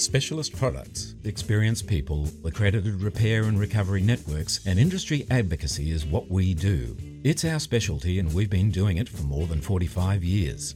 Specialist 0.00 0.56
products, 0.56 1.14
experienced 1.24 1.86
people, 1.86 2.26
accredited 2.42 3.02
repair 3.02 3.42
and 3.42 3.60
recovery 3.60 4.00
networks, 4.00 4.66
and 4.66 4.78
industry 4.78 5.26
advocacy 5.30 5.90
is 5.90 6.06
what 6.06 6.30
we 6.30 6.54
do. 6.54 6.96
It's 7.22 7.44
our 7.44 7.60
specialty, 7.60 8.18
and 8.18 8.32
we've 8.32 8.48
been 8.48 8.70
doing 8.70 8.96
it 8.96 9.10
for 9.10 9.24
more 9.24 9.46
than 9.46 9.60
45 9.60 10.24
years. 10.24 10.74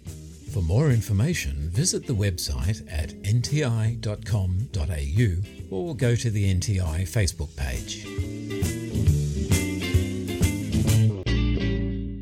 For 0.52 0.60
more 0.60 0.90
information, 0.90 1.70
visit 1.70 2.06
the 2.06 2.12
website 2.12 2.86
at 2.92 3.14
nti.com.au 3.22 4.04
or 5.74 5.96
go 5.96 6.14
to 6.14 6.30
the 6.30 6.54
NTI 6.54 7.08
Facebook 7.08 7.56
page. 7.56 8.04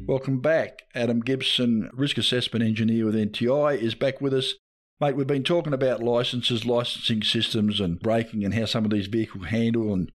Welcome 0.06 0.38
back. 0.38 0.82
Adam 0.94 1.18
Gibson, 1.18 1.90
risk 1.92 2.16
assessment 2.16 2.64
engineer 2.64 3.06
with 3.06 3.16
NTI, 3.16 3.76
is 3.76 3.96
back 3.96 4.20
with 4.20 4.32
us 4.34 4.54
Mate, 5.02 5.16
we've 5.16 5.26
been 5.26 5.42
talking 5.42 5.72
about 5.72 6.00
licenses, 6.00 6.64
licensing 6.64 7.24
systems, 7.24 7.80
and 7.80 7.98
braking 7.98 8.44
and 8.44 8.54
how 8.54 8.66
some 8.66 8.84
of 8.84 8.92
these 8.92 9.08
vehicles 9.08 9.46
handle, 9.46 9.92
and 9.92 10.12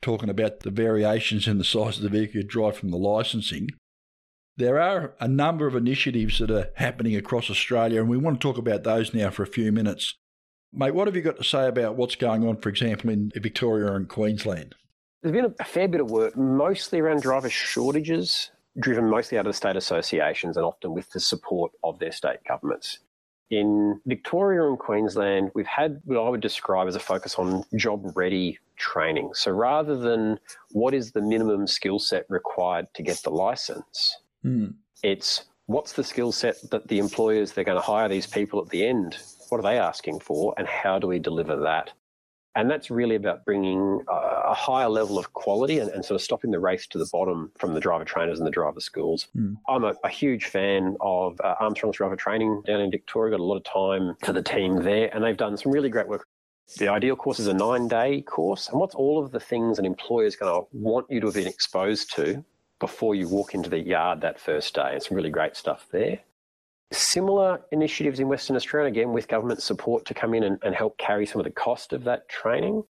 talking 0.00 0.30
about 0.30 0.60
the 0.60 0.70
variations 0.70 1.46
in 1.46 1.58
the 1.58 1.62
size 1.62 1.98
of 1.98 2.02
the 2.02 2.08
vehicle 2.08 2.40
you 2.40 2.42
drive 2.42 2.74
from 2.74 2.90
the 2.90 2.96
licensing. 2.96 3.68
There 4.56 4.80
are 4.80 5.12
a 5.20 5.28
number 5.28 5.66
of 5.66 5.76
initiatives 5.76 6.38
that 6.38 6.50
are 6.50 6.70
happening 6.76 7.14
across 7.16 7.50
Australia, 7.50 8.00
and 8.00 8.08
we 8.08 8.16
want 8.16 8.40
to 8.40 8.42
talk 8.42 8.56
about 8.56 8.82
those 8.82 9.12
now 9.12 9.28
for 9.28 9.42
a 9.42 9.46
few 9.46 9.72
minutes. 9.72 10.14
Mate, 10.72 10.94
what 10.94 11.06
have 11.06 11.16
you 11.16 11.20
got 11.20 11.36
to 11.36 11.44
say 11.44 11.68
about 11.68 11.96
what's 11.96 12.16
going 12.16 12.48
on, 12.48 12.62
for 12.62 12.70
example, 12.70 13.10
in 13.10 13.30
Victoria 13.36 13.92
and 13.92 14.08
Queensland? 14.08 14.74
There's 15.22 15.34
been 15.34 15.54
a 15.60 15.64
fair 15.64 15.86
bit 15.86 16.00
of 16.00 16.10
work, 16.10 16.34
mostly 16.34 17.00
around 17.00 17.20
driver 17.20 17.50
shortages, 17.50 18.50
driven 18.78 19.04
mostly 19.04 19.36
out 19.36 19.44
of 19.44 19.52
the 19.52 19.56
state 19.58 19.76
associations 19.76 20.56
and 20.56 20.64
often 20.64 20.94
with 20.94 21.10
the 21.10 21.20
support 21.20 21.72
of 21.84 21.98
their 21.98 22.12
state 22.12 22.38
governments. 22.48 23.00
In 23.50 24.00
Victoria 24.06 24.68
and 24.68 24.78
Queensland, 24.78 25.50
we've 25.54 25.66
had 25.66 26.00
what 26.04 26.18
I 26.18 26.28
would 26.28 26.40
describe 26.40 26.86
as 26.86 26.94
a 26.94 27.00
focus 27.00 27.34
on 27.36 27.64
job 27.76 28.12
ready 28.14 28.58
training. 28.76 29.30
So 29.34 29.50
rather 29.50 29.96
than 29.96 30.38
what 30.70 30.94
is 30.94 31.10
the 31.10 31.20
minimum 31.20 31.66
skill 31.66 31.98
set 31.98 32.26
required 32.28 32.86
to 32.94 33.02
get 33.02 33.20
the 33.22 33.30
license, 33.30 34.16
mm. 34.44 34.72
it's 35.02 35.46
what's 35.66 35.92
the 35.92 36.02
skill 36.02 36.32
set 36.32 36.56
that 36.70 36.88
the 36.88 36.98
employers 36.98 37.52
they're 37.52 37.64
going 37.64 37.78
to 37.78 37.82
hire 37.82 38.08
these 38.08 38.26
people 38.26 38.60
at 38.60 38.68
the 38.70 38.84
end 38.84 39.16
what 39.50 39.58
are 39.58 39.62
they 39.62 39.78
asking 39.78 40.18
for 40.18 40.52
and 40.58 40.66
how 40.66 40.98
do 40.98 41.06
we 41.06 41.18
deliver 41.18 41.56
that 41.56 41.92
and 42.56 42.70
that's 42.70 42.90
really 42.90 43.14
about 43.14 43.44
bringing 43.44 44.02
a 44.08 44.54
higher 44.54 44.88
level 44.88 45.18
of 45.18 45.32
quality 45.32 45.78
and, 45.78 45.90
and, 45.90 46.04
sort 46.04 46.16
of 46.16 46.22
stopping 46.22 46.50
the 46.50 46.58
race 46.58 46.86
to 46.88 46.98
the 46.98 47.08
bottom 47.12 47.52
from 47.56 47.74
the 47.74 47.80
driver 47.80 48.04
trainers 48.04 48.40
and 48.40 48.46
the 48.46 48.50
driver 48.50 48.80
schools. 48.80 49.28
Mm. 49.36 49.56
I'm 49.68 49.84
a, 49.84 49.94
a, 50.02 50.08
huge 50.08 50.46
fan 50.46 50.96
of 51.00 51.40
uh, 51.42 51.54
Armstrong's 51.60 51.96
driver 51.96 52.16
training 52.16 52.62
down 52.66 52.80
in 52.80 52.90
Victoria. 52.90 53.30
Got 53.30 53.40
a 53.40 53.44
lot 53.44 53.56
of 53.56 53.64
time 53.64 54.16
for 54.24 54.32
the 54.32 54.42
team 54.42 54.82
there, 54.82 55.14
and 55.14 55.22
they've 55.22 55.36
done 55.36 55.56
some 55.56 55.70
really 55.70 55.88
great 55.88 56.08
work. 56.08 56.26
The 56.76 56.88
ideal 56.88 57.16
course 57.16 57.38
is 57.38 57.46
a 57.46 57.54
nine 57.54 57.88
day 57.88 58.22
course. 58.22 58.68
And 58.68 58.80
what's 58.80 58.94
all 58.94 59.22
of 59.22 59.30
the 59.30 59.40
things 59.40 59.78
an 59.78 59.84
employer 59.84 60.26
is 60.26 60.36
going 60.36 60.52
to 60.52 60.66
want 60.72 61.06
you 61.08 61.20
to 61.20 61.26
have 61.26 61.34
been 61.34 61.46
exposed 61.46 62.14
to 62.16 62.44
before 62.78 63.14
you 63.14 63.28
walk 63.28 63.54
into 63.54 63.70
the 63.70 63.78
yard 63.78 64.20
that 64.22 64.40
first 64.40 64.74
day? 64.74 64.92
It's 64.94 65.08
some 65.08 65.16
really 65.16 65.30
great 65.30 65.56
stuff 65.56 65.86
there. 65.90 66.20
Similar 66.92 67.60
initiatives 67.70 68.18
in 68.18 68.28
Western 68.28 68.56
Australia, 68.56 68.88
again, 68.88 69.12
with 69.12 69.28
government 69.28 69.62
support 69.62 70.04
to 70.06 70.14
come 70.14 70.34
in 70.34 70.42
and, 70.42 70.58
and 70.62 70.74
help 70.74 70.98
carry 70.98 71.26
some 71.26 71.40
of 71.40 71.44
the 71.44 71.52
cost 71.52 71.92
of 71.92 72.04
that 72.04 72.28
training. 72.28 72.82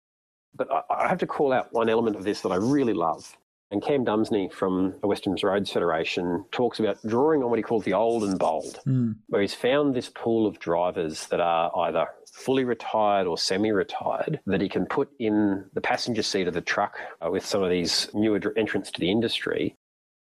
But 0.55 0.71
I, 0.71 0.83
I 0.91 1.09
have 1.09 1.19
to 1.19 1.27
call 1.27 1.53
out 1.53 1.73
one 1.73 1.89
element 1.89 2.17
of 2.17 2.25
this 2.25 2.41
that 2.43 2.51
I 2.51 2.57
really 2.57 2.95
love. 2.95 3.37
And 3.71 3.83
Cam 3.83 4.05
Dumesny 4.05 4.51
from 4.51 4.95
the 5.03 5.07
Western 5.07 5.37
Roads 5.43 5.71
Federation 5.71 6.45
talks 6.53 6.81
about 6.81 6.99
drawing 7.07 7.43
on 7.43 7.51
what 7.51 7.59
he 7.59 7.63
calls 7.63 7.85
the 7.85 7.93
old 7.93 8.25
and 8.25 8.39
bold, 8.39 8.81
mm. 8.87 9.15
where 9.27 9.43
he's 9.43 9.53
found 9.53 9.95
this 9.95 10.09
pool 10.09 10.47
of 10.47 10.59
drivers 10.59 11.27
that 11.27 11.41
are 11.41 11.71
either 11.77 12.07
fully 12.33 12.65
retired 12.65 13.27
or 13.27 13.37
semi 13.37 13.71
retired 13.71 14.41
that 14.47 14.63
he 14.63 14.69
can 14.69 14.87
put 14.87 15.11
in 15.19 15.67
the 15.75 15.81
passenger 15.81 16.23
seat 16.23 16.49
of 16.49 16.55
the 16.55 16.61
truck 16.63 16.99
uh, 17.21 17.31
with 17.31 17.45
some 17.45 17.63
of 17.63 17.69
these 17.69 18.09
newer 18.15 18.41
entrants 18.57 18.91
to 18.91 19.01
the 19.01 19.11
industry 19.11 19.77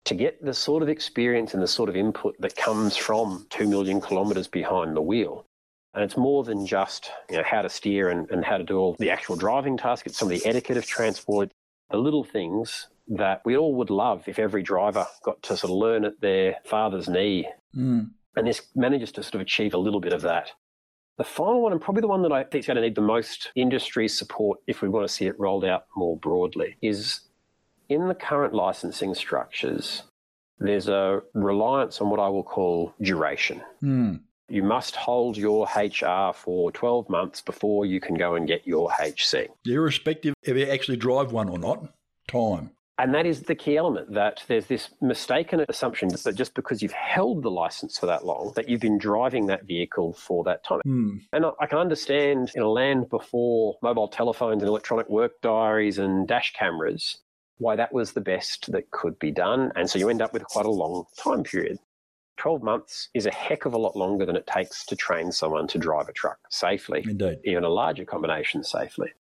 to 0.05 0.15
get 0.15 0.43
the 0.43 0.53
sort 0.53 0.83
of 0.83 0.89
experience 0.89 1.53
and 1.53 1.61
the 1.61 1.67
sort 1.67 1.89
of 1.89 1.95
input 1.95 2.35
that 2.39 2.55
comes 2.55 2.95
from 2.95 3.45
2 3.49 3.67
million 3.67 3.99
kilometres 3.99 4.47
behind 4.47 4.95
the 4.95 5.01
wheel. 5.01 5.45
And 5.93 6.03
it's 6.03 6.17
more 6.17 6.43
than 6.43 6.65
just 6.65 7.09
you 7.29 7.37
know, 7.37 7.43
how 7.43 7.61
to 7.61 7.69
steer 7.69 8.09
and, 8.09 8.29
and 8.29 8.43
how 8.45 8.57
to 8.57 8.63
do 8.63 8.77
all 8.77 8.95
the 8.99 9.09
actual 9.09 9.35
driving 9.35 9.77
tasks. 9.77 10.07
It's 10.07 10.17
some 10.17 10.31
of 10.31 10.39
the 10.39 10.45
etiquette 10.47 10.77
of 10.77 10.85
transport, 10.85 11.51
the 11.89 11.97
little 11.97 12.23
things 12.23 12.87
that 13.07 13.41
we 13.45 13.55
all 13.55 13.75
would 13.75 13.89
love 13.89 14.23
if 14.27 14.39
every 14.39 14.61
driver 14.61 15.05
got 15.23 15.41
to 15.43 15.57
sort 15.57 15.71
of 15.71 15.77
learn 15.77 16.05
at 16.05 16.19
their 16.21 16.57
father's 16.65 17.07
knee. 17.07 17.47
Mm. 17.75 18.11
And 18.35 18.47
this 18.47 18.61
manages 18.75 19.11
to 19.13 19.23
sort 19.23 19.35
of 19.35 19.41
achieve 19.41 19.73
a 19.73 19.77
little 19.77 20.01
bit 20.01 20.13
of 20.13 20.21
that. 20.23 20.51
The 21.17 21.23
final 21.23 21.61
one, 21.61 21.71
and 21.71 21.79
probably 21.79 22.01
the 22.01 22.07
one 22.07 22.23
that 22.23 22.33
I 22.33 22.43
think 22.43 22.63
is 22.63 22.67
going 22.67 22.75
to 22.75 22.81
need 22.81 22.95
the 22.95 23.01
most 23.01 23.51
industry 23.55 24.07
support 24.09 24.59
if 24.67 24.81
we 24.81 24.89
want 24.89 25.07
to 25.07 25.13
see 25.13 25.27
it 25.27 25.39
rolled 25.39 25.63
out 25.63 25.85
more 25.95 26.17
broadly, 26.17 26.75
is 26.81 27.21
in 27.89 28.07
the 28.07 28.15
current 28.15 28.53
licensing 28.53 29.13
structures, 29.15 30.03
there's 30.59 30.87
a 30.87 31.21
reliance 31.33 32.01
on 32.01 32.09
what 32.09 32.19
I 32.19 32.29
will 32.29 32.43
call 32.43 32.93
duration. 33.01 33.61
Mm. 33.83 34.21
You 34.47 34.63
must 34.63 34.95
hold 34.95 35.37
your 35.37 35.67
HR 35.75 36.33
for 36.33 36.71
12 36.71 37.09
months 37.09 37.41
before 37.41 37.85
you 37.85 37.99
can 37.99 38.15
go 38.15 38.35
and 38.35 38.47
get 38.47 38.67
your 38.67 38.91
HC. 38.91 39.49
Irrespective 39.65 40.35
if 40.43 40.55
you 40.55 40.67
actually 40.67 40.97
drive 40.97 41.31
one 41.31 41.49
or 41.49 41.57
not, 41.57 41.91
time. 42.27 42.71
And 42.97 43.13
that 43.13 43.25
is 43.25 43.41
the 43.41 43.55
key 43.55 43.75
element 43.75 44.13
that 44.13 44.43
there's 44.47 44.67
this 44.67 44.89
mistaken 45.01 45.65
assumption 45.67 46.07
that 46.07 46.35
just 46.35 46.53
because 46.53 46.81
you've 46.81 46.93
held 46.93 47.43
the 47.43 47.51
license 47.51 47.97
for 47.97 48.05
that 48.05 48.25
long, 48.25 48.53
that 48.55 48.69
you've 48.69 48.79
been 48.79 48.97
driving 48.97 49.47
that 49.47 49.65
vehicle 49.65 50.13
for 50.13 50.45
that 50.45 50.63
time. 50.63 50.79
Hmm. 50.85 51.17
And 51.33 51.45
I 51.59 51.65
can 51.65 51.79
understand 51.79 52.51
in 52.55 52.61
a 52.61 52.69
land 52.69 53.09
before 53.09 53.75
mobile 53.81 54.07
telephones 54.07 54.61
and 54.61 54.69
electronic 54.69 55.09
work 55.09 55.41
diaries 55.41 55.97
and 55.97 56.25
dash 56.25 56.53
cameras, 56.53 57.17
why 57.57 57.75
that 57.75 57.93
was 57.93 58.11
the 58.11 58.21
best 58.21 58.71
that 58.71 58.91
could 58.91 59.17
be 59.19 59.31
done. 59.31 59.71
And 59.75 59.89
so 59.89 59.99
you 59.99 60.09
end 60.09 60.21
up 60.21 60.33
with 60.33 60.43
quite 60.45 60.65
a 60.65 60.71
long 60.71 61.05
time 61.17 61.43
period. 61.43 61.77
12 62.37 62.63
months 62.63 63.09
is 63.13 63.25
a 63.25 63.31
heck 63.31 63.65
of 63.65 63.73
a 63.73 63.77
lot 63.77 63.95
longer 63.95 64.25
than 64.25 64.35
it 64.35 64.45
takes 64.45 64.85
to 64.87 64.95
train 64.95 65.31
someone 65.31 65.67
to 65.67 65.77
drive 65.77 66.09
a 66.09 66.13
truck 66.13 66.37
safely, 66.49 67.03
Indeed. 67.07 67.39
even 67.45 67.63
a 67.63 67.69
larger 67.69 68.03
combination 68.03 68.63
safely. 68.63 69.13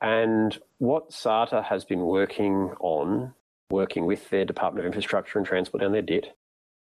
And 0.00 0.56
what 0.78 1.12
SARTA 1.12 1.62
has 1.62 1.84
been 1.84 2.02
working 2.02 2.72
on, 2.78 3.34
working 3.70 4.06
with 4.06 4.30
their 4.30 4.44
Department 4.44 4.86
of 4.86 4.86
Infrastructure 4.86 5.38
and 5.38 5.46
Transport 5.46 5.80
down 5.82 5.90
their 5.90 6.02
DIT, 6.02 6.28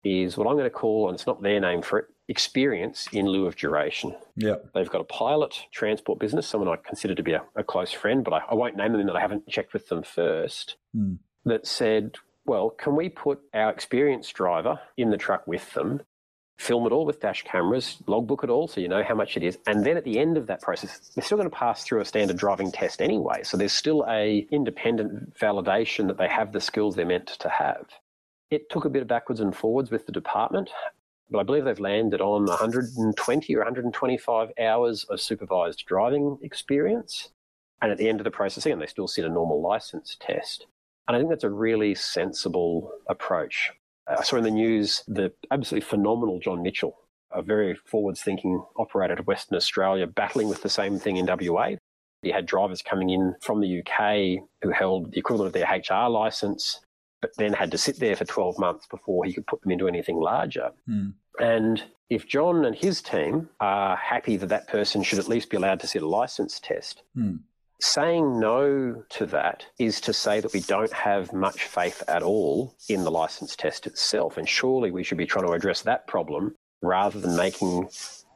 is 0.04 0.36
what 0.36 0.46
I'm 0.46 0.54
going 0.54 0.64
to 0.64 0.70
call, 0.70 1.08
and 1.08 1.16
it's 1.16 1.26
not 1.26 1.42
their 1.42 1.60
name 1.60 1.82
for 1.82 2.00
it, 2.00 2.06
experience 2.28 3.08
in 3.12 3.26
lieu 3.26 3.46
of 3.46 3.56
duration. 3.56 4.14
Yeah. 4.36 4.56
They've 4.74 4.90
got 4.90 5.00
a 5.00 5.04
pilot 5.04 5.54
transport 5.72 6.18
business, 6.18 6.46
someone 6.46 6.68
I 6.68 6.76
consider 6.76 7.14
to 7.14 7.22
be 7.22 7.32
a, 7.32 7.42
a 7.54 7.62
close 7.62 7.92
friend, 7.92 8.24
but 8.24 8.32
I, 8.32 8.42
I, 8.50 8.54
won't 8.54 8.76
name 8.76 8.92
them 8.92 9.00
in 9.00 9.06
that 9.06 9.16
I 9.16 9.20
haven't 9.20 9.48
checked 9.48 9.72
with 9.72 9.88
them 9.88 10.02
first, 10.02 10.76
mm. 10.96 11.18
that 11.44 11.66
said, 11.66 12.16
well, 12.44 12.70
can 12.70 12.96
we 12.96 13.08
put 13.08 13.40
our 13.54 13.70
experienced 13.70 14.34
driver 14.34 14.80
in 14.96 15.10
the 15.10 15.16
truck 15.16 15.46
with 15.46 15.72
them 15.74 16.02
film 16.58 16.86
it 16.86 16.92
all 16.92 17.04
with 17.04 17.20
dash 17.20 17.42
cameras, 17.42 17.98
logbook 18.06 18.42
it 18.42 18.50
all 18.50 18.66
so 18.66 18.80
you 18.80 18.88
know 18.88 19.02
how 19.02 19.14
much 19.14 19.36
it 19.36 19.42
is. 19.42 19.58
And 19.66 19.84
then 19.84 19.96
at 19.96 20.04
the 20.04 20.18
end 20.18 20.36
of 20.36 20.46
that 20.46 20.62
process, 20.62 21.10
they're 21.14 21.24
still 21.24 21.36
going 21.36 21.50
to 21.50 21.54
pass 21.54 21.84
through 21.84 22.00
a 22.00 22.04
standard 22.04 22.36
driving 22.36 22.72
test 22.72 23.02
anyway. 23.02 23.42
So 23.42 23.56
there's 23.56 23.72
still 23.72 24.04
a 24.08 24.46
independent 24.50 25.34
validation 25.34 26.06
that 26.08 26.18
they 26.18 26.28
have 26.28 26.52
the 26.52 26.60
skills 26.60 26.96
they're 26.96 27.06
meant 27.06 27.26
to 27.26 27.48
have. 27.48 27.86
It 28.50 28.70
took 28.70 28.84
a 28.84 28.90
bit 28.90 29.02
of 29.02 29.08
backwards 29.08 29.40
and 29.40 29.54
forwards 29.54 29.90
with 29.90 30.06
the 30.06 30.12
department, 30.12 30.70
but 31.30 31.40
I 31.40 31.42
believe 31.42 31.64
they've 31.64 31.80
landed 31.80 32.20
on 32.20 32.46
120 32.46 33.54
or 33.54 33.58
125 33.58 34.52
hours 34.60 35.04
of 35.04 35.20
supervised 35.20 35.84
driving 35.86 36.38
experience. 36.42 37.30
And 37.82 37.90
at 37.90 37.98
the 37.98 38.08
end 38.08 38.20
of 38.20 38.24
the 38.24 38.30
process, 38.30 38.64
again, 38.64 38.78
they 38.78 38.86
still 38.86 39.08
sit 39.08 39.24
a 39.24 39.28
normal 39.28 39.60
license 39.60 40.16
test. 40.20 40.66
And 41.08 41.16
I 41.16 41.20
think 41.20 41.30
that's 41.30 41.44
a 41.44 41.50
really 41.50 41.94
sensible 41.94 42.92
approach. 43.08 43.72
Uh, 44.08 44.16
I 44.18 44.22
saw 44.22 44.36
in 44.36 44.44
the 44.44 44.50
news 44.50 45.02
the 45.06 45.32
absolutely 45.50 45.86
phenomenal 45.86 46.38
John 46.38 46.62
Mitchell, 46.62 46.96
a 47.32 47.42
very 47.42 47.74
forward 47.74 48.16
thinking 48.16 48.64
operator 48.76 49.14
of 49.14 49.26
Western 49.26 49.56
Australia, 49.56 50.06
battling 50.06 50.48
with 50.48 50.62
the 50.62 50.68
same 50.68 50.98
thing 50.98 51.16
in 51.16 51.26
WA. 51.26 51.72
He 52.22 52.30
had 52.30 52.46
drivers 52.46 52.82
coming 52.82 53.10
in 53.10 53.34
from 53.40 53.60
the 53.60 53.80
UK 53.80 54.44
who 54.62 54.70
held 54.70 55.12
the 55.12 55.18
equivalent 55.18 55.48
of 55.48 55.52
their 55.52 55.68
HR 55.68 56.08
license, 56.08 56.80
but 57.26 57.36
then 57.36 57.52
had 57.52 57.72
to 57.72 57.78
sit 57.78 57.98
there 57.98 58.14
for 58.14 58.24
12 58.24 58.58
months 58.58 58.86
before 58.86 59.24
he 59.24 59.32
could 59.32 59.46
put 59.46 59.60
them 59.62 59.72
into 59.72 59.88
anything 59.88 60.20
larger. 60.20 60.70
Mm. 60.88 61.14
And 61.40 61.82
if 62.08 62.28
John 62.28 62.64
and 62.64 62.76
his 62.76 63.02
team 63.02 63.48
are 63.58 63.96
happy 63.96 64.36
that 64.36 64.48
that 64.48 64.68
person 64.68 65.02
should 65.02 65.18
at 65.18 65.28
least 65.28 65.50
be 65.50 65.56
allowed 65.56 65.80
to 65.80 65.86
sit 65.88 66.02
a 66.02 66.08
license 66.08 66.60
test, 66.60 67.02
mm. 67.16 67.40
Saying 67.78 68.40
no 68.40 69.02
to 69.10 69.26
that 69.26 69.66
is 69.78 70.00
to 70.00 70.14
say 70.14 70.40
that 70.40 70.54
we 70.54 70.60
don't 70.60 70.92
have 70.94 71.34
much 71.34 71.64
faith 71.64 72.02
at 72.08 72.22
all 72.22 72.74
in 72.88 73.04
the 73.04 73.10
license 73.10 73.54
test 73.54 73.86
itself. 73.86 74.38
And 74.38 74.48
surely 74.48 74.90
we 74.90 75.04
should 75.04 75.18
be 75.18 75.26
trying 75.26 75.46
to 75.46 75.52
address 75.52 75.82
that 75.82 76.06
problem 76.06 76.54
rather 76.80 77.20
than 77.20 77.36
making 77.36 77.90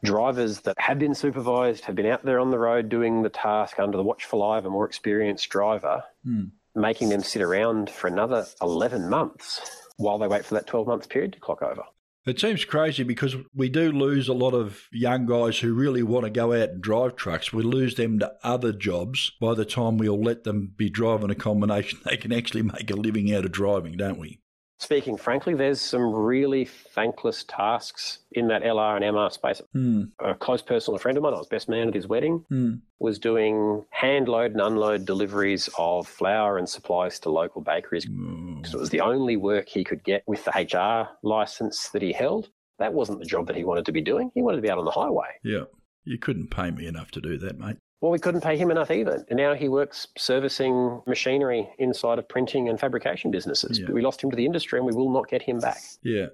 drivers 0.05 0.61
that 0.61 0.79
have 0.79 0.99
been 0.99 1.15
supervised, 1.15 1.87
have 1.87 1.95
been 1.95 2.05
out 2.05 2.23
there 2.23 2.39
on 2.39 2.51
the 2.51 2.59
road 2.59 2.91
doing 2.91 3.23
the 3.23 3.31
task 3.31 3.79
under 3.79 3.97
the 3.97 4.03
watchful 4.03 4.43
eye 4.43 4.59
of 4.59 4.67
a 4.67 4.71
more 4.71 4.85
experienced 4.85 5.49
driver, 5.49 6.05
mm. 6.27 6.51
Making 6.75 7.09
them 7.09 7.23
sit 7.23 7.43
around 7.43 7.91
for 7.91 8.07
another 8.07 8.47
11 8.63 9.09
months 9.09 9.61
while 9.97 10.19
they 10.19 10.29
wait 10.29 10.45
for 10.45 10.55
that 10.55 10.67
12 10.67 10.87
month 10.87 11.09
period 11.09 11.33
to 11.33 11.41
clock 11.41 11.63
over. 11.63 11.83
It 12.27 12.39
seems 12.39 12.67
crazy 12.67 13.03
because 13.03 13.35
we 13.55 13.71
do 13.71 13.91
lose 13.93 14.29
a 14.29 14.35
lot 14.35 14.53
of 14.53 14.89
young 14.93 15.25
guys 15.25 15.59
who 15.59 15.73
really 15.73 16.03
want 16.03 16.25
to 16.25 16.31
go 16.31 16.53
out 16.53 16.69
and 16.69 16.83
drive 16.83 17.17
trucks. 17.17 17.53
We 17.53 17.63
lose 17.63 17.95
them 17.95 18.19
to 18.19 18.33
other 18.43 18.73
jobs 18.73 19.33
by 19.41 19.55
the 19.55 19.65
time 19.65 19.97
we'll 19.97 20.23
let 20.23 20.45
them 20.45 20.73
be 20.77 20.91
driving 20.91 21.31
a 21.31 21.35
combination 21.35 22.01
they 22.05 22.19
can 22.19 22.33
actually 22.33 22.63
make 22.63 22.91
a 22.91 22.97
living 22.97 23.35
out 23.35 23.47
of 23.47 23.53
driving, 23.53 23.97
don't 23.97 24.19
we? 24.19 24.41
Speaking 24.81 25.19
frankly, 25.19 25.53
there's 25.53 25.81
some 25.81 26.11
really 26.11 26.65
thankless 26.65 27.45
tasks 27.45 28.21
in 28.33 28.49
that 28.49 28.63
LR 28.63 28.97
and 28.97 29.05
MR 29.05 29.31
space. 29.31 29.61
Mm. 29.77 30.11
A 30.21 30.35
close 30.35 30.63
personal 30.63 30.97
friend 30.97 31.19
of 31.19 31.23
mine, 31.23 31.35
I 31.35 31.39
was 31.39 31.49
best 31.49 31.69
man 31.69 31.89
at 31.89 31.95
his 31.95 32.09
wedding, 32.09 32.47
mm. 32.51 32.81
was 32.99 33.19
doing 33.19 33.85
hand 33.91 34.27
load 34.27 34.53
and 34.53 34.61
unload 34.63 35.05
deliveries 35.05 35.69
of 35.77 36.09
flour 36.09 36.57
and 36.57 36.67
supplies 36.67 37.21
to 37.21 37.31
local 37.31 37.61
bakeries. 37.61 38.07
Mm. 38.07 38.67
So 38.67 38.79
it 38.79 38.81
was 38.81 38.89
the 38.89 39.03
only 39.03 39.37
work 39.37 39.69
he 39.69 39.85
could 39.85 40.03
get 40.03 40.23
with 40.27 40.47
the 40.47 40.51
HR 40.51 41.15
license 41.23 41.91
that 41.91 42.01
he 42.01 42.15
held. 42.15 42.49
That 42.79 42.95
wasn't 42.95 43.19
the 43.19 43.27
job 43.27 43.49
that 43.49 43.57
he 43.57 43.65
wanted 43.65 43.85
to 43.85 43.93
be 43.93 44.01
doing. 44.01 44.31
He 44.35 44.41
wanted 44.41 44.57
to 44.57 44.63
be 44.63 44.71
out 44.71 44.79
on 44.79 44.87
the 44.87 44.91
highway. 44.91 45.29
Yeah. 45.45 45.65
You 46.05 46.17
couldn't 46.17 46.51
pay 46.51 46.71
me 46.71 46.87
enough 46.87 47.11
to 47.11 47.21
do 47.21 47.37
that, 47.37 47.59
mate. 47.59 47.77
Well, 48.01 48.11
we 48.11 48.19
couldn't 48.19 48.41
pay 48.41 48.57
him 48.57 48.71
enough 48.71 48.91
either. 48.91 49.25
And 49.29 49.37
now 49.37 49.55
he 49.55 49.69
works 49.69 50.07
servicing 50.17 51.03
machinery 51.07 51.69
inside 51.79 52.19
of 52.19 52.29
printing 52.29 52.69
and 52.69 52.81
fabrication 52.81 53.31
businesses. 53.31 53.79
Yeah. 53.79 53.91
We 53.93 54.01
lost 54.01 54.23
him 54.23 54.31
to 54.31 54.37
the 54.37 54.47
industry 54.47 54.79
and 54.79 54.87
we 54.87 54.95
will 54.95 55.13
not 55.13 55.29
get 55.29 55.43
him 55.43 55.59
back. 55.59 55.79
Yeah. 56.03 56.27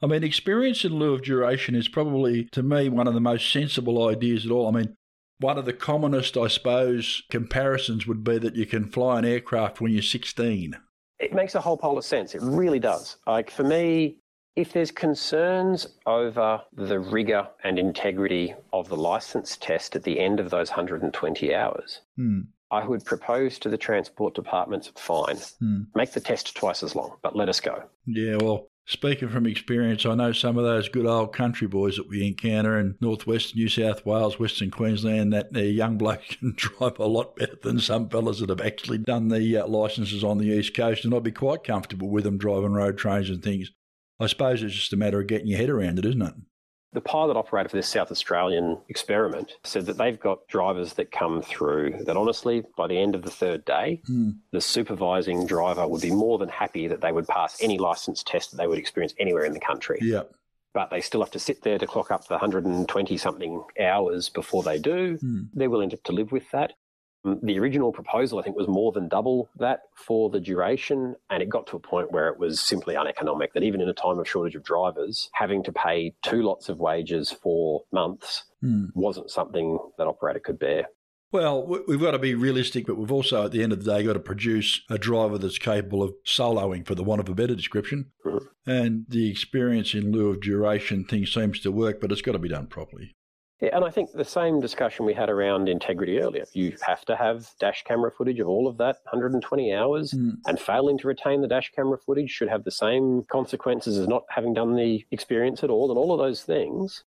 I 0.00 0.06
mean, 0.06 0.22
experience 0.22 0.84
in 0.84 0.94
lieu 0.94 1.14
of 1.14 1.22
duration 1.22 1.74
is 1.74 1.88
probably, 1.88 2.44
to 2.52 2.62
me, 2.62 2.88
one 2.88 3.08
of 3.08 3.14
the 3.14 3.20
most 3.20 3.52
sensible 3.52 4.08
ideas 4.08 4.46
at 4.46 4.52
all. 4.52 4.68
I 4.68 4.70
mean, 4.70 4.94
one 5.40 5.58
of 5.58 5.64
the 5.64 5.72
commonest, 5.72 6.36
I 6.36 6.46
suppose, 6.46 7.24
comparisons 7.30 8.06
would 8.06 8.22
be 8.22 8.38
that 8.38 8.54
you 8.54 8.66
can 8.66 8.88
fly 8.88 9.18
an 9.18 9.24
aircraft 9.24 9.80
when 9.80 9.92
you're 9.92 10.02
16. 10.02 10.76
It 11.18 11.32
makes 11.32 11.56
a 11.56 11.60
whole 11.60 11.76
pile 11.76 11.98
of 11.98 12.04
sense. 12.04 12.36
It 12.36 12.42
really 12.42 12.78
does. 12.78 13.16
Like 13.26 13.50
for 13.50 13.64
me, 13.64 14.18
if 14.58 14.72
there's 14.72 14.90
concerns 14.90 15.86
over 16.04 16.60
the 16.72 16.98
rigour 16.98 17.48
and 17.62 17.78
integrity 17.78 18.52
of 18.72 18.88
the 18.88 18.96
licence 18.96 19.56
test 19.56 19.94
at 19.94 20.02
the 20.02 20.18
end 20.18 20.40
of 20.40 20.50
those 20.50 20.70
120 20.70 21.54
hours, 21.54 22.00
hmm. 22.16 22.40
I 22.72 22.84
would 22.84 23.04
propose 23.04 23.60
to 23.60 23.68
the 23.68 23.78
Transport 23.78 24.34
Department's 24.34 24.90
fine. 24.96 25.36
Hmm. 25.60 25.82
Make 25.94 26.10
the 26.10 26.20
test 26.20 26.56
twice 26.56 26.82
as 26.82 26.96
long, 26.96 27.18
but 27.22 27.36
let 27.36 27.48
us 27.48 27.60
go. 27.60 27.84
Yeah, 28.04 28.36
well, 28.40 28.66
speaking 28.84 29.28
from 29.28 29.46
experience, 29.46 30.04
I 30.04 30.16
know 30.16 30.32
some 30.32 30.58
of 30.58 30.64
those 30.64 30.88
good 30.88 31.06
old 31.06 31.32
country 31.32 31.68
boys 31.68 31.96
that 31.96 32.08
we 32.08 32.26
encounter 32.26 32.80
in 32.80 32.96
northwestern 33.00 33.60
New 33.60 33.68
South 33.68 34.04
Wales, 34.04 34.40
Western 34.40 34.72
Queensland, 34.72 35.32
that 35.34 35.52
their 35.52 35.66
young 35.66 35.98
blokes 35.98 36.34
can 36.40 36.54
drive 36.56 36.98
a 36.98 37.06
lot 37.06 37.36
better 37.36 37.56
than 37.62 37.78
some 37.78 38.08
fellas 38.08 38.40
that 38.40 38.48
have 38.48 38.60
actually 38.60 38.98
done 38.98 39.28
the 39.28 39.58
uh, 39.58 39.68
licences 39.68 40.24
on 40.24 40.38
the 40.38 40.48
East 40.48 40.74
Coast, 40.74 41.04
and 41.04 41.14
I'd 41.14 41.22
be 41.22 41.30
quite 41.30 41.62
comfortable 41.62 42.10
with 42.10 42.24
them 42.24 42.38
driving 42.38 42.72
road 42.72 42.98
trains 42.98 43.30
and 43.30 43.40
things. 43.40 43.70
I 44.20 44.26
suppose 44.26 44.62
it's 44.62 44.74
just 44.74 44.92
a 44.92 44.96
matter 44.96 45.20
of 45.20 45.26
getting 45.26 45.46
your 45.46 45.58
head 45.58 45.70
around 45.70 45.98
it, 45.98 46.04
isn't 46.04 46.22
it? 46.22 46.34
The 46.92 47.00
pilot 47.02 47.36
operator 47.36 47.68
for 47.68 47.76
this 47.76 47.88
South 47.88 48.10
Australian 48.10 48.78
experiment 48.88 49.52
said 49.62 49.84
that 49.86 49.98
they've 49.98 50.18
got 50.18 50.48
drivers 50.48 50.94
that 50.94 51.12
come 51.12 51.42
through 51.42 52.02
that 52.06 52.16
honestly, 52.16 52.64
by 52.78 52.86
the 52.86 52.98
end 52.98 53.14
of 53.14 53.22
the 53.22 53.30
third 53.30 53.64
day, 53.66 54.00
mm. 54.08 54.36
the 54.52 54.60
supervising 54.60 55.46
driver 55.46 55.86
would 55.86 56.00
be 56.00 56.10
more 56.10 56.38
than 56.38 56.48
happy 56.48 56.88
that 56.88 57.02
they 57.02 57.12
would 57.12 57.28
pass 57.28 57.62
any 57.62 57.78
license 57.78 58.22
test 58.22 58.50
that 58.50 58.56
they 58.56 58.66
would 58.66 58.78
experience 58.78 59.14
anywhere 59.18 59.44
in 59.44 59.52
the 59.52 59.60
country. 59.60 59.98
Yeah. 60.00 60.22
But 60.72 60.90
they 60.90 61.02
still 61.02 61.20
have 61.20 61.30
to 61.32 61.38
sit 61.38 61.62
there 61.62 61.78
to 61.78 61.86
clock 61.86 62.10
up 62.10 62.26
the 62.26 62.34
120 62.34 63.16
something 63.18 63.62
hours 63.78 64.30
before 64.30 64.62
they 64.62 64.78
do. 64.78 65.18
Mm. 65.18 65.50
They're 65.52 65.70
willing 65.70 65.90
to 65.90 66.12
live 66.12 66.32
with 66.32 66.50
that. 66.52 66.72
The 67.24 67.58
original 67.58 67.92
proposal, 67.92 68.38
I 68.38 68.42
think, 68.42 68.56
was 68.56 68.68
more 68.68 68.92
than 68.92 69.08
double 69.08 69.48
that 69.58 69.80
for 69.94 70.30
the 70.30 70.40
duration, 70.40 71.16
and 71.30 71.42
it 71.42 71.48
got 71.48 71.66
to 71.68 71.76
a 71.76 71.80
point 71.80 72.12
where 72.12 72.28
it 72.28 72.38
was 72.38 72.60
simply 72.60 72.94
uneconomic. 72.94 73.52
That 73.54 73.64
even 73.64 73.80
in 73.80 73.88
a 73.88 73.94
time 73.94 74.18
of 74.18 74.28
shortage 74.28 74.54
of 74.54 74.62
drivers, 74.62 75.28
having 75.34 75.62
to 75.64 75.72
pay 75.72 76.14
two 76.22 76.42
lots 76.42 76.68
of 76.68 76.78
wages 76.78 77.30
for 77.30 77.82
months 77.92 78.44
mm. 78.64 78.88
wasn't 78.94 79.30
something 79.30 79.78
that 79.98 80.06
operator 80.06 80.38
could 80.38 80.58
bear. 80.58 80.86
Well, 81.30 81.66
we- 81.66 81.82
we've 81.86 82.00
got 82.00 82.12
to 82.12 82.18
be 82.18 82.34
realistic, 82.34 82.86
but 82.86 82.96
we've 82.96 83.12
also, 83.12 83.44
at 83.44 83.52
the 83.52 83.62
end 83.62 83.72
of 83.72 83.84
the 83.84 83.92
day, 83.92 84.02
got 84.04 84.14
to 84.14 84.20
produce 84.20 84.80
a 84.88 84.96
driver 84.96 85.36
that's 85.36 85.58
capable 85.58 86.02
of 86.02 86.14
soloing, 86.24 86.86
for 86.86 86.94
the 86.94 87.04
want 87.04 87.20
of 87.20 87.28
a 87.28 87.34
better 87.34 87.54
description. 87.54 88.12
And 88.66 89.04
the 89.08 89.30
experience 89.30 89.92
in 89.94 90.12
lieu 90.12 90.30
of 90.30 90.40
duration 90.40 91.04
thing 91.04 91.26
seems 91.26 91.60
to 91.60 91.72
work, 91.72 92.00
but 92.00 92.12
it's 92.12 92.22
got 92.22 92.32
to 92.32 92.38
be 92.38 92.48
done 92.48 92.66
properly. 92.66 93.14
Yeah, 93.60 93.74
and 93.74 93.84
I 93.84 93.90
think 93.90 94.12
the 94.12 94.24
same 94.24 94.60
discussion 94.60 95.04
we 95.04 95.14
had 95.14 95.28
around 95.28 95.68
integrity 95.68 96.20
earlier. 96.20 96.44
You 96.52 96.76
have 96.86 97.04
to 97.06 97.16
have 97.16 97.50
dash 97.58 97.82
camera 97.82 98.12
footage 98.16 98.38
of 98.38 98.46
all 98.46 98.68
of 98.68 98.78
that 98.78 98.98
120 99.04 99.74
hours, 99.74 100.12
hmm. 100.12 100.30
and 100.46 100.60
failing 100.60 100.96
to 100.98 101.08
retain 101.08 101.40
the 101.40 101.48
dash 101.48 101.72
camera 101.74 101.98
footage 101.98 102.30
should 102.30 102.48
have 102.48 102.64
the 102.64 102.70
same 102.70 103.24
consequences 103.30 103.98
as 103.98 104.06
not 104.06 104.22
having 104.30 104.54
done 104.54 104.76
the 104.76 105.04
experience 105.10 105.64
at 105.64 105.70
all, 105.70 105.90
and 105.90 105.98
all 105.98 106.12
of 106.12 106.18
those 106.18 106.42
things. 106.42 107.04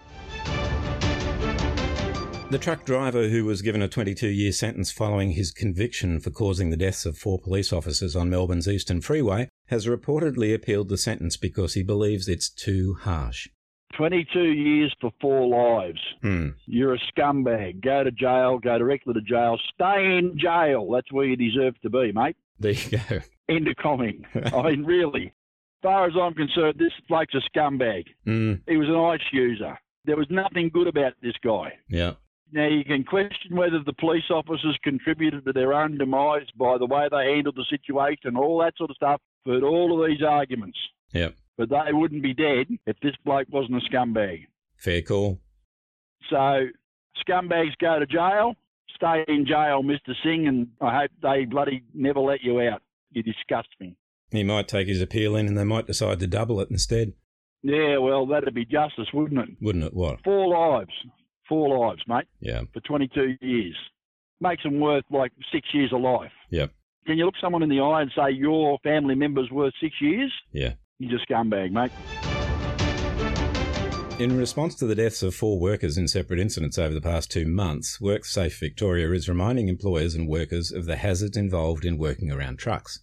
The 2.52 2.58
truck 2.58 2.84
driver 2.84 3.28
who 3.28 3.45
was 3.45 3.62
given 3.62 3.84
a 3.84 3.88
22 3.88 4.28
year 4.28 4.52
sentence 4.52 4.91
following 4.91 5.32
his 5.34 5.52
conviction 5.52 6.20
for 6.20 6.32
causing 6.32 6.72
the 6.72 6.78
deaths 6.78 7.06
of 7.06 7.16
four 7.16 7.38
police 7.38 7.72
officers 7.72 8.16
on 8.16 8.32
Melbourne's 8.32 8.68
Eastern 8.68 9.02
Freeway 9.02 9.50
has 9.68 9.86
reportedly 9.86 10.56
appealed 10.56 10.89
the 10.89 10.97
sentence 10.97 11.38
because 11.38 11.76
he 11.76 11.84
believes 11.84 12.28
it's 12.28 12.50
too 12.50 12.95
harsh. 13.02 13.50
22 13.95 14.39
years 14.39 14.91
for 15.00 15.12
four 15.22 15.47
lives. 15.47 16.00
Hmm. 16.24 16.50
You're 16.66 16.95
a 16.95 17.00
scumbag. 17.16 17.84
Go 17.84 18.04
to 18.04 18.10
jail. 18.10 18.58
Go 18.58 18.80
directly 18.80 19.14
to 19.14 19.22
jail. 19.22 19.60
Stay 19.76 20.18
in 20.18 20.36
jail. 20.36 20.89
That's 20.91 21.12
where 21.12 21.26
you 21.26 21.36
deserve 21.36 21.80
to 21.82 21.89
be, 21.91 22.12
mate. 22.12 22.36
There 22.60 22.72
you 22.72 22.97
go. 22.97 23.20
End 23.50 23.68
of 23.68 23.76
comment. 23.76 24.26
I 24.54 24.72
mean, 24.72 24.86
really. 24.86 25.26
As 25.26 25.84
far 25.84 26.08
as 26.08 26.14
I'm 26.20 26.34
concerned, 26.34 26.80
this 26.80 26.93
bloke's 27.08 27.36
a 27.36 27.41
scumbag. 27.56 28.06
Hmm. 28.26 28.54
He 28.68 28.78
was 28.78 28.88
an 28.89 28.95
ice 28.95 29.22
user. 29.32 29.78
There 30.06 30.18
was 30.18 30.28
nothing 30.32 30.72
good 30.74 30.88
about 30.88 31.14
this 31.22 31.36
guy. 31.43 31.74
Yeah. 31.88 32.14
Now, 32.52 32.68
you 32.68 32.84
can 32.84 33.04
question 33.04 33.56
whether 33.56 33.80
the 33.86 33.93
police 33.93 34.30
officers 34.32 34.78
contributed 34.84 35.45
to 35.45 35.54
their 35.54 35.74
own 35.74 35.97
demise 35.97 36.47
by 36.58 36.78
the 36.80 36.86
way 36.88 37.08
they 37.12 37.34
handled 37.36 37.56
the 37.56 37.66
situation, 37.70 38.36
all 38.36 38.60
that 38.60 38.74
sort 38.78 38.89
of 38.89 38.95
stuff. 38.95 39.22
But 39.45 39.64
all 39.64 40.02
of 40.04 40.10
these 40.10 40.22
arguments, 40.28 40.78
Yep. 41.14 41.36
but 41.58 41.70
they 41.70 41.91
wouldn't 41.93 42.24
be 42.24 42.34
dead 42.34 42.68
if 42.88 43.00
this 43.02 43.16
bloke 43.24 43.47
wasn't 43.52 43.82
a 43.84 43.89
scumbag. 43.89 44.47
Fair 44.78 45.02
call. 45.02 45.39
So, 46.30 46.68
scumbags 47.28 47.78
go 47.80 48.00
to 48.00 48.06
jail. 48.06 48.56
Stay 48.95 49.24
in 49.28 49.45
jail, 49.45 49.82
Mr. 49.84 50.14
Singh, 50.24 50.47
and 50.47 50.68
I 50.82 51.02
hope 51.02 51.12
they 51.22 51.45
bloody 51.45 51.84
never 51.93 52.20
let 52.20 52.41
you 52.41 52.60
out. 52.62 52.82
You 53.12 53.24
disgust 53.24 53.70
me. 53.80 53.95
He 54.32 54.43
might 54.43 54.68
take 54.68 54.88
his 54.88 55.02
appeal 55.02 55.36
in 55.36 55.47
and 55.47 55.58
they 55.58 55.64
might 55.64 55.88
decide 55.88 56.20
to 56.20 56.28
double 56.28 56.60
it 56.62 56.70
instead. 56.70 57.14
Yeah, 57.64 57.97
well, 57.97 58.26
that'd 58.28 58.54
be 58.54 58.66
justice, 58.66 59.08
wouldn't 59.14 59.39
it? 59.39 59.50
Wouldn't 59.62 59.84
it? 59.86 59.93
What? 59.93 60.22
Four 60.24 60.47
lives. 60.47 60.91
Four 61.50 61.80
lives, 61.88 62.04
mate, 62.08 62.26
Yeah. 62.39 62.62
for 62.74 62.80
22 62.82 63.36
years. 63.41 63.76
Makes 64.39 64.64
them 64.64 64.80
worth 64.80 65.04
like 65.10 65.32
six 65.52 65.68
years 65.74 65.91
of 65.91 66.00
life. 66.02 66.32
Yeah. 66.52 66.68
Can 67.08 67.18
you 67.18 67.26
look 67.26 67.36
someone 67.41 67.64
in 67.64 67.70
the 67.70 67.80
eye 67.82 68.04
and 68.04 68.12
say 68.16 68.32
your 68.32 68.78
family 68.84 69.16
member's 69.16 69.50
worth 69.52 69.74
six 69.82 69.95
years? 70.00 70.32
Yeah. 70.54 70.74
You're 71.00 71.20
a 71.20 71.26
scumbag, 71.26 71.72
mate. 71.72 71.91
In 74.20 74.38
response 74.38 74.76
to 74.76 74.86
the 74.86 74.95
deaths 74.95 75.24
of 75.24 75.34
four 75.34 75.60
workers 75.60 75.97
in 75.97 76.08
separate 76.08 76.39
incidents 76.41 76.78
over 76.78 76.93
the 76.93 77.00
past 77.02 77.32
two 77.32 77.45
months, 77.47 78.00
WorkSafe 78.02 78.60
Victoria 78.60 79.12
is 79.12 79.30
reminding 79.30 79.70
employers 79.70 80.14
and 80.14 80.28
workers 80.28 80.72
of 80.74 80.86
the 80.86 80.97
hazards 80.97 81.38
involved 81.38 81.86
in 81.86 81.97
working 81.97 82.30
around 82.30 82.60
trucks. 82.60 83.00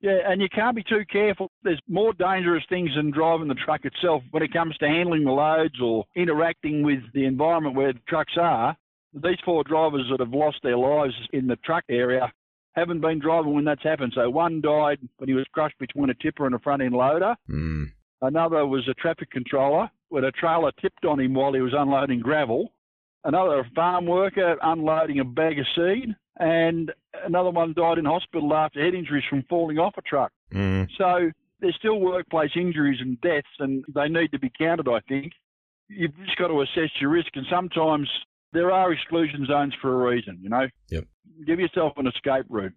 Yeah, 0.00 0.18
and 0.26 0.40
you 0.40 0.48
can't 0.48 0.76
be 0.76 0.84
too 0.84 1.04
careful. 1.10 1.50
There's 1.64 1.80
more 1.88 2.12
dangerous 2.12 2.62
things 2.68 2.90
than 2.94 3.10
driving 3.10 3.48
the 3.48 3.54
truck 3.54 3.84
itself 3.84 4.22
when 4.30 4.42
it 4.42 4.52
comes 4.52 4.76
to 4.78 4.86
handling 4.86 5.24
the 5.24 5.32
loads 5.32 5.74
or 5.82 6.04
interacting 6.14 6.82
with 6.82 7.00
the 7.14 7.24
environment 7.24 7.74
where 7.74 7.92
the 7.92 8.00
trucks 8.08 8.34
are. 8.40 8.76
These 9.12 9.38
four 9.44 9.64
drivers 9.64 10.06
that 10.10 10.20
have 10.20 10.32
lost 10.32 10.58
their 10.62 10.76
lives 10.76 11.14
in 11.32 11.46
the 11.48 11.56
truck 11.56 11.84
area 11.88 12.32
haven't 12.74 13.00
been 13.00 13.18
driving 13.18 13.54
when 13.54 13.64
that's 13.64 13.82
happened. 13.82 14.12
So 14.14 14.30
one 14.30 14.60
died 14.60 14.98
when 15.16 15.28
he 15.28 15.34
was 15.34 15.46
crushed 15.52 15.78
between 15.78 16.10
a 16.10 16.14
tipper 16.14 16.46
and 16.46 16.54
a 16.54 16.60
front 16.60 16.82
end 16.82 16.94
loader. 16.94 17.34
Hmm. 17.48 17.84
Another 18.20 18.66
was 18.66 18.86
a 18.88 18.94
traffic 18.94 19.30
controller 19.30 19.90
when 20.10 20.24
a 20.24 20.32
trailer 20.32 20.72
tipped 20.80 21.04
on 21.04 21.20
him 21.20 21.34
while 21.34 21.52
he 21.52 21.60
was 21.60 21.74
unloading 21.76 22.20
gravel. 22.20 22.72
Another 23.24 23.60
a 23.60 23.70
farm 23.74 24.06
worker 24.06 24.56
unloading 24.62 25.18
a 25.20 25.24
bag 25.24 25.58
of 25.58 25.66
seed. 25.74 26.14
And 26.38 26.92
another 27.24 27.50
one 27.50 27.72
died 27.72 27.98
in 27.98 28.04
hospital 28.04 28.54
after 28.54 28.84
head 28.84 28.94
injuries 28.94 29.24
from 29.28 29.44
falling 29.48 29.78
off 29.78 29.94
a 29.98 30.02
truck. 30.02 30.32
Hmm. 30.52 30.84
So 30.96 31.30
there's 31.60 31.76
still 31.76 32.00
workplace 32.00 32.50
injuries 32.54 32.98
and 33.00 33.20
deaths, 33.20 33.48
and 33.58 33.84
they 33.94 34.08
need 34.08 34.32
to 34.32 34.38
be 34.38 34.50
counted, 34.56 34.88
I 34.88 35.00
think. 35.08 35.32
You've 35.88 36.16
just 36.24 36.36
got 36.38 36.48
to 36.48 36.60
assess 36.60 36.90
your 37.00 37.10
risk, 37.10 37.30
and 37.34 37.46
sometimes 37.50 38.08
there 38.52 38.70
are 38.70 38.92
exclusion 38.92 39.46
zones 39.46 39.74
for 39.80 39.92
a 39.92 40.14
reason, 40.14 40.38
you 40.42 40.48
know? 40.48 40.66
Yep. 40.90 41.04
Give 41.46 41.60
yourself 41.60 41.94
an 41.96 42.06
escape 42.06 42.46
route. 42.48 42.74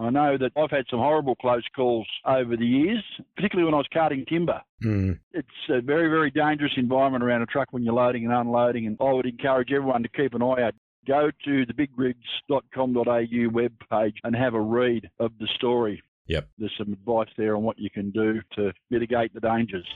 I 0.00 0.08
know 0.08 0.38
that 0.38 0.52
I've 0.56 0.70
had 0.70 0.86
some 0.90 1.00
horrible 1.00 1.34
close 1.36 1.64
calls 1.76 2.06
over 2.24 2.56
the 2.56 2.64
years, 2.64 3.04
particularly 3.36 3.66
when 3.66 3.74
I 3.74 3.78
was 3.78 3.88
carting 3.92 4.24
timber. 4.26 4.62
Hmm. 4.82 5.12
It's 5.32 5.48
a 5.68 5.82
very, 5.82 6.08
very 6.08 6.30
dangerous 6.30 6.72
environment 6.76 7.22
around 7.22 7.42
a 7.42 7.46
truck 7.46 7.68
when 7.72 7.82
you're 7.84 7.94
loading 7.94 8.24
and 8.24 8.32
unloading, 8.32 8.86
and 8.86 8.96
I 9.00 9.12
would 9.12 9.26
encourage 9.26 9.70
everyone 9.70 10.02
to 10.02 10.08
keep 10.08 10.34
an 10.34 10.42
eye 10.42 10.62
out. 10.62 10.74
Go 11.06 11.30
to 11.44 11.66
the 11.66 11.74
bigrigs.com.au 11.74 13.02
webpage 13.04 14.14
and 14.22 14.36
have 14.36 14.54
a 14.54 14.60
read 14.60 15.10
of 15.18 15.32
the 15.40 15.48
story. 15.54 16.02
Yep. 16.26 16.48
There's 16.58 16.72
some 16.78 16.92
advice 16.92 17.28
there 17.36 17.56
on 17.56 17.62
what 17.64 17.78
you 17.78 17.90
can 17.90 18.10
do 18.10 18.40
to 18.54 18.72
mitigate 18.90 19.34
the 19.34 19.40
dangers. 19.40 19.86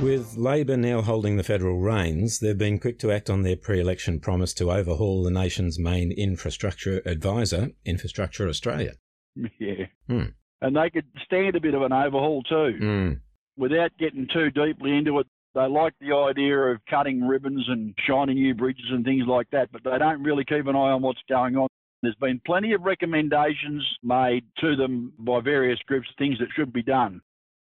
With 0.00 0.36
Labor 0.36 0.76
now 0.76 1.02
holding 1.02 1.36
the 1.36 1.42
federal 1.42 1.78
reins, 1.78 2.38
they've 2.38 2.56
been 2.56 2.78
quick 2.78 2.98
to 3.00 3.10
act 3.10 3.28
on 3.28 3.42
their 3.42 3.56
pre 3.56 3.80
election 3.80 4.20
promise 4.20 4.54
to 4.54 4.70
overhaul 4.70 5.22
the 5.22 5.30
nation's 5.30 5.78
main 5.78 6.12
infrastructure 6.12 7.02
advisor, 7.04 7.70
Infrastructure 7.84 8.48
Australia. 8.48 8.94
Yeah. 9.60 9.86
Hmm. 10.08 10.24
And 10.60 10.76
they 10.76 10.90
could 10.90 11.06
stand 11.24 11.54
a 11.54 11.60
bit 11.60 11.74
of 11.74 11.82
an 11.82 11.92
overhaul 11.92 12.42
too. 12.42 12.74
Hmm. 12.76 13.12
Without 13.56 13.96
getting 13.96 14.26
too 14.32 14.50
deeply 14.50 14.96
into 14.96 15.16
it, 15.20 15.28
they 15.54 15.66
like 15.66 15.94
the 16.00 16.14
idea 16.14 16.56
of 16.56 16.80
cutting 16.88 17.26
ribbons 17.26 17.64
and 17.68 17.94
shining 18.06 18.36
new 18.36 18.54
bridges 18.54 18.86
and 18.90 19.04
things 19.04 19.24
like 19.26 19.48
that, 19.50 19.70
but 19.72 19.82
they 19.84 19.98
don't 19.98 20.22
really 20.22 20.44
keep 20.44 20.66
an 20.66 20.76
eye 20.76 20.90
on 20.90 21.02
what's 21.02 21.20
going 21.28 21.56
on. 21.56 21.68
There's 22.02 22.14
been 22.16 22.40
plenty 22.46 22.72
of 22.74 22.82
recommendations 22.82 23.84
made 24.02 24.44
to 24.60 24.76
them 24.76 25.12
by 25.18 25.40
various 25.40 25.80
groups, 25.86 26.08
things 26.16 26.38
that 26.38 26.48
should 26.54 26.72
be 26.72 26.82
done. 26.82 27.20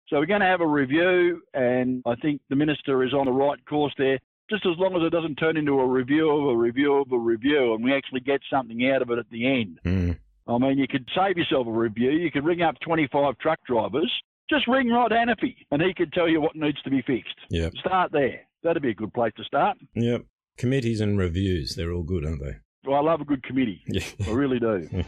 So 0.07 0.17
we're 0.17 0.25
going 0.25 0.41
to 0.41 0.47
have 0.47 0.61
a 0.61 0.67
review, 0.67 1.41
and 1.53 2.03
I 2.05 2.15
think 2.15 2.41
the 2.49 2.55
minister 2.55 3.03
is 3.03 3.13
on 3.13 3.25
the 3.25 3.31
right 3.31 3.63
course 3.65 3.93
there. 3.97 4.19
Just 4.49 4.65
as 4.65 4.77
long 4.77 4.95
as 4.95 5.01
it 5.01 5.09
doesn't 5.09 5.37
turn 5.37 5.57
into 5.57 5.79
a 5.79 5.87
review 5.87 6.29
of 6.29 6.49
a 6.49 6.57
review 6.57 6.97
of 6.97 7.11
a 7.11 7.17
review, 7.17 7.73
and 7.73 7.83
we 7.83 7.95
actually 7.95 8.19
get 8.19 8.41
something 8.51 8.87
out 8.91 9.01
of 9.01 9.09
it 9.09 9.17
at 9.17 9.29
the 9.31 9.47
end. 9.47 9.79
Hmm. 9.83 10.11
I 10.47 10.59
mean, 10.59 10.77
you 10.77 10.87
could 10.87 11.09
save 11.15 11.37
yourself 11.37 11.65
a 11.65 11.71
review. 11.71 12.11
You 12.11 12.29
could 12.29 12.45
ring 12.45 12.61
up 12.61 12.75
25 12.81 13.39
truck 13.39 13.59
drivers. 13.65 14.11
Just 14.49 14.67
ring 14.67 14.89
Rod 14.89 15.11
Hannifey, 15.11 15.55
and 15.71 15.81
he 15.81 15.93
could 15.93 16.13
tell 16.13 16.29
you 16.29 16.39
what 16.39 16.55
needs 16.55 16.81
to 16.83 16.89
be 16.91 17.01
fixed. 17.01 17.35
Yep. 17.49 17.73
Start 17.77 18.11
there. 18.11 18.41
That'd 18.63 18.83
be 18.83 18.91
a 18.91 18.95
good 18.95 19.13
place 19.13 19.33
to 19.37 19.43
start. 19.43 19.77
Yep. 19.95 20.23
Committees 20.57 21.01
and 21.01 21.17
reviews, 21.17 21.75
they're 21.75 21.91
all 21.91 22.03
good, 22.03 22.25
aren't 22.25 22.43
they? 22.43 22.57
Well, 22.85 22.99
I 22.99 23.01
love 23.01 23.21
a 23.21 23.25
good 23.25 23.43
committee. 23.43 23.81
Yeah. 23.87 24.03
I 24.27 24.31
really 24.31 24.59
do. 24.59 24.87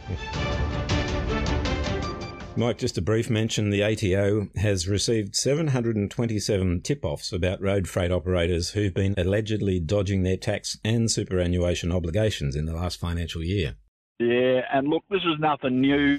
Mike, 2.56 2.78
just 2.78 2.98
a 2.98 3.02
brief 3.02 3.30
mention 3.30 3.70
the 3.70 3.84
ATO 3.84 4.48
has 4.56 4.88
received 4.88 5.36
727 5.36 6.80
tip 6.80 7.04
offs 7.04 7.32
about 7.32 7.62
road 7.62 7.88
freight 7.88 8.10
operators 8.10 8.70
who've 8.70 8.92
been 8.92 9.14
allegedly 9.16 9.78
dodging 9.78 10.24
their 10.24 10.36
tax 10.36 10.76
and 10.82 11.08
superannuation 11.08 11.92
obligations 11.92 12.56
in 12.56 12.66
the 12.66 12.74
last 12.74 12.98
financial 12.98 13.44
year. 13.44 13.76
Yeah, 14.18 14.62
and 14.72 14.88
look, 14.88 15.04
this 15.08 15.22
is 15.22 15.38
nothing 15.38 15.80
new. 15.80 16.18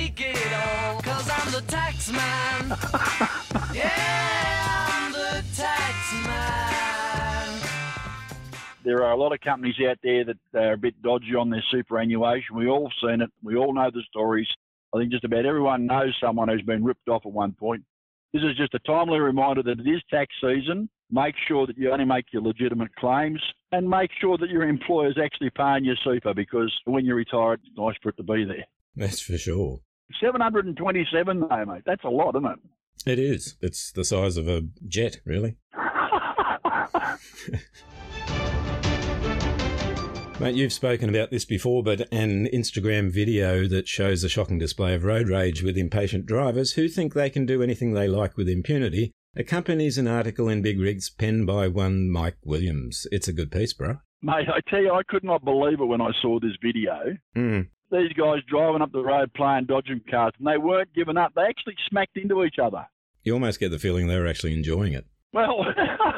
Don't 0.00 0.16
take 0.16 0.36
it 0.36 0.52
all, 0.52 1.00
cause 1.00 1.30
I'm 1.30 1.52
the 1.52 1.62
tax 1.62 2.10
man. 2.10 2.68
yeah, 3.74 4.86
I'm 4.88 5.12
the 5.12 5.44
tax 5.54 6.12
man. 6.26 7.60
There 8.82 9.04
are 9.04 9.12
a 9.12 9.16
lot 9.16 9.32
of 9.32 9.40
companies 9.40 9.74
out 9.88 9.98
there 10.02 10.24
that 10.24 10.38
are 10.54 10.72
a 10.72 10.78
bit 10.78 11.00
dodgy 11.02 11.34
on 11.38 11.50
their 11.50 11.64
superannuation. 11.70 12.56
We 12.56 12.68
all 12.68 12.90
seen 13.02 13.20
it. 13.20 13.30
We 13.42 13.56
all 13.56 13.74
know 13.74 13.90
the 13.92 14.02
stories. 14.08 14.48
I 14.94 14.98
think 14.98 15.12
just 15.12 15.24
about 15.24 15.44
everyone 15.46 15.86
knows 15.86 16.16
someone 16.20 16.48
who's 16.48 16.62
been 16.62 16.82
ripped 16.82 17.08
off 17.08 17.26
at 17.26 17.32
one 17.32 17.52
point. 17.52 17.84
This 18.32 18.42
is 18.42 18.56
just 18.56 18.74
a 18.74 18.78
timely 18.80 19.18
reminder 19.18 19.62
that 19.62 19.80
it 19.80 19.88
is 19.88 20.02
tax 20.08 20.32
season. 20.40 20.88
Make 21.10 21.34
sure 21.48 21.66
that 21.66 21.76
you 21.76 21.90
only 21.90 22.04
make 22.04 22.26
your 22.32 22.42
legitimate 22.42 22.94
claims 22.94 23.42
and 23.72 23.88
make 23.88 24.10
sure 24.20 24.38
that 24.38 24.48
your 24.48 24.62
employer's 24.68 25.18
actually 25.22 25.50
paying 25.50 25.84
your 25.84 25.96
super 26.02 26.32
because 26.32 26.72
when 26.84 27.04
you 27.04 27.14
retire, 27.14 27.54
it's 27.54 27.64
nice 27.76 27.96
for 28.02 28.10
it 28.10 28.16
to 28.16 28.22
be 28.22 28.44
there. 28.44 28.64
That's 28.96 29.20
for 29.20 29.36
sure. 29.36 29.80
727 30.20 31.40
though, 31.40 31.64
mate. 31.64 31.82
That's 31.86 32.04
a 32.04 32.08
lot, 32.08 32.34
isn't 32.36 32.46
it? 32.46 32.58
It 33.06 33.18
is. 33.18 33.56
It's 33.60 33.92
the 33.92 34.04
size 34.04 34.36
of 34.36 34.48
a 34.48 34.62
jet, 34.86 35.20
really. 35.24 35.56
Mate, 40.40 40.54
you've 40.54 40.72
spoken 40.72 41.10
about 41.10 41.30
this 41.30 41.44
before, 41.44 41.82
but 41.82 42.00
an 42.12 42.46
Instagram 42.46 43.10
video 43.10 43.68
that 43.68 43.86
shows 43.86 44.24
a 44.24 44.28
shocking 44.28 44.58
display 44.58 44.94
of 44.94 45.04
road 45.04 45.28
rage 45.28 45.62
with 45.62 45.76
impatient 45.76 46.24
drivers 46.24 46.72
who 46.72 46.88
think 46.88 47.12
they 47.12 47.28
can 47.28 47.44
do 47.44 47.62
anything 47.62 47.92
they 47.92 48.08
like 48.08 48.38
with 48.38 48.48
impunity 48.48 49.12
accompanies 49.36 49.98
an 49.98 50.08
article 50.08 50.48
in 50.48 50.62
Big 50.62 50.80
Rigs 50.80 51.10
penned 51.10 51.46
by 51.46 51.68
one 51.68 52.10
Mike 52.10 52.38
Williams. 52.44 53.06
It's 53.12 53.28
a 53.28 53.32
good 53.32 53.52
piece, 53.52 53.72
bro. 53.72 53.98
Mate, 54.22 54.48
I 54.48 54.60
tell 54.68 54.80
you, 54.80 54.92
I 54.92 55.02
could 55.06 55.24
not 55.24 55.44
believe 55.44 55.80
it 55.80 55.84
when 55.84 56.00
I 56.00 56.10
saw 56.20 56.38
this 56.40 56.56
video. 56.62 57.16
Mm. 57.36 57.68
These 57.90 58.12
guys 58.12 58.38
driving 58.48 58.82
up 58.82 58.92
the 58.92 59.02
road 59.02 59.32
playing 59.34 59.66
dodging 59.66 60.00
cars, 60.10 60.32
and 60.38 60.46
they 60.46 60.58
weren't 60.58 60.92
giving 60.94 61.16
up. 61.16 61.32
They 61.34 61.42
actually 61.42 61.76
smacked 61.88 62.16
into 62.16 62.44
each 62.44 62.58
other. 62.62 62.86
You 63.24 63.32
almost 63.34 63.58
get 63.60 63.70
the 63.70 63.78
feeling 63.78 64.06
they 64.06 64.18
were 64.18 64.26
actually 64.26 64.52
enjoying 64.54 64.92
it. 64.94 65.06
Well, 65.32 65.64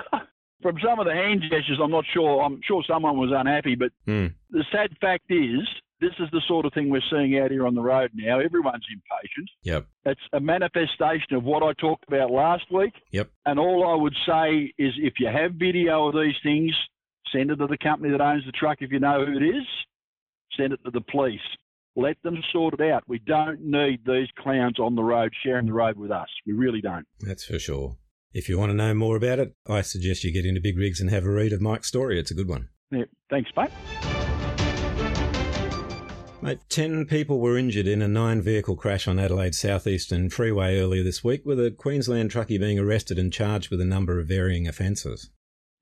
from 0.63 0.77
some 0.85 0.99
of 1.01 1.07
the 1.07 1.13
hand 1.15 1.43
gestures, 1.43 1.79
I'm 1.83 1.91
not 1.91 2.05
sure. 2.13 2.43
I'm 2.43 2.61
sure 2.67 2.83
someone 2.87 3.17
was 3.19 3.31
unhappy, 3.35 3.75
but 3.75 3.91
Mm. 4.07 4.35
the 4.51 4.65
sad 4.71 4.97
fact 5.01 5.25
is, 5.31 5.67
this 6.01 6.13
is 6.19 6.29
the 6.33 6.43
sort 6.49 6.67
of 6.67 6.73
thing 6.73 6.91
we're 6.91 7.01
seeing 7.11 7.39
out 7.39 7.51
here 7.51 7.67
on 7.67 7.75
the 7.75 7.81
road 7.81 8.11
now. 8.15 8.39
Everyone's 8.41 8.85
impatient. 8.93 9.51
Yep. 9.63 9.87
It's 10.05 10.21
a 10.33 10.41
manifestation 10.41 11.35
of 11.37 11.45
what 11.45 11.63
I 11.63 11.73
talked 11.75 12.05
about 12.09 12.31
last 12.31 12.65
week. 12.73 12.93
Yep. 13.13 13.31
And 13.47 13.59
all 13.59 13.89
I 13.89 13.95
would 13.95 14.17
say 14.27 14.73
is 14.79 14.95
if 14.99 15.15
you 15.21 15.29
have 15.29 15.53
video 15.53 16.09
of 16.09 16.15
these 16.15 16.35
things, 16.43 16.75
send 17.33 17.51
it 17.53 17.57
to 17.57 17.67
the 17.69 17.79
company 17.79 18.11
that 18.11 18.21
owns 18.21 18.45
the 18.45 18.53
truck 18.53 18.79
if 18.81 18.91
you 18.91 18.99
know 18.99 19.25
who 19.25 19.37
it 19.37 19.43
is. 19.45 19.65
Send 20.57 20.73
it 20.73 20.81
to 20.85 20.91
the 20.91 21.01
police. 21.01 21.41
Let 21.95 22.17
them 22.23 22.43
sort 22.53 22.75
it 22.75 22.81
out. 22.81 23.05
We 23.07 23.19
don't 23.19 23.61
need 23.61 24.01
these 24.07 24.29
clowns 24.39 24.79
on 24.79 24.95
the 24.95 25.03
road 25.03 25.33
sharing 25.45 25.67
the 25.67 25.73
road 25.73 25.99
with 25.99 26.11
us. 26.11 26.29
We 26.47 26.53
really 26.53 26.81
don't. 26.81 27.07
That's 27.21 27.45
for 27.45 27.59
sure. 27.59 27.97
If 28.33 28.49
you 28.49 28.59
want 28.59 28.71
to 28.71 28.77
know 28.77 28.95
more 28.95 29.17
about 29.17 29.39
it, 29.39 29.55
I 29.69 29.83
suggest 29.83 30.25
you 30.25 30.33
get 30.33 30.47
into 30.47 30.61
Big 30.61 30.79
Rigs 30.79 31.01
and 31.01 31.11
have 31.11 31.25
a 31.25 31.31
read 31.31 31.53
of 31.53 31.61
Mike's 31.61 31.89
story. 31.89 32.19
It's 32.19 32.31
a 32.31 32.35
good 32.35 32.49
one. 32.49 32.71
Yeah, 32.91 33.05
thanks, 33.29 33.51
mate. 33.57 33.71
Mate, 36.41 36.59
10 36.71 37.05
people 37.07 37.39
were 37.39 37.57
injured 37.57 37.87
in 37.87 38.03
a 38.03 38.09
nine 38.09 38.43
vehicle 38.43 38.75
crash 38.75 39.07
on 39.07 39.19
Adelaide's 39.19 39.59
southeastern 39.59 40.29
freeway 40.29 40.79
earlier 40.79 41.05
this 41.05 41.23
week, 41.23 41.47
with 41.47 41.61
a 41.61 41.71
Queensland 41.71 42.33
truckie 42.33 42.59
being 42.59 42.79
arrested 42.79 43.19
and 43.19 43.33
charged 43.33 43.71
with 43.71 43.81
a 43.81 43.85
number 43.85 44.19
of 44.19 44.27
varying 44.27 44.67
offences. 44.67 45.31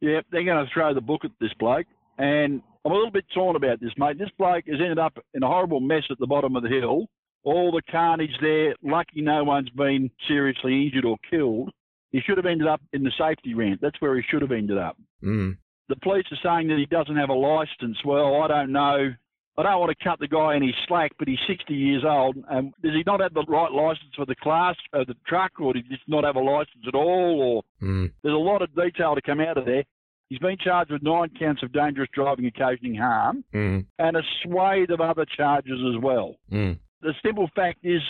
Yeah, 0.00 0.20
they're 0.30 0.44
going 0.44 0.64
to 0.64 0.70
throw 0.72 0.92
the 0.92 1.00
book 1.00 1.24
at 1.24 1.30
this 1.40 1.54
bloke. 1.58 1.86
And 2.18 2.62
I'm 2.84 2.92
a 2.92 2.94
little 2.94 3.10
bit 3.10 3.24
torn 3.34 3.56
about 3.56 3.80
this, 3.80 3.92
mate. 3.98 4.18
This 4.18 4.30
bloke 4.38 4.64
has 4.66 4.80
ended 4.80 4.98
up 4.98 5.18
in 5.34 5.42
a 5.42 5.46
horrible 5.46 5.80
mess 5.80 6.04
at 6.10 6.18
the 6.18 6.26
bottom 6.26 6.56
of 6.56 6.62
the 6.62 6.68
hill. 6.68 7.06
All 7.44 7.72
the 7.72 7.82
carnage 7.90 8.36
there. 8.40 8.74
Lucky 8.82 9.20
no 9.22 9.44
one's 9.44 9.70
been 9.70 10.10
seriously 10.28 10.84
injured 10.86 11.04
or 11.04 11.16
killed. 11.30 11.70
He 12.10 12.20
should 12.20 12.36
have 12.38 12.46
ended 12.46 12.66
up 12.66 12.80
in 12.92 13.02
the 13.02 13.12
safety 13.18 13.54
ramp. 13.54 13.80
That's 13.82 14.00
where 14.00 14.16
he 14.16 14.22
should 14.28 14.42
have 14.42 14.52
ended 14.52 14.78
up. 14.78 14.96
Mm. 15.22 15.56
The 15.88 15.96
police 15.96 16.26
are 16.32 16.38
saying 16.42 16.68
that 16.68 16.78
he 16.78 16.86
doesn't 16.86 17.16
have 17.16 17.28
a 17.30 17.34
licence. 17.34 17.98
Well, 18.04 18.42
I 18.42 18.48
don't 18.48 18.72
know. 18.72 19.12
I 19.58 19.62
don't 19.62 19.80
want 19.80 19.96
to 19.96 20.04
cut 20.04 20.18
the 20.18 20.28
guy 20.28 20.54
any 20.54 20.74
slack, 20.88 21.12
but 21.18 21.28
he's 21.28 21.38
60 21.46 21.74
years 21.74 22.02
old. 22.06 22.36
And 22.50 22.72
does 22.82 22.92
he 22.94 23.02
not 23.06 23.20
have 23.20 23.34
the 23.34 23.44
right 23.48 23.70
licence 23.70 24.14
for 24.16 24.24
the 24.24 24.36
class 24.36 24.76
of 24.92 25.06
the 25.06 25.16
truck, 25.26 25.52
or 25.60 25.72
did 25.74 25.84
he 25.86 25.96
just 25.96 26.08
not 26.08 26.24
have 26.24 26.36
a 26.36 26.40
licence 26.40 26.84
at 26.86 26.94
all? 26.94 27.40
Or 27.42 27.62
Mm. 27.84 28.10
there's 28.22 28.34
a 28.34 28.38
lot 28.38 28.62
of 28.62 28.74
detail 28.74 29.14
to 29.14 29.20
come 29.22 29.40
out 29.40 29.58
of 29.58 29.66
there. 29.66 29.84
He's 30.30 30.38
been 30.38 30.56
charged 30.58 30.92
with 30.92 31.02
nine 31.02 31.28
counts 31.38 31.62
of 31.64 31.72
dangerous 31.72 32.08
driving 32.14 32.46
occasioning 32.46 32.94
harm 32.94 33.44
Mm. 33.52 33.84
and 33.98 34.16
a 34.16 34.22
swathe 34.42 34.90
of 34.90 35.00
other 35.00 35.24
charges 35.26 35.80
as 35.94 36.00
well. 36.00 36.36
Mm. 36.50 36.78
The 37.02 37.14
simple 37.22 37.48
fact 37.54 37.80
is 37.82 38.00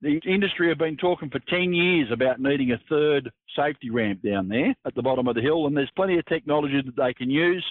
the 0.00 0.20
industry 0.24 0.68
have 0.68 0.78
been 0.78 0.96
talking 0.96 1.30
for 1.30 1.40
10 1.40 1.74
years 1.74 2.10
about 2.12 2.38
needing 2.40 2.70
a 2.70 2.78
third 2.88 3.30
safety 3.56 3.90
ramp 3.90 4.22
down 4.22 4.48
there 4.48 4.74
at 4.86 4.94
the 4.94 5.02
bottom 5.02 5.26
of 5.26 5.34
the 5.34 5.40
hill, 5.40 5.66
and 5.66 5.76
there's 5.76 5.90
plenty 5.96 6.16
of 6.18 6.24
technology 6.26 6.80
that 6.80 6.96
they 6.96 7.12
can 7.12 7.28
use. 7.28 7.64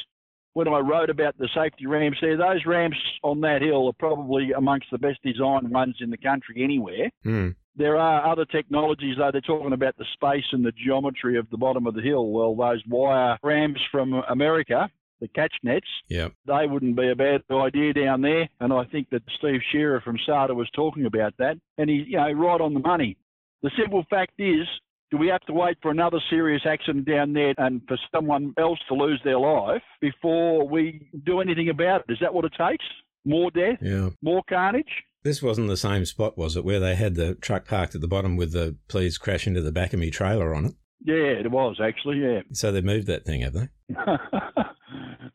When 0.52 0.68
I 0.68 0.80
wrote 0.80 1.10
about 1.10 1.38
the 1.38 1.48
safety 1.56 1.88
ramps 1.88 2.20
there, 2.22 2.36
those 2.38 2.66
ramps 2.66 2.98
on 3.24 3.40
that 3.42 3.62
hill 3.62 3.88
are 3.88 3.94
probably 3.94 4.52
amongst 4.52 4.92
the 4.92 4.98
best 5.00 5.20
designed 5.24 5.70
ones 5.72 5.96
in 6.02 6.10
the 6.10 6.18
country 6.18 6.62
anywhere. 6.62 7.10
Mm. 7.26 7.56
There 7.76 7.98
are 7.98 8.26
other 8.32 8.46
technologies, 8.46 9.16
though. 9.18 9.32
They're 9.32 9.42
talking 9.42 9.74
about 9.74 9.98
the 9.98 10.06
space 10.14 10.46
and 10.52 10.64
the 10.64 10.72
geometry 10.74 11.38
of 11.38 11.50
the 11.50 11.58
bottom 11.58 11.88
of 11.88 11.96
the 11.96 12.02
hill. 12.02 12.28
Well, 12.30 12.56
those 12.56 12.84
wire 12.88 13.38
ramps 13.42 13.82
from 13.92 14.14
America, 14.30 14.90
the 15.20 15.28
catch 15.30 15.54
nets, 15.64 15.88
Yep. 16.10 16.34
they 16.46 16.68
wouldn't 16.68 16.96
be 16.96 17.10
a 17.10 17.16
bad 17.16 17.42
idea 17.52 17.94
down 17.94 18.22
there. 18.22 18.48
And 18.60 18.72
I 18.72 18.84
think 18.86 19.10
that 19.10 19.24
Steve 19.38 19.62
Shearer 19.72 20.02
from 20.02 20.18
SARTA 20.26 20.54
was 20.54 20.70
talking 20.76 21.06
about 21.06 21.34
that. 21.38 21.58
And 21.78 21.90
he's, 21.90 22.08
you 22.08 22.18
know, 22.18 22.32
right 22.32 22.62
on 22.62 22.74
the 22.76 22.80
money. 22.80 23.18
The 23.64 23.72
simple 23.78 24.06
fact 24.10 24.34
is, 24.40 24.68
do 25.10 25.18
we 25.18 25.28
have 25.28 25.42
to 25.42 25.54
wait 25.54 25.78
for 25.82 25.90
another 25.92 26.20
serious 26.30 26.64
accident 26.66 27.06
down 27.06 27.34
there 27.34 27.54
and 27.58 27.82
for 27.88 27.98
someone 28.14 28.54
else 28.58 28.80
to 28.88 28.94
lose 28.96 29.22
their 29.24 29.38
life 29.40 29.82
before 30.02 30.68
we 30.68 31.08
do 31.26 31.40
anything 31.40 31.70
about 31.70 32.04
it? 32.08 32.12
Is 32.14 32.18
that 32.22 32.34
what 32.34 32.46
it 32.46 32.54
takes? 32.58 32.86
More 33.24 33.50
death? 33.52 33.78
Yeah. 33.82 34.10
More 34.22 34.44
carnage? 34.50 34.92
This 35.24 35.42
wasn't 35.42 35.70
the 35.70 35.78
same 35.78 36.06
spot, 36.06 36.38
was 36.38 36.58
it, 36.58 36.66
where 36.66 36.80
they 36.80 36.96
had 36.96 37.16
the 37.16 37.36
truck 37.36 37.66
parked 37.66 37.96
at 37.96 38.02
the 38.02 38.08
bottom 38.08 38.36
with 38.36 38.52
the 38.52 38.78
please 38.90 39.18
crash 39.18 39.48
into 39.48 39.62
the 39.62 39.72
back 39.72 39.94
of 39.94 40.00
me 40.00 40.12
trailer 40.12 40.54
on 40.54 40.66
it? 40.66 40.74
Yeah, 41.06 41.40
it 41.40 41.52
was 41.52 41.80
actually, 41.82 42.20
yeah. 42.20 42.42
So 42.52 42.72
they 42.72 42.82
moved 42.82 43.08
that 43.08 43.26
thing, 43.26 43.42
have 43.42 43.54
they? 43.54 43.68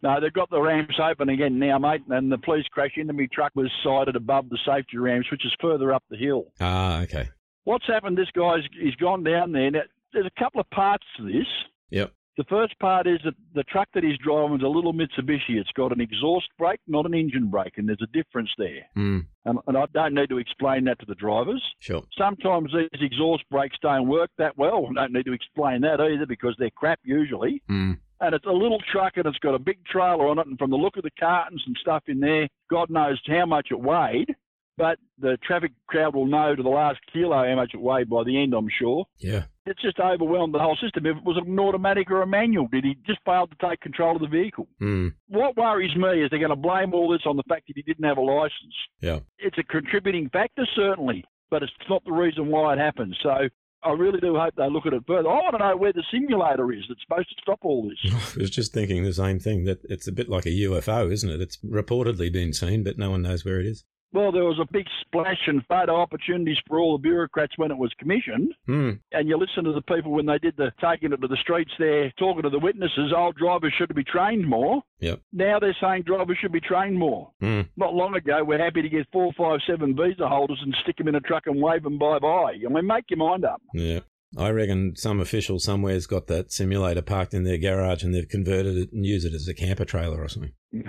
no, 0.03 0.21
they've 0.21 0.33
got 0.33 0.51
the 0.51 0.61
ramps 0.61 0.99
open 0.99 1.29
again 1.29 1.59
now, 1.59 1.79
mate, 1.79 2.03
and 2.09 2.31
the 2.31 2.39
police 2.39 2.67
crash 2.71 2.93
into 2.97 3.13
me 3.13 3.29
truck 3.33 3.53
was 3.55 3.71
sighted 3.85 4.17
above 4.17 4.49
the 4.49 4.59
safety 4.67 4.99
ramps, 4.99 5.31
which 5.31 5.45
is 5.45 5.55
further 5.61 5.93
up 5.93 6.05
the 6.11 6.17
hill. 6.17 6.53
Ah, 6.61 7.01
okay. 7.03 7.29
What's 7.65 7.87
happened? 7.87 8.17
This 8.17 8.31
guy's 8.35 8.63
he's 8.81 8.95
gone 8.97 9.25
down 9.25 9.53
there. 9.53 9.71
Now, 9.71 9.81
there's 10.13 10.27
a 10.27 10.41
couple 10.41 10.61
of 10.61 10.71
parts 10.71 11.05
to 11.19 11.25
this. 11.25 11.47
Yep. 11.91 12.13
The 12.39 12.45
first 12.45 12.79
part 12.79 13.09
is 13.09 13.19
that 13.25 13.35
the 13.57 13.65
truck 13.65 13.89
that 13.95 14.05
he's 14.05 14.17
driving 14.19 14.59
is 14.59 14.63
a 14.63 14.69
little 14.69 14.95
Mitsubishi. 14.95 15.59
It's 15.59 15.73
got 15.73 15.91
an 15.91 16.01
exhaust 16.01 16.47
brake, 16.57 16.79
not 16.87 17.05
an 17.05 17.13
engine 17.13 17.51
brake, 17.51 17.79
and 17.79 17.89
there's 17.89 18.01
a 18.01 18.07
difference 18.17 18.51
there. 18.57 18.87
Mm. 18.97 19.27
And, 19.45 19.59
and 19.67 19.77
I 19.77 19.87
don't 19.93 20.15
need 20.15 20.29
to 20.29 20.39
explain 20.39 20.85
that 20.85 21.01
to 21.01 21.07
the 21.07 21.17
drivers. 21.17 21.61
Sure. 21.81 22.05
Sometimes 22.17 22.71
these 22.73 23.03
exhaust 23.03 23.43
brakes 23.51 23.77
don't 23.83 24.07
work 24.07 24.31
that 24.39 24.57
well. 24.57 24.87
I 24.89 25.01
don't 25.01 25.15
need 25.15 25.27
to 25.27 25.33
explain 25.33 25.81
that 25.81 26.01
either 26.01 26.27
because 26.27 26.55
they're 26.61 26.71
crap 26.71 27.01
usually. 27.03 27.61
Mm. 27.69 27.99
And 28.21 28.35
it's 28.35 28.47
a 28.47 28.53
little 28.53 28.81
truck 28.93 29.15
and 29.17 29.27
it's 29.27 29.39
got 29.39 29.57
a 29.57 29.59
big 29.59 29.85
trailer 29.85 30.29
on 30.29 30.39
it. 30.39 30.47
And 30.47 30.57
from 30.59 30.71
the 30.71 30.77
look 30.77 30.97
of 30.97 31.03
the 31.03 31.11
cartons 31.19 31.65
and 31.67 31.77
stuff 31.81 32.05
in 32.07 32.21
there, 32.21 32.47
God 32.71 32.89
knows 32.89 33.21
how 33.27 33.47
much 33.47 33.69
it 33.73 33.81
weighed. 33.81 34.33
But 34.79 34.99
the 35.19 35.37
traffic 35.45 35.73
crowd 35.89 36.15
will 36.15 36.27
know 36.27 36.55
to 36.55 36.63
the 36.63 36.69
last 36.69 37.01
kilo 37.13 37.45
how 37.45 37.57
much 37.57 37.73
it 37.75 37.81
weighed 37.81 38.09
by 38.09 38.23
the 38.23 38.41
end, 38.41 38.55
I'm 38.55 38.69
sure. 38.79 39.05
Yeah. 39.19 39.45
It's 39.67 39.83
just 39.83 39.99
overwhelmed 39.99 40.55
the 40.55 40.61
whole 40.61 40.79
system. 40.81 41.05
If 41.05 41.17
it 41.17 41.25
was 41.25 41.37
an 41.37 41.59
automatic 41.59 42.11
or 42.11 42.23
a 42.23 42.27
manual, 42.27 42.69
did 42.71 42.85
he 42.85 42.97
just 43.05 43.19
fail 43.27 43.49
to 43.49 43.69
take 43.69 43.81
control 43.81 44.15
of 44.15 44.23
the 44.23 44.29
vehicle? 44.29 44.69
Mm. 44.81 45.15
What 45.27 45.57
worries 45.57 45.95
me 45.97 46.23
is 46.23 46.31
they're 46.31 46.39
going 46.39 46.51
to 46.51 46.57
blame 46.57 46.95
all 46.95 47.11
this 47.11 47.27
on 47.27 47.37
the 47.37 47.43
fact 47.49 47.67
that 47.67 47.77
he 47.77 47.83
didn't 47.83 48.05
have 48.05 48.19
a 48.19 48.23
license. 48.23 48.75
Yeah. 49.01 49.19
It's 49.39 49.59
a 49.59 49.65
contributing 49.65 50.31
factor, 50.31 50.67
certainly, 50.75 51.25
but 51.51 51.65
it's 51.65 51.73
not 51.91 52.05
the 52.05 52.13
reason 52.13 52.47
why 52.47 52.75
it 52.75 52.79
happened. 52.79 53.17
So 53.21 53.49
I 53.83 53.93
really 53.93 54.21
do 54.21 54.37
hope 54.37 54.55
they 54.57 54.71
look 54.71 54.87
at 54.87 54.93
it 54.93 55.03
further. 55.07 55.29
I 55.29 55.35
want 55.35 55.55
to 55.55 55.59
know 55.59 55.77
where 55.77 55.93
the 55.93 56.05
simulator 56.11 56.73
is 56.73 56.85
that's 56.89 57.01
supposed 57.03 57.29
to 57.29 57.37
stop 57.43 57.61
all 57.63 57.89
this. 57.89 58.13
I 58.37 58.41
was 58.41 58.51
just 58.51 58.73
thinking 58.73 59.03
the 59.03 59.13
same 59.13 59.39
thing 59.39 59.65
that 59.65 59.81
it's 59.85 60.09
a 60.09 60.13
bit 60.13 60.29
like 60.29 60.47
a 60.47 60.51
UFO, 60.51 61.13
isn't 61.13 61.31
it? 61.31 61.41
It's 61.41 61.59
reportedly 61.59 62.33
been 62.33 62.53
seen, 62.53 62.83
but 62.83 62.99
no 62.99 63.11
one 63.11 63.23
knows 63.23 63.45
where 63.45 63.61
it 63.61 63.67
is. 63.67 63.85
Well, 64.13 64.33
there 64.33 64.45
was 64.45 64.59
a 64.59 64.73
big 64.73 64.87
splash 65.03 65.41
and 65.47 65.65
photo 65.67 65.97
opportunities 65.97 66.57
for 66.67 66.79
all 66.79 66.97
the 66.97 67.03
bureaucrats 67.03 67.53
when 67.57 67.71
it 67.71 67.77
was 67.77 67.93
commissioned. 67.99 68.55
Hmm. 68.67 68.93
And 69.13 69.29
you 69.29 69.37
listen 69.37 69.65
to 69.65 69.73
the 69.73 69.83
people 69.83 70.13
when 70.13 70.27
they 70.27 70.39
did 70.39 70.57
the 70.57 70.73
taking 70.81 71.13
it 71.13 71.21
to 71.21 71.29
the 71.29 71.37
streets 71.37 71.73
there, 71.79 72.11
talking 72.19 72.43
to 72.43 72.51
the 72.51 72.59
witnesses, 72.59 73.13
old 73.15 73.37
drivers 73.37 73.75
should 73.77 73.95
be 73.95 74.05
trained 74.05 74.47
more. 74.49 74.83
Yep. 75.01 75.21
Now 75.33 75.59
they're 75.59 75.77
saying 75.81 76.03
drivers 76.03 76.39
should 76.41 76.53
be 76.53 76.61
trained 76.61 76.99
more. 76.99 77.31
Hmm. 77.41 77.63
Not 77.77 77.95
long 77.95 78.15
ago, 78.17 78.43
we're 78.45 78.63
happy 78.63 78.83
to 78.83 78.89
get 78.89 79.07
four, 79.13 79.33
five, 79.37 79.61
seven 79.67 79.95
visa 79.95 80.27
holders 80.27 80.61
and 80.63 80.75
stick 80.83 80.97
them 80.97 81.09
in 81.09 81.15
a 81.15 81.21
truck 81.21 81.47
and 81.47 81.61
wave 81.61 81.83
them 81.83 81.99
bye 81.99 82.19
bye. 82.19 82.57
I 82.65 82.69
mean, 82.69 82.87
make 82.87 83.05
your 83.11 83.19
mind 83.19 83.45
up. 83.45 83.61
Yeah. 83.75 84.01
I 84.37 84.51
reckon 84.51 84.95
some 84.95 85.21
official 85.21 85.59
somewhere's 85.59 86.07
got 86.07 86.27
that 86.27 86.53
simulator 86.53 87.01
parked 87.01 87.33
in 87.33 87.45
their 87.45 87.57
garage 87.57 88.03
and 88.03 88.15
they've 88.15 88.29
converted 88.29 88.77
it 88.77 88.93
and 88.93 89.07
used 89.07 89.27
it 89.27 89.35
as 89.35 89.49
a 89.49 89.55
camper 89.55 89.87
trailer 89.87 90.23
or 90.23 90.29
something. 90.29 90.53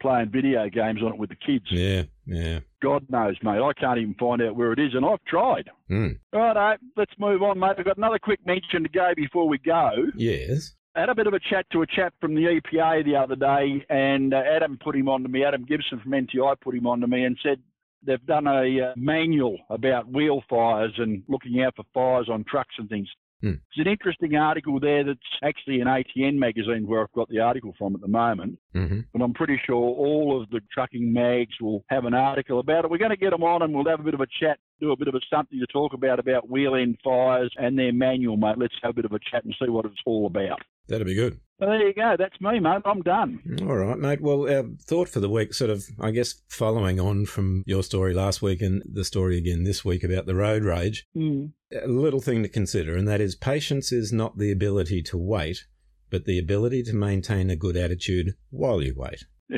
Playing 0.00 0.30
video 0.30 0.68
games 0.68 1.02
on 1.02 1.14
it 1.14 1.18
with 1.18 1.30
the 1.30 1.36
kids. 1.36 1.64
Yeah, 1.70 2.04
yeah. 2.26 2.60
God 2.80 3.06
knows, 3.08 3.36
mate. 3.42 3.60
I 3.60 3.72
can't 3.72 3.98
even 3.98 4.14
find 4.14 4.40
out 4.40 4.54
where 4.54 4.72
it 4.72 4.78
is, 4.78 4.94
and 4.94 5.04
I've 5.04 5.24
tried. 5.26 5.68
Hmm. 5.88 6.12
Righto, 6.32 6.76
let's 6.96 7.12
move 7.18 7.42
on, 7.42 7.58
mate. 7.58 7.74
I've 7.78 7.84
got 7.84 7.96
another 7.96 8.20
quick 8.20 8.40
mention 8.46 8.84
to 8.84 8.88
go 8.88 9.12
before 9.16 9.48
we 9.48 9.58
go. 9.58 9.90
Yes. 10.14 10.74
I 10.94 11.00
had 11.00 11.08
a 11.08 11.14
bit 11.14 11.26
of 11.26 11.34
a 11.34 11.40
chat 11.40 11.66
to 11.72 11.82
a 11.82 11.86
chap 11.88 12.14
from 12.20 12.36
the 12.36 12.42
EPA 12.42 13.04
the 13.04 13.16
other 13.16 13.34
day, 13.34 13.84
and 13.90 14.32
uh, 14.32 14.42
Adam 14.48 14.78
put 14.82 14.94
him 14.94 15.08
on 15.08 15.24
to 15.24 15.28
me. 15.28 15.44
Adam 15.44 15.64
Gibson 15.64 15.98
from 15.98 16.12
NTI 16.12 16.60
put 16.60 16.76
him 16.76 16.86
on 16.86 17.00
to 17.00 17.08
me 17.08 17.24
and 17.24 17.36
said 17.42 17.58
they've 18.06 18.26
done 18.26 18.46
a 18.46 18.80
uh, 18.80 18.92
manual 18.96 19.58
about 19.70 20.10
wheel 20.10 20.42
fires 20.48 20.92
and 20.98 21.22
looking 21.28 21.62
out 21.62 21.76
for 21.76 21.84
fires 21.92 22.28
on 22.30 22.44
trucks 22.44 22.74
and 22.78 22.88
things. 22.88 23.08
Hmm. 23.44 23.54
There's 23.76 23.86
an 23.86 23.92
interesting 23.92 24.36
article 24.36 24.80
there 24.80 25.04
that's 25.04 25.18
actually 25.42 25.80
an 25.80 25.86
ATN 25.86 26.36
magazine 26.36 26.86
where 26.86 27.02
I've 27.02 27.12
got 27.12 27.28
the 27.28 27.40
article 27.40 27.74
from 27.76 27.94
at 27.94 28.00
the 28.00 28.08
moment. 28.08 28.58
Mm-hmm. 28.74 29.00
But 29.12 29.22
I'm 29.22 29.34
pretty 29.34 29.60
sure 29.66 29.76
all 29.76 30.40
of 30.40 30.48
the 30.48 30.60
trucking 30.72 31.12
mags 31.12 31.54
will 31.60 31.84
have 31.88 32.06
an 32.06 32.14
article 32.14 32.58
about 32.58 32.86
it. 32.86 32.90
We're 32.90 32.96
going 32.98 33.10
to 33.10 33.18
get 33.18 33.30
them 33.30 33.42
on 33.42 33.60
and 33.60 33.74
we'll 33.74 33.84
have 33.84 34.00
a 34.00 34.04
bit 34.04 34.14
of 34.14 34.20
a 34.20 34.26
chat, 34.40 34.58
do 34.80 34.92
a 34.92 34.96
bit 34.96 35.08
of 35.08 35.14
a 35.14 35.20
something 35.28 35.58
to 35.58 35.66
talk 35.66 35.92
about 35.92 36.18
about 36.18 36.48
wheel 36.48 36.74
end 36.74 36.96
fires 37.04 37.52
and 37.58 37.78
their 37.78 37.92
manual, 37.92 38.38
mate. 38.38 38.56
Let's 38.56 38.74
have 38.82 38.92
a 38.92 38.94
bit 38.94 39.04
of 39.04 39.12
a 39.12 39.18
chat 39.18 39.44
and 39.44 39.54
see 39.60 39.68
what 39.68 39.84
it's 39.84 40.00
all 40.06 40.26
about. 40.26 40.60
That'd 40.88 41.06
be 41.06 41.14
good. 41.14 41.38
Well, 41.60 41.70
there 41.70 41.86
you 41.88 41.94
go. 41.94 42.16
That's 42.18 42.40
me, 42.40 42.58
mate. 42.58 42.82
I'm 42.84 43.02
done. 43.02 43.40
All 43.62 43.76
right, 43.76 43.96
mate. 43.98 44.20
Well, 44.20 44.48
our 44.50 44.64
thought 44.80 45.08
for 45.08 45.20
the 45.20 45.28
week, 45.30 45.54
sort 45.54 45.70
of, 45.70 45.84
I 46.00 46.10
guess, 46.10 46.34
following 46.48 46.98
on 46.98 47.26
from 47.26 47.62
your 47.66 47.82
story 47.84 48.12
last 48.12 48.42
week 48.42 48.60
and 48.60 48.82
the 48.90 49.04
story 49.04 49.38
again 49.38 49.62
this 49.64 49.84
week 49.84 50.02
about 50.02 50.26
the 50.26 50.34
road 50.34 50.64
rage, 50.64 51.06
Mm. 51.16 51.52
a 51.72 51.86
little 51.86 52.20
thing 52.20 52.42
to 52.42 52.48
consider, 52.48 52.96
and 52.96 53.06
that 53.06 53.20
is 53.20 53.36
patience 53.36 53.92
is 53.92 54.12
not 54.12 54.36
the 54.38 54.50
ability 54.50 55.00
to 55.02 55.16
wait, 55.16 55.64
but 56.10 56.24
the 56.24 56.38
ability 56.40 56.82
to 56.84 56.92
maintain 56.94 57.50
a 57.50 57.56
good 57.56 57.76
attitude 57.76 58.34
while 58.50 58.82
you 58.82 58.94
wait. 58.96 59.24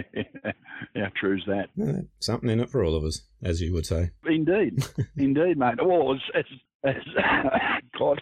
How 0.94 1.08
true's 1.18 1.44
that? 1.46 1.68
Uh, 1.82 2.02
Something 2.20 2.50
in 2.50 2.60
it 2.60 2.68
for 2.70 2.84
all 2.84 2.94
of 2.94 3.04
us, 3.04 3.22
as 3.42 3.60
you 3.62 3.72
would 3.72 3.86
say. 3.86 4.10
Indeed. 4.26 4.84
Indeed, 5.16 5.56
mate. 5.56 5.76
Well, 5.82 6.12
it's, 6.12 6.22
it's, 6.34 6.48
it's 6.84 7.88
God. 7.98 8.20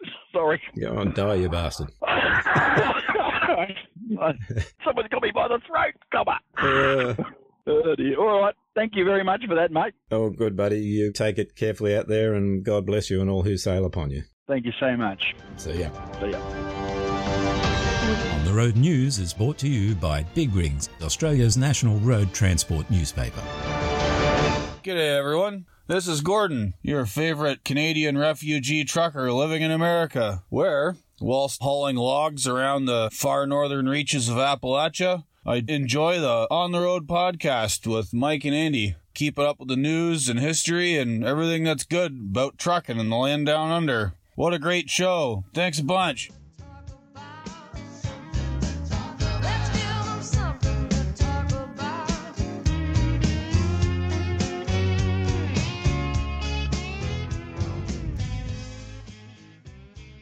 Sorry. 0.32 0.60
Go 0.80 0.96
on, 0.98 1.12
die, 1.12 1.34
you 1.36 1.48
bastard. 1.48 1.88
Someone's 4.84 5.08
got 5.10 5.22
me 5.22 5.30
by 5.34 5.48
the 5.48 5.60
throat. 5.66 5.94
Come 6.12 6.26
on. 6.28 6.40
Uh, 6.58 7.14
Oh, 7.70 7.94
dear. 7.96 8.18
All 8.18 8.40
right. 8.40 8.54
Thank 8.74 8.92
you 8.96 9.04
very 9.04 9.22
much 9.22 9.42
for 9.46 9.54
that, 9.54 9.70
mate. 9.70 9.92
oh, 10.10 10.30
good, 10.30 10.56
buddy. 10.56 10.80
You 10.80 11.12
take 11.12 11.36
it 11.36 11.54
carefully 11.54 11.94
out 11.94 12.08
there, 12.08 12.32
and 12.32 12.64
God 12.64 12.86
bless 12.86 13.10
you 13.10 13.20
and 13.20 13.28
all 13.28 13.42
who 13.42 13.58
sail 13.58 13.84
upon 13.84 14.10
you. 14.10 14.22
Thank 14.46 14.64
you 14.64 14.72
so 14.80 14.96
much. 14.96 15.22
See 15.58 15.80
ya. 15.80 15.90
See 16.18 16.30
ya. 16.30 16.38
On 18.38 18.44
the 18.46 18.54
Road 18.54 18.76
News 18.78 19.18
is 19.18 19.34
brought 19.34 19.58
to 19.58 19.68
you 19.68 19.94
by 19.94 20.22
Big 20.34 20.54
Rigs, 20.54 20.88
Australia's 21.02 21.58
national 21.58 21.98
road 21.98 22.32
transport 22.32 22.90
newspaper. 22.90 23.42
G'day, 24.84 25.18
everyone. 25.18 25.66
This 25.88 26.06
is 26.06 26.20
Gordon, 26.20 26.74
your 26.82 27.04
favorite 27.04 27.64
Canadian 27.64 28.16
refugee 28.16 28.84
trucker 28.84 29.32
living 29.32 29.62
in 29.62 29.72
America, 29.72 30.44
where, 30.50 30.96
whilst 31.20 31.60
hauling 31.60 31.96
logs 31.96 32.46
around 32.46 32.84
the 32.84 33.10
far 33.12 33.44
northern 33.44 33.88
reaches 33.88 34.28
of 34.28 34.36
Appalachia, 34.36 35.24
I 35.44 35.64
enjoy 35.66 36.20
the 36.20 36.46
On 36.50 36.70
the 36.70 36.80
Road 36.80 37.08
podcast 37.08 37.88
with 37.88 38.14
Mike 38.14 38.44
and 38.44 38.54
Andy. 38.54 38.94
Keep 39.14 39.40
it 39.40 39.44
up 39.44 39.58
with 39.58 39.68
the 39.68 39.76
news 39.76 40.28
and 40.28 40.38
history 40.38 40.96
and 40.96 41.24
everything 41.24 41.64
that's 41.64 41.84
good 41.84 42.12
about 42.30 42.56
trucking 42.56 43.00
in 43.00 43.10
the 43.10 43.16
land 43.16 43.46
down 43.46 43.72
under. 43.72 44.12
What 44.36 44.54
a 44.54 44.60
great 44.60 44.88
show. 44.88 45.44
Thanks 45.54 45.80
a 45.80 45.84
bunch. 45.84 46.30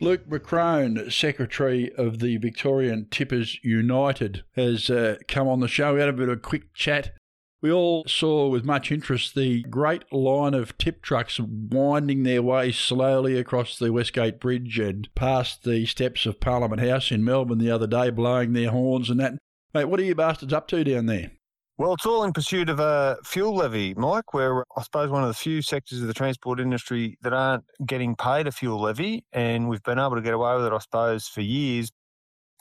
Luke 0.01 0.28
McCrone, 0.28 1.11
Secretary 1.11 1.92
of 1.97 2.18
the 2.18 2.36
Victorian 2.36 3.07
Tippers 3.11 3.59
United, 3.62 4.44
has 4.55 4.90
uh, 4.90 5.16
come 5.26 5.49
on 5.49 5.61
the 5.61 5.68
show. 5.68 5.94
We 5.94 6.01
had 6.01 6.09
a 6.09 6.12
bit 6.12 6.28
of 6.28 6.36
a 6.36 6.40
quick 6.40 6.74
chat. 6.74 7.14
We 7.62 7.72
all 7.72 8.05
saw 8.07 8.49
with 8.49 8.64
much 8.64 8.92
interest 8.92 9.34
the 9.34 9.62
great 9.62 10.05
line 10.12 10.55
of 10.55 10.76
tip 10.76 11.03
trucks 11.03 11.40
winding 11.40 12.22
their 12.22 12.42
way 12.42 12.70
slowly 12.72 13.38
across 13.38 13.78
the 13.78 13.92
Westgate 13.92 14.38
Bridge 14.38 14.78
and 14.78 15.09
past 15.14 15.64
the 15.64 15.86
steps 15.86 16.26
of 16.26 16.40
Parliament 16.40 16.82
House 16.82 17.11
in 17.11 17.24
Melbourne 17.24 17.59
the 17.59 17.70
other 17.70 17.86
day, 17.86 18.11
blowing 18.11 18.53
their 18.53 18.70
horns 18.70 19.09
and 19.09 19.18
that. 19.18 19.38
Mate, 19.72 19.86
what 19.86 19.99
are 19.99 20.05
you 20.05 20.14
bastards 20.14 20.53
up 20.53 20.68
to 20.68 20.84
down 20.84 21.07
there? 21.07 21.32
Well, 21.78 21.92
it's 21.92 22.06
all 22.06 22.24
in 22.24 22.32
pursuit 22.32 22.70
of 22.70 22.80
a 22.80 23.18
fuel 23.22 23.54
levy, 23.54 23.92
Mike. 23.94 24.32
We're, 24.32 24.62
I 24.78 24.82
suppose, 24.82 25.10
one 25.10 25.22
of 25.22 25.28
the 25.28 25.34
few 25.34 25.60
sectors 25.60 26.00
of 26.00 26.08
the 26.08 26.14
transport 26.14 26.58
industry 26.58 27.18
that 27.20 27.34
aren't 27.34 27.64
getting 27.84 28.16
paid 28.16 28.46
a 28.46 28.52
fuel 28.52 28.80
levy, 28.80 29.24
and 29.30 29.68
we've 29.68 29.82
been 29.82 29.98
able 29.98 30.16
to 30.16 30.22
get 30.22 30.32
away 30.32 30.56
with 30.56 30.64
it, 30.64 30.72
I 30.72 30.78
suppose, 30.78 31.28
for 31.28 31.42
years. 31.42 31.90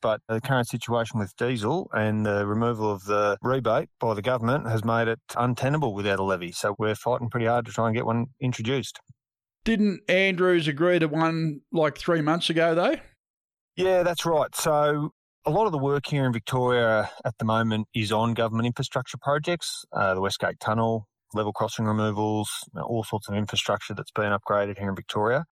But 0.01 0.19
the 0.27 0.41
current 0.41 0.67
situation 0.67 1.17
with 1.17 1.33
diesel 1.37 1.89
and 1.93 2.25
the 2.25 2.45
removal 2.45 2.91
of 2.91 3.05
the 3.05 3.37
rebate 3.41 3.87
by 4.01 4.13
the 4.15 4.21
government 4.21 4.67
has 4.67 4.83
made 4.83 5.07
it 5.07 5.19
untenable 5.37 5.93
without 5.93 6.19
a 6.19 6.23
levy. 6.23 6.51
So 6.51 6.75
we're 6.77 6.93
fighting 6.93 7.29
pretty 7.29 7.45
hard 7.45 7.65
to 7.67 7.71
try 7.71 7.87
and 7.87 7.95
get 7.95 8.05
one 8.05 8.25
introduced. 8.41 8.99
Didn't 9.63 10.01
Andrews 10.09 10.67
agree 10.67 10.99
to 10.99 11.07
one 11.07 11.61
like 11.71 11.97
three 11.97 12.21
months 12.21 12.49
ago, 12.49 12.75
though? 12.75 12.97
Yeah, 13.77 14.03
that's 14.03 14.25
right. 14.25 14.53
So 14.55 15.11
a 15.45 15.51
lot 15.51 15.65
of 15.65 15.71
the 15.71 15.77
work 15.77 16.07
here 16.07 16.25
in 16.25 16.33
Victoria 16.33 17.09
at 17.23 17.37
the 17.37 17.45
moment 17.45 17.87
is 17.93 18.11
on 18.11 18.33
government 18.33 18.65
infrastructure 18.65 19.17
projects, 19.17 19.85
uh, 19.93 20.13
the 20.13 20.21
Westgate 20.21 20.59
Tunnel, 20.59 21.07
level 21.33 21.53
crossing 21.53 21.85
removals, 21.85 22.49
you 22.73 22.79
know, 22.79 22.85
all 22.85 23.03
sorts 23.03 23.29
of 23.29 23.35
infrastructure 23.35 23.93
that's 23.93 24.11
been 24.11 24.31
upgraded 24.31 24.77
here 24.79 24.89
in 24.89 24.95
Victoria. 24.95 25.45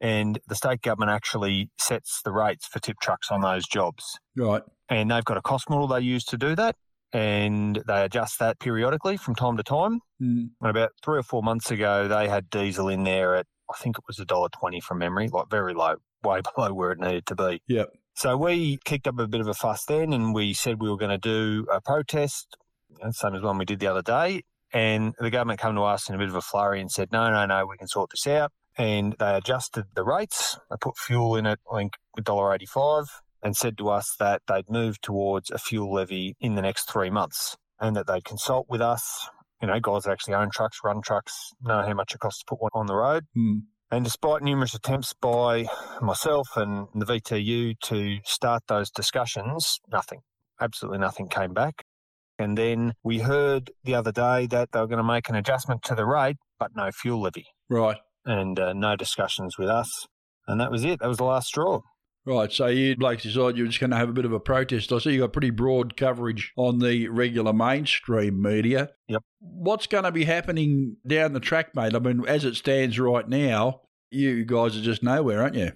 And 0.00 0.38
the 0.46 0.54
state 0.54 0.82
government 0.82 1.10
actually 1.10 1.70
sets 1.78 2.20
the 2.24 2.32
rates 2.32 2.66
for 2.66 2.78
tip 2.78 2.96
trucks 3.00 3.30
on 3.30 3.40
those 3.40 3.66
jobs. 3.66 4.18
Right. 4.36 4.62
And 4.88 5.10
they've 5.10 5.24
got 5.24 5.36
a 5.36 5.42
cost 5.42 5.68
model 5.68 5.86
they 5.88 6.00
use 6.00 6.24
to 6.26 6.38
do 6.38 6.54
that. 6.56 6.76
And 7.12 7.82
they 7.86 8.04
adjust 8.04 8.38
that 8.38 8.60
periodically 8.60 9.16
from 9.16 9.34
time 9.34 9.56
to 9.56 9.62
time. 9.62 10.00
Mm. 10.22 10.50
And 10.60 10.70
about 10.70 10.90
three 11.02 11.18
or 11.18 11.22
four 11.22 11.42
months 11.42 11.70
ago, 11.70 12.06
they 12.06 12.28
had 12.28 12.50
diesel 12.50 12.88
in 12.88 13.04
there 13.04 13.34
at, 13.34 13.46
I 13.72 13.78
think 13.78 13.98
it 13.98 14.04
was 14.06 14.18
$1.20 14.18 14.82
from 14.82 14.98
memory, 14.98 15.28
like 15.28 15.46
very 15.50 15.74
low, 15.74 15.96
way 16.22 16.42
below 16.54 16.72
where 16.72 16.92
it 16.92 17.00
needed 17.00 17.26
to 17.26 17.34
be. 17.34 17.62
Yep. 17.66 17.88
So 18.18 18.36
we 18.36 18.80
kicked 18.84 19.06
up 19.06 19.16
a 19.20 19.28
bit 19.28 19.40
of 19.40 19.46
a 19.46 19.54
fuss 19.54 19.84
then, 19.84 20.12
and 20.12 20.34
we 20.34 20.52
said 20.52 20.82
we 20.82 20.90
were 20.90 20.96
going 20.96 21.12
to 21.12 21.18
do 21.18 21.68
a 21.72 21.80
protest, 21.80 22.56
same 23.12 23.36
as 23.36 23.42
one 23.42 23.58
we 23.58 23.64
did 23.64 23.78
the 23.78 23.86
other 23.86 24.02
day. 24.02 24.42
And 24.72 25.14
the 25.20 25.30
government 25.30 25.60
came 25.60 25.76
to 25.76 25.82
us 25.82 26.08
in 26.08 26.16
a 26.16 26.18
bit 26.18 26.28
of 26.28 26.34
a 26.34 26.40
flurry 26.40 26.80
and 26.80 26.90
said, 26.90 27.12
no, 27.12 27.30
no, 27.30 27.46
no, 27.46 27.64
we 27.64 27.76
can 27.76 27.86
sort 27.86 28.10
this 28.10 28.26
out. 28.26 28.50
And 28.76 29.14
they 29.20 29.36
adjusted 29.36 29.84
the 29.94 30.02
rates. 30.02 30.58
They 30.68 30.74
put 30.80 30.96
fuel 30.96 31.36
in 31.36 31.46
at, 31.46 31.60
I 31.72 31.78
think, 31.78 31.92
$1.85 32.18 33.06
and 33.40 33.56
said 33.56 33.78
to 33.78 33.88
us 33.88 34.16
that 34.18 34.42
they'd 34.48 34.68
move 34.68 35.00
towards 35.00 35.52
a 35.52 35.58
fuel 35.58 35.94
levy 35.94 36.34
in 36.40 36.56
the 36.56 36.62
next 36.62 36.90
three 36.90 37.10
months 37.10 37.56
and 37.78 37.94
that 37.94 38.08
they'd 38.08 38.24
consult 38.24 38.66
with 38.68 38.80
us. 38.80 39.28
You 39.62 39.68
know, 39.68 39.78
guys 39.78 40.02
that 40.02 40.10
actually 40.10 40.34
own 40.34 40.50
trucks, 40.50 40.80
run 40.82 41.02
trucks, 41.02 41.52
know 41.62 41.82
how 41.82 41.94
much 41.94 42.16
it 42.16 42.18
costs 42.18 42.40
to 42.40 42.46
put 42.48 42.60
one 42.60 42.72
on 42.74 42.86
the 42.86 42.96
road. 42.96 43.26
Mm. 43.36 43.60
And 43.90 44.04
despite 44.04 44.42
numerous 44.42 44.74
attempts 44.74 45.14
by 45.14 45.66
myself 46.00 46.48
and 46.56 46.88
the 46.94 47.06
VTU 47.06 47.78
to 47.84 48.18
start 48.24 48.62
those 48.68 48.90
discussions, 48.90 49.80
nothing, 49.90 50.20
absolutely 50.60 50.98
nothing 50.98 51.28
came 51.28 51.54
back. 51.54 51.84
And 52.38 52.56
then 52.56 52.92
we 53.02 53.20
heard 53.20 53.70
the 53.84 53.94
other 53.94 54.12
day 54.12 54.46
that 54.48 54.72
they 54.72 54.80
were 54.80 54.86
going 54.86 54.98
to 54.98 55.02
make 55.04 55.28
an 55.28 55.34
adjustment 55.36 55.82
to 55.84 55.94
the 55.94 56.04
rate, 56.06 56.36
but 56.58 56.70
no 56.76 56.90
fuel 56.92 57.20
levy 57.22 57.46
Right. 57.70 57.96
and 58.26 58.58
uh, 58.60 58.74
no 58.74 58.94
discussions 58.94 59.56
with 59.58 59.68
us. 59.68 60.06
And 60.46 60.60
that 60.60 60.70
was 60.70 60.84
it. 60.84 61.00
That 61.00 61.08
was 61.08 61.18
the 61.18 61.24
last 61.24 61.48
straw. 61.48 61.80
Right, 62.28 62.52
so 62.52 62.66
you 62.66 62.94
blokes 62.94 63.22
decided 63.22 63.56
you 63.56 63.64
were 63.64 63.68
just 63.68 63.80
going 63.80 63.90
to 63.90 63.96
have 63.96 64.10
a 64.10 64.12
bit 64.12 64.26
of 64.26 64.34
a 64.34 64.40
protest. 64.40 64.92
I 64.92 64.98
see 64.98 65.12
you 65.12 65.20
got 65.20 65.32
pretty 65.32 65.48
broad 65.48 65.96
coverage 65.96 66.52
on 66.56 66.78
the 66.78 67.08
regular 67.08 67.54
mainstream 67.54 68.42
media. 68.42 68.90
Yep. 69.08 69.22
What's 69.40 69.86
going 69.86 70.04
to 70.04 70.12
be 70.12 70.24
happening 70.24 70.98
down 71.06 71.32
the 71.32 71.40
track, 71.40 71.74
mate? 71.74 71.94
I 71.94 71.98
mean, 72.00 72.24
as 72.28 72.44
it 72.44 72.56
stands 72.56 72.98
right 72.98 73.26
now, 73.26 73.80
you 74.10 74.44
guys 74.44 74.76
are 74.76 74.82
just 74.82 75.02
nowhere, 75.02 75.40
aren't 75.40 75.54
you? 75.54 75.72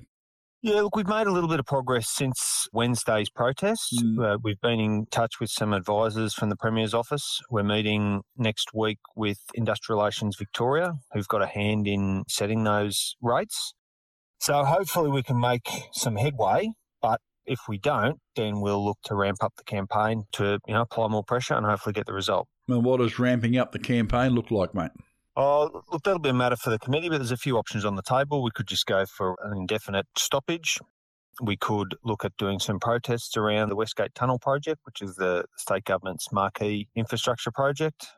Yeah, 0.61 0.83
look, 0.83 0.95
we've 0.95 1.09
made 1.09 1.27
a 1.27 1.33
little 1.33 1.49
bit 1.49 1.59
of 1.59 1.65
progress 1.65 2.11
since 2.11 2.69
Wednesday's 2.71 3.31
protest. 3.31 4.05
Uh, 4.23 4.37
we've 4.45 4.61
been 4.61 4.79
in 4.79 5.07
touch 5.11 5.41
with 5.41 5.49
some 5.49 5.73
advisors 5.73 6.35
from 6.35 6.51
the 6.51 6.57
Premier's 6.57 6.93
office. 6.93 7.41
We're 7.51 7.63
meeting 7.63 8.21
next 8.37 8.75
week 8.75 8.99
with 9.17 9.39
Industrial 9.55 9.99
Relations 9.99 10.37
Victoria, 10.39 10.93
who've 11.15 11.27
got 11.27 11.41
a 11.41 11.47
hand 11.47 11.89
in 11.89 12.25
setting 12.29 12.63
those 12.65 13.17
rates. 13.23 13.73
So 14.43 14.65
hopefully 14.65 15.09
we 15.09 15.23
can 15.23 15.39
make 15.39 15.71
some 15.93 16.17
headway, 16.17 16.71
but 17.01 17.21
if 17.47 17.61
we 17.69 17.79
don't, 17.79 18.19
then 18.35 18.61
we'll 18.61 18.85
look 18.85 18.99
to 19.05 19.15
ramp 19.15 19.37
up 19.41 19.53
the 19.57 19.63
campaign 19.63 20.25
to, 20.33 20.59
you 20.67 20.75
know, 20.75 20.81
apply 20.81 21.07
more 21.07 21.23
pressure 21.23 21.55
and 21.55 21.65
hopefully 21.65 21.93
get 21.93 22.07
the 22.07 22.13
result. 22.13 22.49
And 22.67 22.85
what 22.85 22.97
does 22.97 23.21
ramping 23.21 23.57
up 23.57 23.71
the 23.71 23.79
campaign 23.79 24.33
look 24.33 24.51
like, 24.51 24.75
mate? 24.75 24.91
Oh, 25.37 25.85
look, 25.93 26.03
that'll 26.03 26.19
be 26.19 26.31
a 26.31 26.35
matter 26.35 26.57
for 26.57 26.71
the 26.71 26.81
committee, 26.81 27.09
but 27.09 27.19
there's 27.19 27.31
a 27.31 27.37
few 27.37 27.57
options 27.57 27.85
on 27.85 27.95
the 27.95 28.03
table. 28.03 28.43
We 28.43 28.51
could 28.53 28.67
just 28.67 28.85
go 28.85 29.07
for 29.07 29.37
an 29.45 29.57
indefinite 29.57 30.07
stoppage. 30.19 30.81
We 31.41 31.57
could 31.57 31.95
look 32.05 32.25
at 32.25 32.37
doing 32.37 32.59
some 32.59 32.81
protests 32.81 33.37
around 33.37 33.69
the 33.69 33.77
Westgate 33.77 34.13
Tunnel 34.17 34.41
project, 34.41 34.81
which 34.83 35.01
is 35.01 35.15
the 35.15 35.45
state 35.57 35.85
government's 35.85 36.33
marquee 36.33 36.89
infrastructure 36.97 37.53
project. 37.53 38.09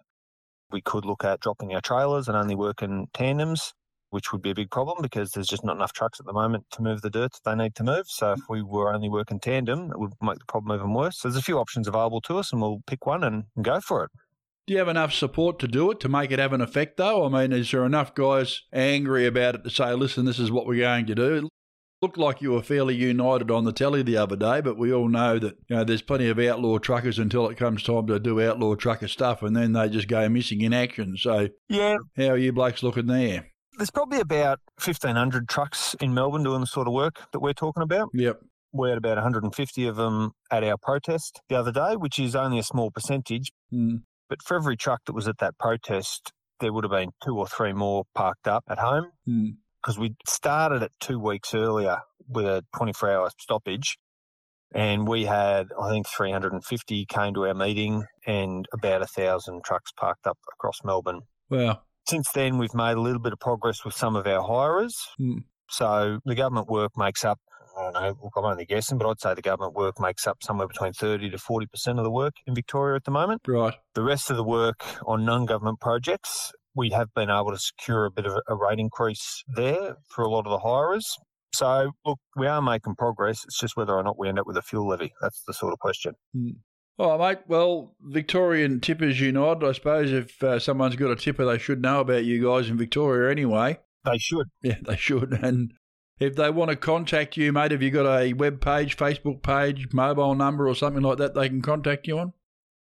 We 0.73 0.81
could 0.81 1.05
look 1.05 1.23
at 1.23 1.41
dropping 1.41 1.75
our 1.75 1.83
trailers 1.83 2.29
and 2.29 2.37
only 2.37 2.55
work 2.55 2.81
in 2.81 3.09
tandems, 3.13 3.75
which 4.15 4.33
would 4.33 4.43
be 4.43 4.51
a 4.51 4.55
big 4.55 4.71
problem 4.71 4.99
because 5.03 5.33
there's 5.33 5.49
just 5.49 5.65
not 5.65 5.75
enough 5.75 5.93
trucks 5.93 6.21
at 6.21 6.27
the 6.27 6.33
moment 6.33 6.65
to 6.71 6.81
move 6.83 7.03
the 7.03 7.11
dirt 7.11 7.33
that 7.33 7.41
they 7.45 7.61
need 7.61 7.75
to 7.75 7.83
move. 7.83 8.07
So 8.07 8.31
if 8.31 8.43
we 8.49 8.63
were 8.63 8.95
only 8.95 9.09
working 9.09 9.41
tandem, 9.41 9.91
it 9.91 9.99
would 9.99 10.13
make 10.23 10.39
the 10.39 10.45
problem 10.45 10.79
even 10.79 10.95
worse. 10.95 11.19
So 11.19 11.29
there's 11.29 11.37
a 11.37 11.43
few 11.43 11.59
options 11.59 11.89
available 11.89 12.21
to 12.21 12.39
us, 12.39 12.53
and 12.53 12.63
we'll 12.63 12.81
pick 12.87 13.07
one 13.07 13.25
and, 13.25 13.47
go 13.61 13.81
for 13.81 14.05
it. 14.05 14.13
Do 14.69 14.73
you 14.73 14.79
have 14.79 14.87
enough 14.87 15.13
support 15.13 15.59
to 15.59 15.67
do 15.67 15.91
it 15.91 15.99
to 15.99 16.09
make 16.09 16.31
it 16.31 16.39
have 16.39 16.53
an 16.53 16.61
effect, 16.61 16.97
though? 16.97 17.27
I 17.27 17.29
mean, 17.29 17.53
is 17.53 17.69
there 17.73 17.85
enough 17.85 18.15
guys 18.15 18.63
angry 18.73 19.27
about 19.27 19.57
it 19.57 19.65
to 19.65 19.71
say, 19.71 19.93
listen, 19.95 20.27
this 20.27 20.39
is 20.39 20.53
what 20.53 20.65
we're 20.65 20.85
going 20.85 21.07
to 21.07 21.15
do? 21.17 21.35
It 21.35 21.45
looked 22.01 22.17
like 22.17 22.41
you 22.41 22.53
were 22.53 22.63
fairly 22.63 22.95
united 22.95 23.51
on 23.51 23.65
the 23.65 23.73
telly 23.73 24.05
the 24.05 24.17
other 24.17 24.37
day, 24.37 24.61
but 24.61 24.79
we 24.79 24.93
all 24.93 25.09
know 25.09 25.41
that 25.41 25.57
you 25.69 25.75
know 25.75 25.83
there's 25.83 26.03
plenty 26.03 26.29
of 26.29 26.39
outlaw 26.39 26.79
truckers 26.79 27.19
until 27.19 27.49
it 27.49 27.57
comes 27.57 27.83
time 27.83 28.07
to 28.07 28.21
do 28.21 28.41
outlaw 28.41 28.77
trucker 28.77 29.09
stuff, 29.09 29.43
and 29.43 29.57
then 29.57 29.73
they 29.73 29.89
just 29.89 30.07
go 30.07 30.29
missing 30.29 30.61
in 30.61 30.73
action. 30.73 31.17
So, 31.17 31.49
yeah, 31.69 31.97
how 32.17 32.29
are 32.29 32.39
you 32.39 32.53
blokes 32.53 32.85
looking 32.85 33.07
there? 33.07 33.47
There's 33.77 33.91
probably 33.91 34.21
about 34.21 34.61
1,500 34.83 35.49
trucks 35.49 35.95
in 36.01 36.15
Melbourne 36.15 36.43
doing 36.45 36.61
the 36.61 36.67
sort 36.67 36.87
of 36.87 36.95
work 36.95 37.21
that 37.33 37.41
we're 37.41 37.53
talking 37.53 37.83
about. 37.83 38.11
Yep. 38.15 38.41
We 38.73 38.89
had 38.89 38.99
about 38.99 39.17
150 39.17 39.87
of 39.87 39.97
them 39.97 40.33
at 40.51 40.65
our 40.65 40.77
protest 40.77 41.41
the 41.49 41.57
other 41.57 41.73
day, 41.73 41.97
which 41.97 42.19
is 42.19 42.35
only 42.35 42.59
a 42.59 42.63
small 42.63 42.91
percentage. 42.91 43.53
Mm. 43.73 44.03
But 44.29 44.43
for 44.43 44.57
every 44.57 44.77
truck 44.77 45.03
that 45.07 45.13
was 45.13 45.29
at 45.29 45.39
that 45.39 45.59
protest, 45.59 46.33
there 46.61 46.73
would 46.73 46.85
have 46.85 46.91
been 46.91 47.11
two 47.25 47.39
or 47.39 47.47
three 47.47 47.73
more 47.73 48.05
parked 48.15 48.49
up 48.49 48.65
at 48.69 48.79
home 48.79 49.11
Mm. 49.29 49.57
because 49.81 49.99
we 49.99 50.17
started 50.27 50.83
it 50.83 50.93
two 51.01 51.19
weeks 51.21 51.55
earlier 51.55 51.99
with 52.29 52.47
a 52.47 52.65
24 52.77 53.11
hour 53.11 53.31
stoppage. 53.39 53.97
And 54.75 55.07
we 55.07 55.27
had, 55.27 55.69
I 55.81 55.91
think, 55.91 56.09
350 56.09 57.07
came 57.07 57.35
to 57.35 57.47
our 57.47 57.55
meeting 57.55 58.07
and 58.27 58.67
about 58.73 59.03
a 59.03 59.07
thousand 59.07 59.63
trucks 59.65 59.93
parked 59.93 60.27
up 60.27 60.39
across 60.53 60.81
Melbourne. 60.83 61.21
Wow. 61.49 61.83
Since 62.09 62.31
then, 62.35 62.59
we've 62.59 62.75
made 62.75 62.97
a 62.97 63.01
little 63.01 63.21
bit 63.21 63.33
of 63.33 63.41
progress 63.41 63.85
with 63.85 63.95
some 63.95 64.17
of 64.17 64.27
our 64.27 64.43
hirers. 64.43 64.97
Mm. 65.21 65.45
So 65.71 66.21
the 66.25 66.35
government 66.35 66.69
work 66.69 66.93
makes 66.97 67.25
up, 67.25 67.41
I 67.77 67.83
don't 67.85 67.95
know, 67.95 68.17
look, 68.23 68.33
I'm 68.37 68.45
only 68.45 68.67
guessing, 68.67 68.99
but 68.99 69.09
I'd 69.09 69.21
say 69.21 69.35
the 69.35 69.43
government 69.43 69.75
work 69.75 69.99
makes 69.99 70.27
up 70.27 70.43
somewhere 70.43 70.69
between 70.69 70.93
30 70.93 71.31
to 71.31 71.39
40% 71.39 71.67
of 71.99 72.05
the 72.05 72.11
work 72.11 72.35
in 72.47 72.55
Victoria 72.55 72.97
at 72.97 73.05
the 73.05 73.11
moment. 73.11 73.43
Right. 73.47 73.75
The 73.95 74.03
rest 74.03 74.31
of 74.31 74.37
the 74.37 74.45
work 74.45 74.85
on 75.07 75.25
non 75.25 75.47
government 75.47 75.81
projects, 75.81 76.53
we 76.75 76.91
have 76.91 77.09
been 77.15 77.31
able 77.31 77.53
to 77.53 77.59
secure 77.59 78.05
a 78.05 78.11
bit 78.11 78.27
of 78.27 78.39
a 78.49 78.55
rate 78.55 78.79
increase 78.79 79.43
there 79.57 79.97
for 80.09 80.25
a 80.25 80.29
lot 80.29 80.47
of 80.47 80.53
the 80.53 80.59
hirers. 80.59 81.17
So, 81.55 81.93
look, 82.05 82.19
we 82.37 82.49
are 82.49 82.61
making 82.61 82.97
progress. 82.97 83.45
It's 83.45 83.59
just 83.59 83.77
whether 83.77 83.95
or 83.95 84.03
not 84.03 84.19
we 84.19 84.29
end 84.29 84.41
up 84.41 84.47
with 84.47 84.57
a 84.57 84.63
fuel 84.63 84.89
levy. 84.89 85.13
That's 85.23 85.43
the 85.47 85.55
sort 85.55 85.73
of 85.73 85.79
question. 85.79 86.15
Mm. 86.37 86.57
All 86.97 87.19
right, 87.19 87.39
mate. 87.39 87.45
Well, 87.49 87.97
Victorian 88.01 88.81
Tippers 88.81 89.21
United, 89.21 89.67
I 89.67 89.73
suppose 89.73 90.13
if 90.13 90.43
uh, 90.43 90.61
someone's 90.61 90.95
got 90.95 91.11
a 91.11 91.17
tipper, 91.17 91.45
they 91.45 91.59
should 91.59 91.83
know 91.83 92.01
about 92.01 92.25
you 92.25 92.45
guys 92.45 92.69
in 92.69 92.79
Victoria 92.79 93.31
anyway. 93.31 93.81
They 94.05 94.19
should. 94.19 94.47
Yeah, 94.63 94.79
they 94.83 94.97
should. 94.97 95.33
And 95.43 95.73
if 96.21 96.37
they 96.37 96.51
want 96.51 96.71
to 96.71 96.77
contact 96.77 97.37
you, 97.37 97.53
mate, 97.53 97.73
have 97.73 97.83
you 97.83 97.91
got 97.91 98.07
a 98.07 98.33
web 98.35 98.61
page, 98.61 98.97
Facebook 98.97 99.43
page, 99.43 99.89
mobile 99.93 100.37
number, 100.37 100.69
or 100.69 100.77
something 100.77 101.03
like 101.03 101.19
that 101.19 101.35
they 101.35 101.49
can 101.49 101.63
contact 101.63 102.07
you 102.07 102.19
on? 102.21 102.33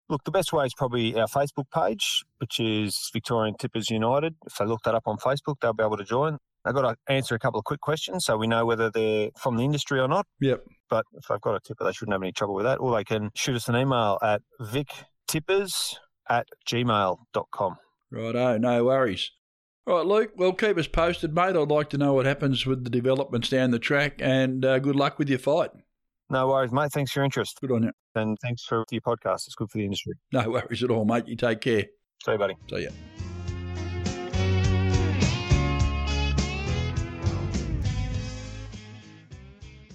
Look, 0.08 0.24
the 0.24 0.32
best 0.32 0.52
way 0.52 0.64
is 0.64 0.74
probably 0.74 1.14
our 1.14 1.28
Facebook 1.28 1.70
page, 1.72 2.24
which 2.38 2.58
is 2.58 3.10
Victorian 3.12 3.54
Tippers 3.56 3.90
United. 3.90 4.34
If 4.44 4.56
they 4.56 4.64
look 4.64 4.82
that 4.82 4.96
up 4.96 5.04
on 5.06 5.18
Facebook, 5.18 5.60
they'll 5.60 5.72
be 5.72 5.84
able 5.84 5.98
to 5.98 6.04
join. 6.04 6.38
They've 6.64 6.74
got 6.74 6.82
to 6.82 6.96
answer 7.12 7.34
a 7.34 7.38
couple 7.38 7.58
of 7.58 7.64
quick 7.64 7.80
questions 7.80 8.24
so 8.24 8.36
we 8.36 8.46
know 8.46 8.66
whether 8.66 8.90
they're 8.90 9.30
from 9.38 9.56
the 9.56 9.64
industry 9.64 9.98
or 9.98 10.08
not. 10.08 10.26
Yep. 10.40 10.64
But 10.88 11.06
if 11.14 11.24
they've 11.28 11.40
got 11.40 11.54
a 11.54 11.60
tipper, 11.60 11.84
they 11.84 11.92
shouldn't 11.92 12.12
have 12.12 12.22
any 12.22 12.32
trouble 12.32 12.54
with 12.54 12.64
that. 12.64 12.80
Or 12.80 12.94
they 12.94 13.04
can 13.04 13.30
shoot 13.34 13.56
us 13.56 13.68
an 13.68 13.76
email 13.76 14.18
at 14.22 14.42
victippers 14.60 15.96
at 16.28 16.46
gmail.com. 16.68 17.76
Righto, 18.10 18.58
no 18.58 18.84
worries. 18.84 19.30
All 19.86 19.96
right, 19.96 20.06
Luke, 20.06 20.32
well, 20.36 20.52
keep 20.52 20.76
us 20.76 20.86
posted, 20.86 21.34
mate. 21.34 21.56
I'd 21.56 21.70
like 21.70 21.90
to 21.90 21.98
know 21.98 22.12
what 22.12 22.26
happens 22.26 22.66
with 22.66 22.84
the 22.84 22.90
developments 22.90 23.48
down 23.48 23.70
the 23.70 23.78
track, 23.78 24.14
and 24.20 24.64
uh, 24.64 24.78
good 24.78 24.94
luck 24.94 25.18
with 25.18 25.28
your 25.28 25.38
fight. 25.38 25.70
No 26.28 26.48
worries, 26.48 26.70
mate. 26.70 26.92
Thanks 26.92 27.10
for 27.12 27.20
your 27.20 27.24
interest. 27.24 27.58
Good 27.60 27.72
on 27.72 27.82
you. 27.84 27.92
And 28.14 28.36
thanks 28.40 28.64
for 28.64 28.84
your 28.90 29.00
podcast. 29.00 29.46
It's 29.46 29.54
good 29.54 29.70
for 29.70 29.78
the 29.78 29.84
industry. 29.84 30.14
No 30.32 30.50
worries 30.50 30.82
at 30.82 30.90
all, 30.90 31.04
mate. 31.04 31.26
You 31.26 31.36
take 31.36 31.60
care. 31.60 31.86
See 32.24 32.32
you, 32.32 32.38
buddy. 32.38 32.54
See 32.68 32.84
ya. 32.84 32.90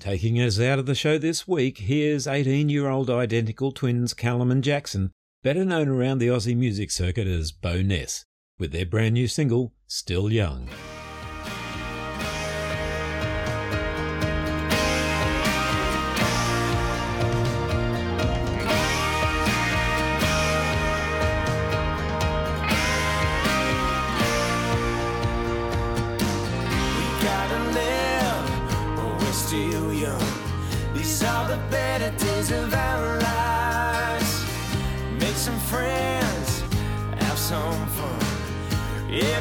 Taking 0.06 0.40
us 0.40 0.60
out 0.60 0.78
of 0.78 0.86
the 0.86 0.94
show 0.94 1.18
this 1.18 1.48
week, 1.48 1.80
here's 1.80 2.28
18 2.28 2.70
year 2.70 2.88
old 2.88 3.10
identical 3.10 3.72
twins 3.72 4.14
Callum 4.14 4.52
and 4.52 4.64
Jackson, 4.64 5.10
better 5.42 5.66
known 5.66 5.88
around 5.88 6.20
the 6.20 6.28
Aussie 6.28 6.56
music 6.56 6.92
circuit 6.92 7.26
as 7.26 7.52
Bo 7.52 7.82
Ness, 7.82 8.24
with 8.60 8.72
their 8.72 8.86
brand 8.86 9.16
new 9.16 9.28
single, 9.28 9.74
Still 9.88 10.32
Young. 10.32 10.70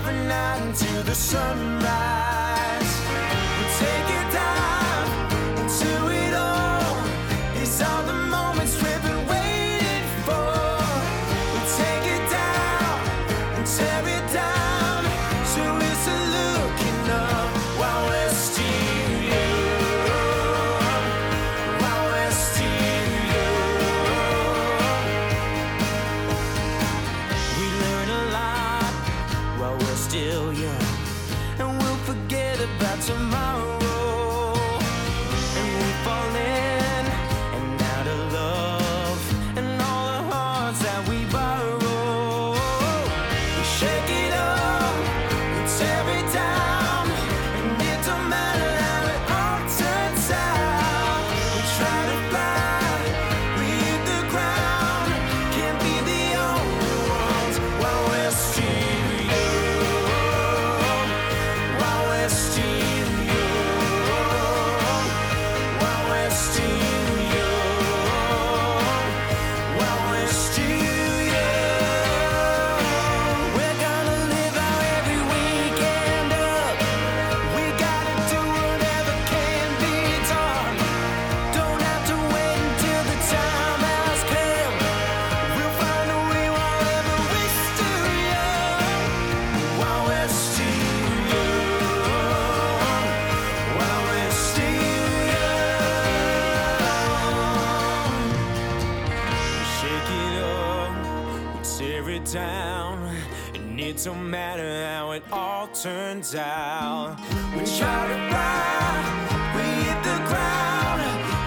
Every 0.06 0.28
night 0.28 0.60
until 0.60 1.02
the 1.04 1.14
sunrise. 1.14 2.23
Turns 105.84 106.34
out. 106.34 107.14
We 107.52 107.62
try 107.76 108.08
to 108.08 108.18
fly, 108.30 109.52
we 109.54 109.66
hit 109.84 110.00
the 110.02 110.18
ground. 110.30 111.02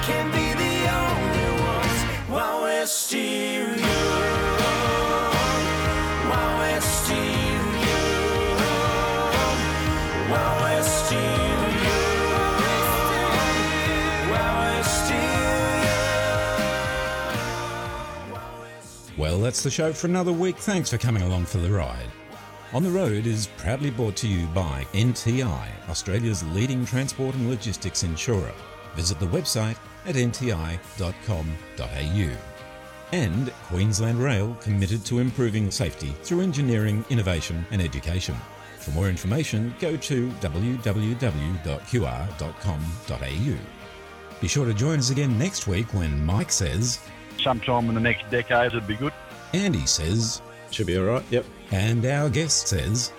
Can't 0.05 0.31
be 0.31 0.53
the 0.53 0.77
only 1.01 1.49
ones 1.63 1.99
while 2.29 2.61
we're 2.61 2.85
Well, 19.17 19.39
that's 19.39 19.63
the 19.63 19.71
show 19.71 19.91
for 19.93 20.05
another 20.05 20.31
week. 20.31 20.57
Thanks 20.57 20.91
for 20.91 20.99
coming 20.99 21.23
along 21.23 21.45
for 21.45 21.57
the 21.57 21.71
ride. 21.71 22.11
On 22.73 22.83
the 22.83 22.91
Road 22.91 23.25
is 23.25 23.47
proudly 23.57 23.89
brought 23.89 24.17
to 24.17 24.27
you 24.27 24.45
by 24.47 24.85
NTI, 24.91 25.69
Australia's 25.89 26.43
leading 26.49 26.85
transport 26.85 27.33
and 27.35 27.49
logistics 27.49 28.03
insurer. 28.03 28.53
Visit 28.93 29.21
the 29.21 29.27
website 29.27 29.77
at 30.05 30.15
nti.com.au. 30.15 30.77
And 33.13 33.53
Queensland 33.63 34.21
Rail 34.21 34.53
committed 34.59 35.05
to 35.05 35.19
improving 35.19 35.71
safety 35.71 36.13
through 36.23 36.41
engineering, 36.41 37.05
innovation 37.09 37.65
and 37.71 37.81
education. 37.81 38.35
For 38.79 38.91
more 38.91 39.07
information, 39.07 39.73
go 39.79 39.95
to 39.95 40.27
www.qr.com.au. 40.29 41.17
Be 44.41 44.47
sure 44.47 44.65
to 44.65 44.73
join 44.73 44.99
us 44.99 45.09
again 45.09 45.39
next 45.39 45.67
week 45.67 45.93
when 45.93 46.25
Mike 46.25 46.51
says, 46.51 46.99
Sometime 47.41 47.87
in 47.87 47.95
the 47.95 48.01
next 48.01 48.29
decade, 48.29 48.73
it'd 48.73 48.87
be 48.87 48.97
good. 48.97 49.13
Andy 49.53 49.85
says, 49.85 50.41
Should 50.71 50.87
be 50.87 50.97
alright, 50.97 51.23
yep. 51.29 51.45
And 51.71 52.05
our 52.05 52.29
guest 52.29 52.67
says, 52.67 53.11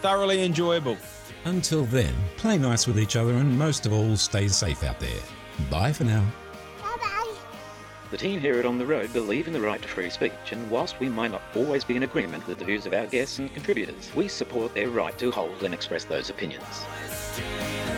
Thoroughly 0.00 0.42
enjoyable. 0.44 0.96
Until 1.44 1.84
then, 1.84 2.14
play 2.36 2.58
nice 2.58 2.86
with 2.86 2.98
each 2.98 3.16
other 3.16 3.34
and 3.34 3.58
most 3.58 3.86
of 3.86 3.92
all, 3.92 4.16
stay 4.16 4.48
safe 4.48 4.82
out 4.82 5.00
there. 5.00 5.20
Bye 5.70 5.92
for 5.92 6.04
now. 6.04 6.24
The 8.10 8.16
team 8.16 8.40
here 8.40 8.58
at 8.58 8.66
On 8.66 8.76
the 8.76 8.86
Road 8.86 9.12
believe 9.12 9.46
in 9.46 9.52
the 9.52 9.60
right 9.60 9.80
to 9.80 9.86
free 9.86 10.10
speech, 10.10 10.32
and 10.50 10.68
whilst 10.68 10.98
we 10.98 11.08
might 11.08 11.30
not 11.30 11.42
always 11.54 11.84
be 11.84 11.94
in 11.94 12.02
agreement 12.02 12.44
with 12.48 12.58
the 12.58 12.64
views 12.64 12.84
of 12.84 12.92
our 12.92 13.06
guests 13.06 13.38
and 13.38 13.54
contributors, 13.54 14.10
we 14.16 14.26
support 14.26 14.74
their 14.74 14.88
right 14.88 15.16
to 15.18 15.30
hold 15.30 15.62
and 15.62 15.72
express 15.72 16.04
those 16.04 16.28
opinions. 16.28 16.84
young. 17.38 17.89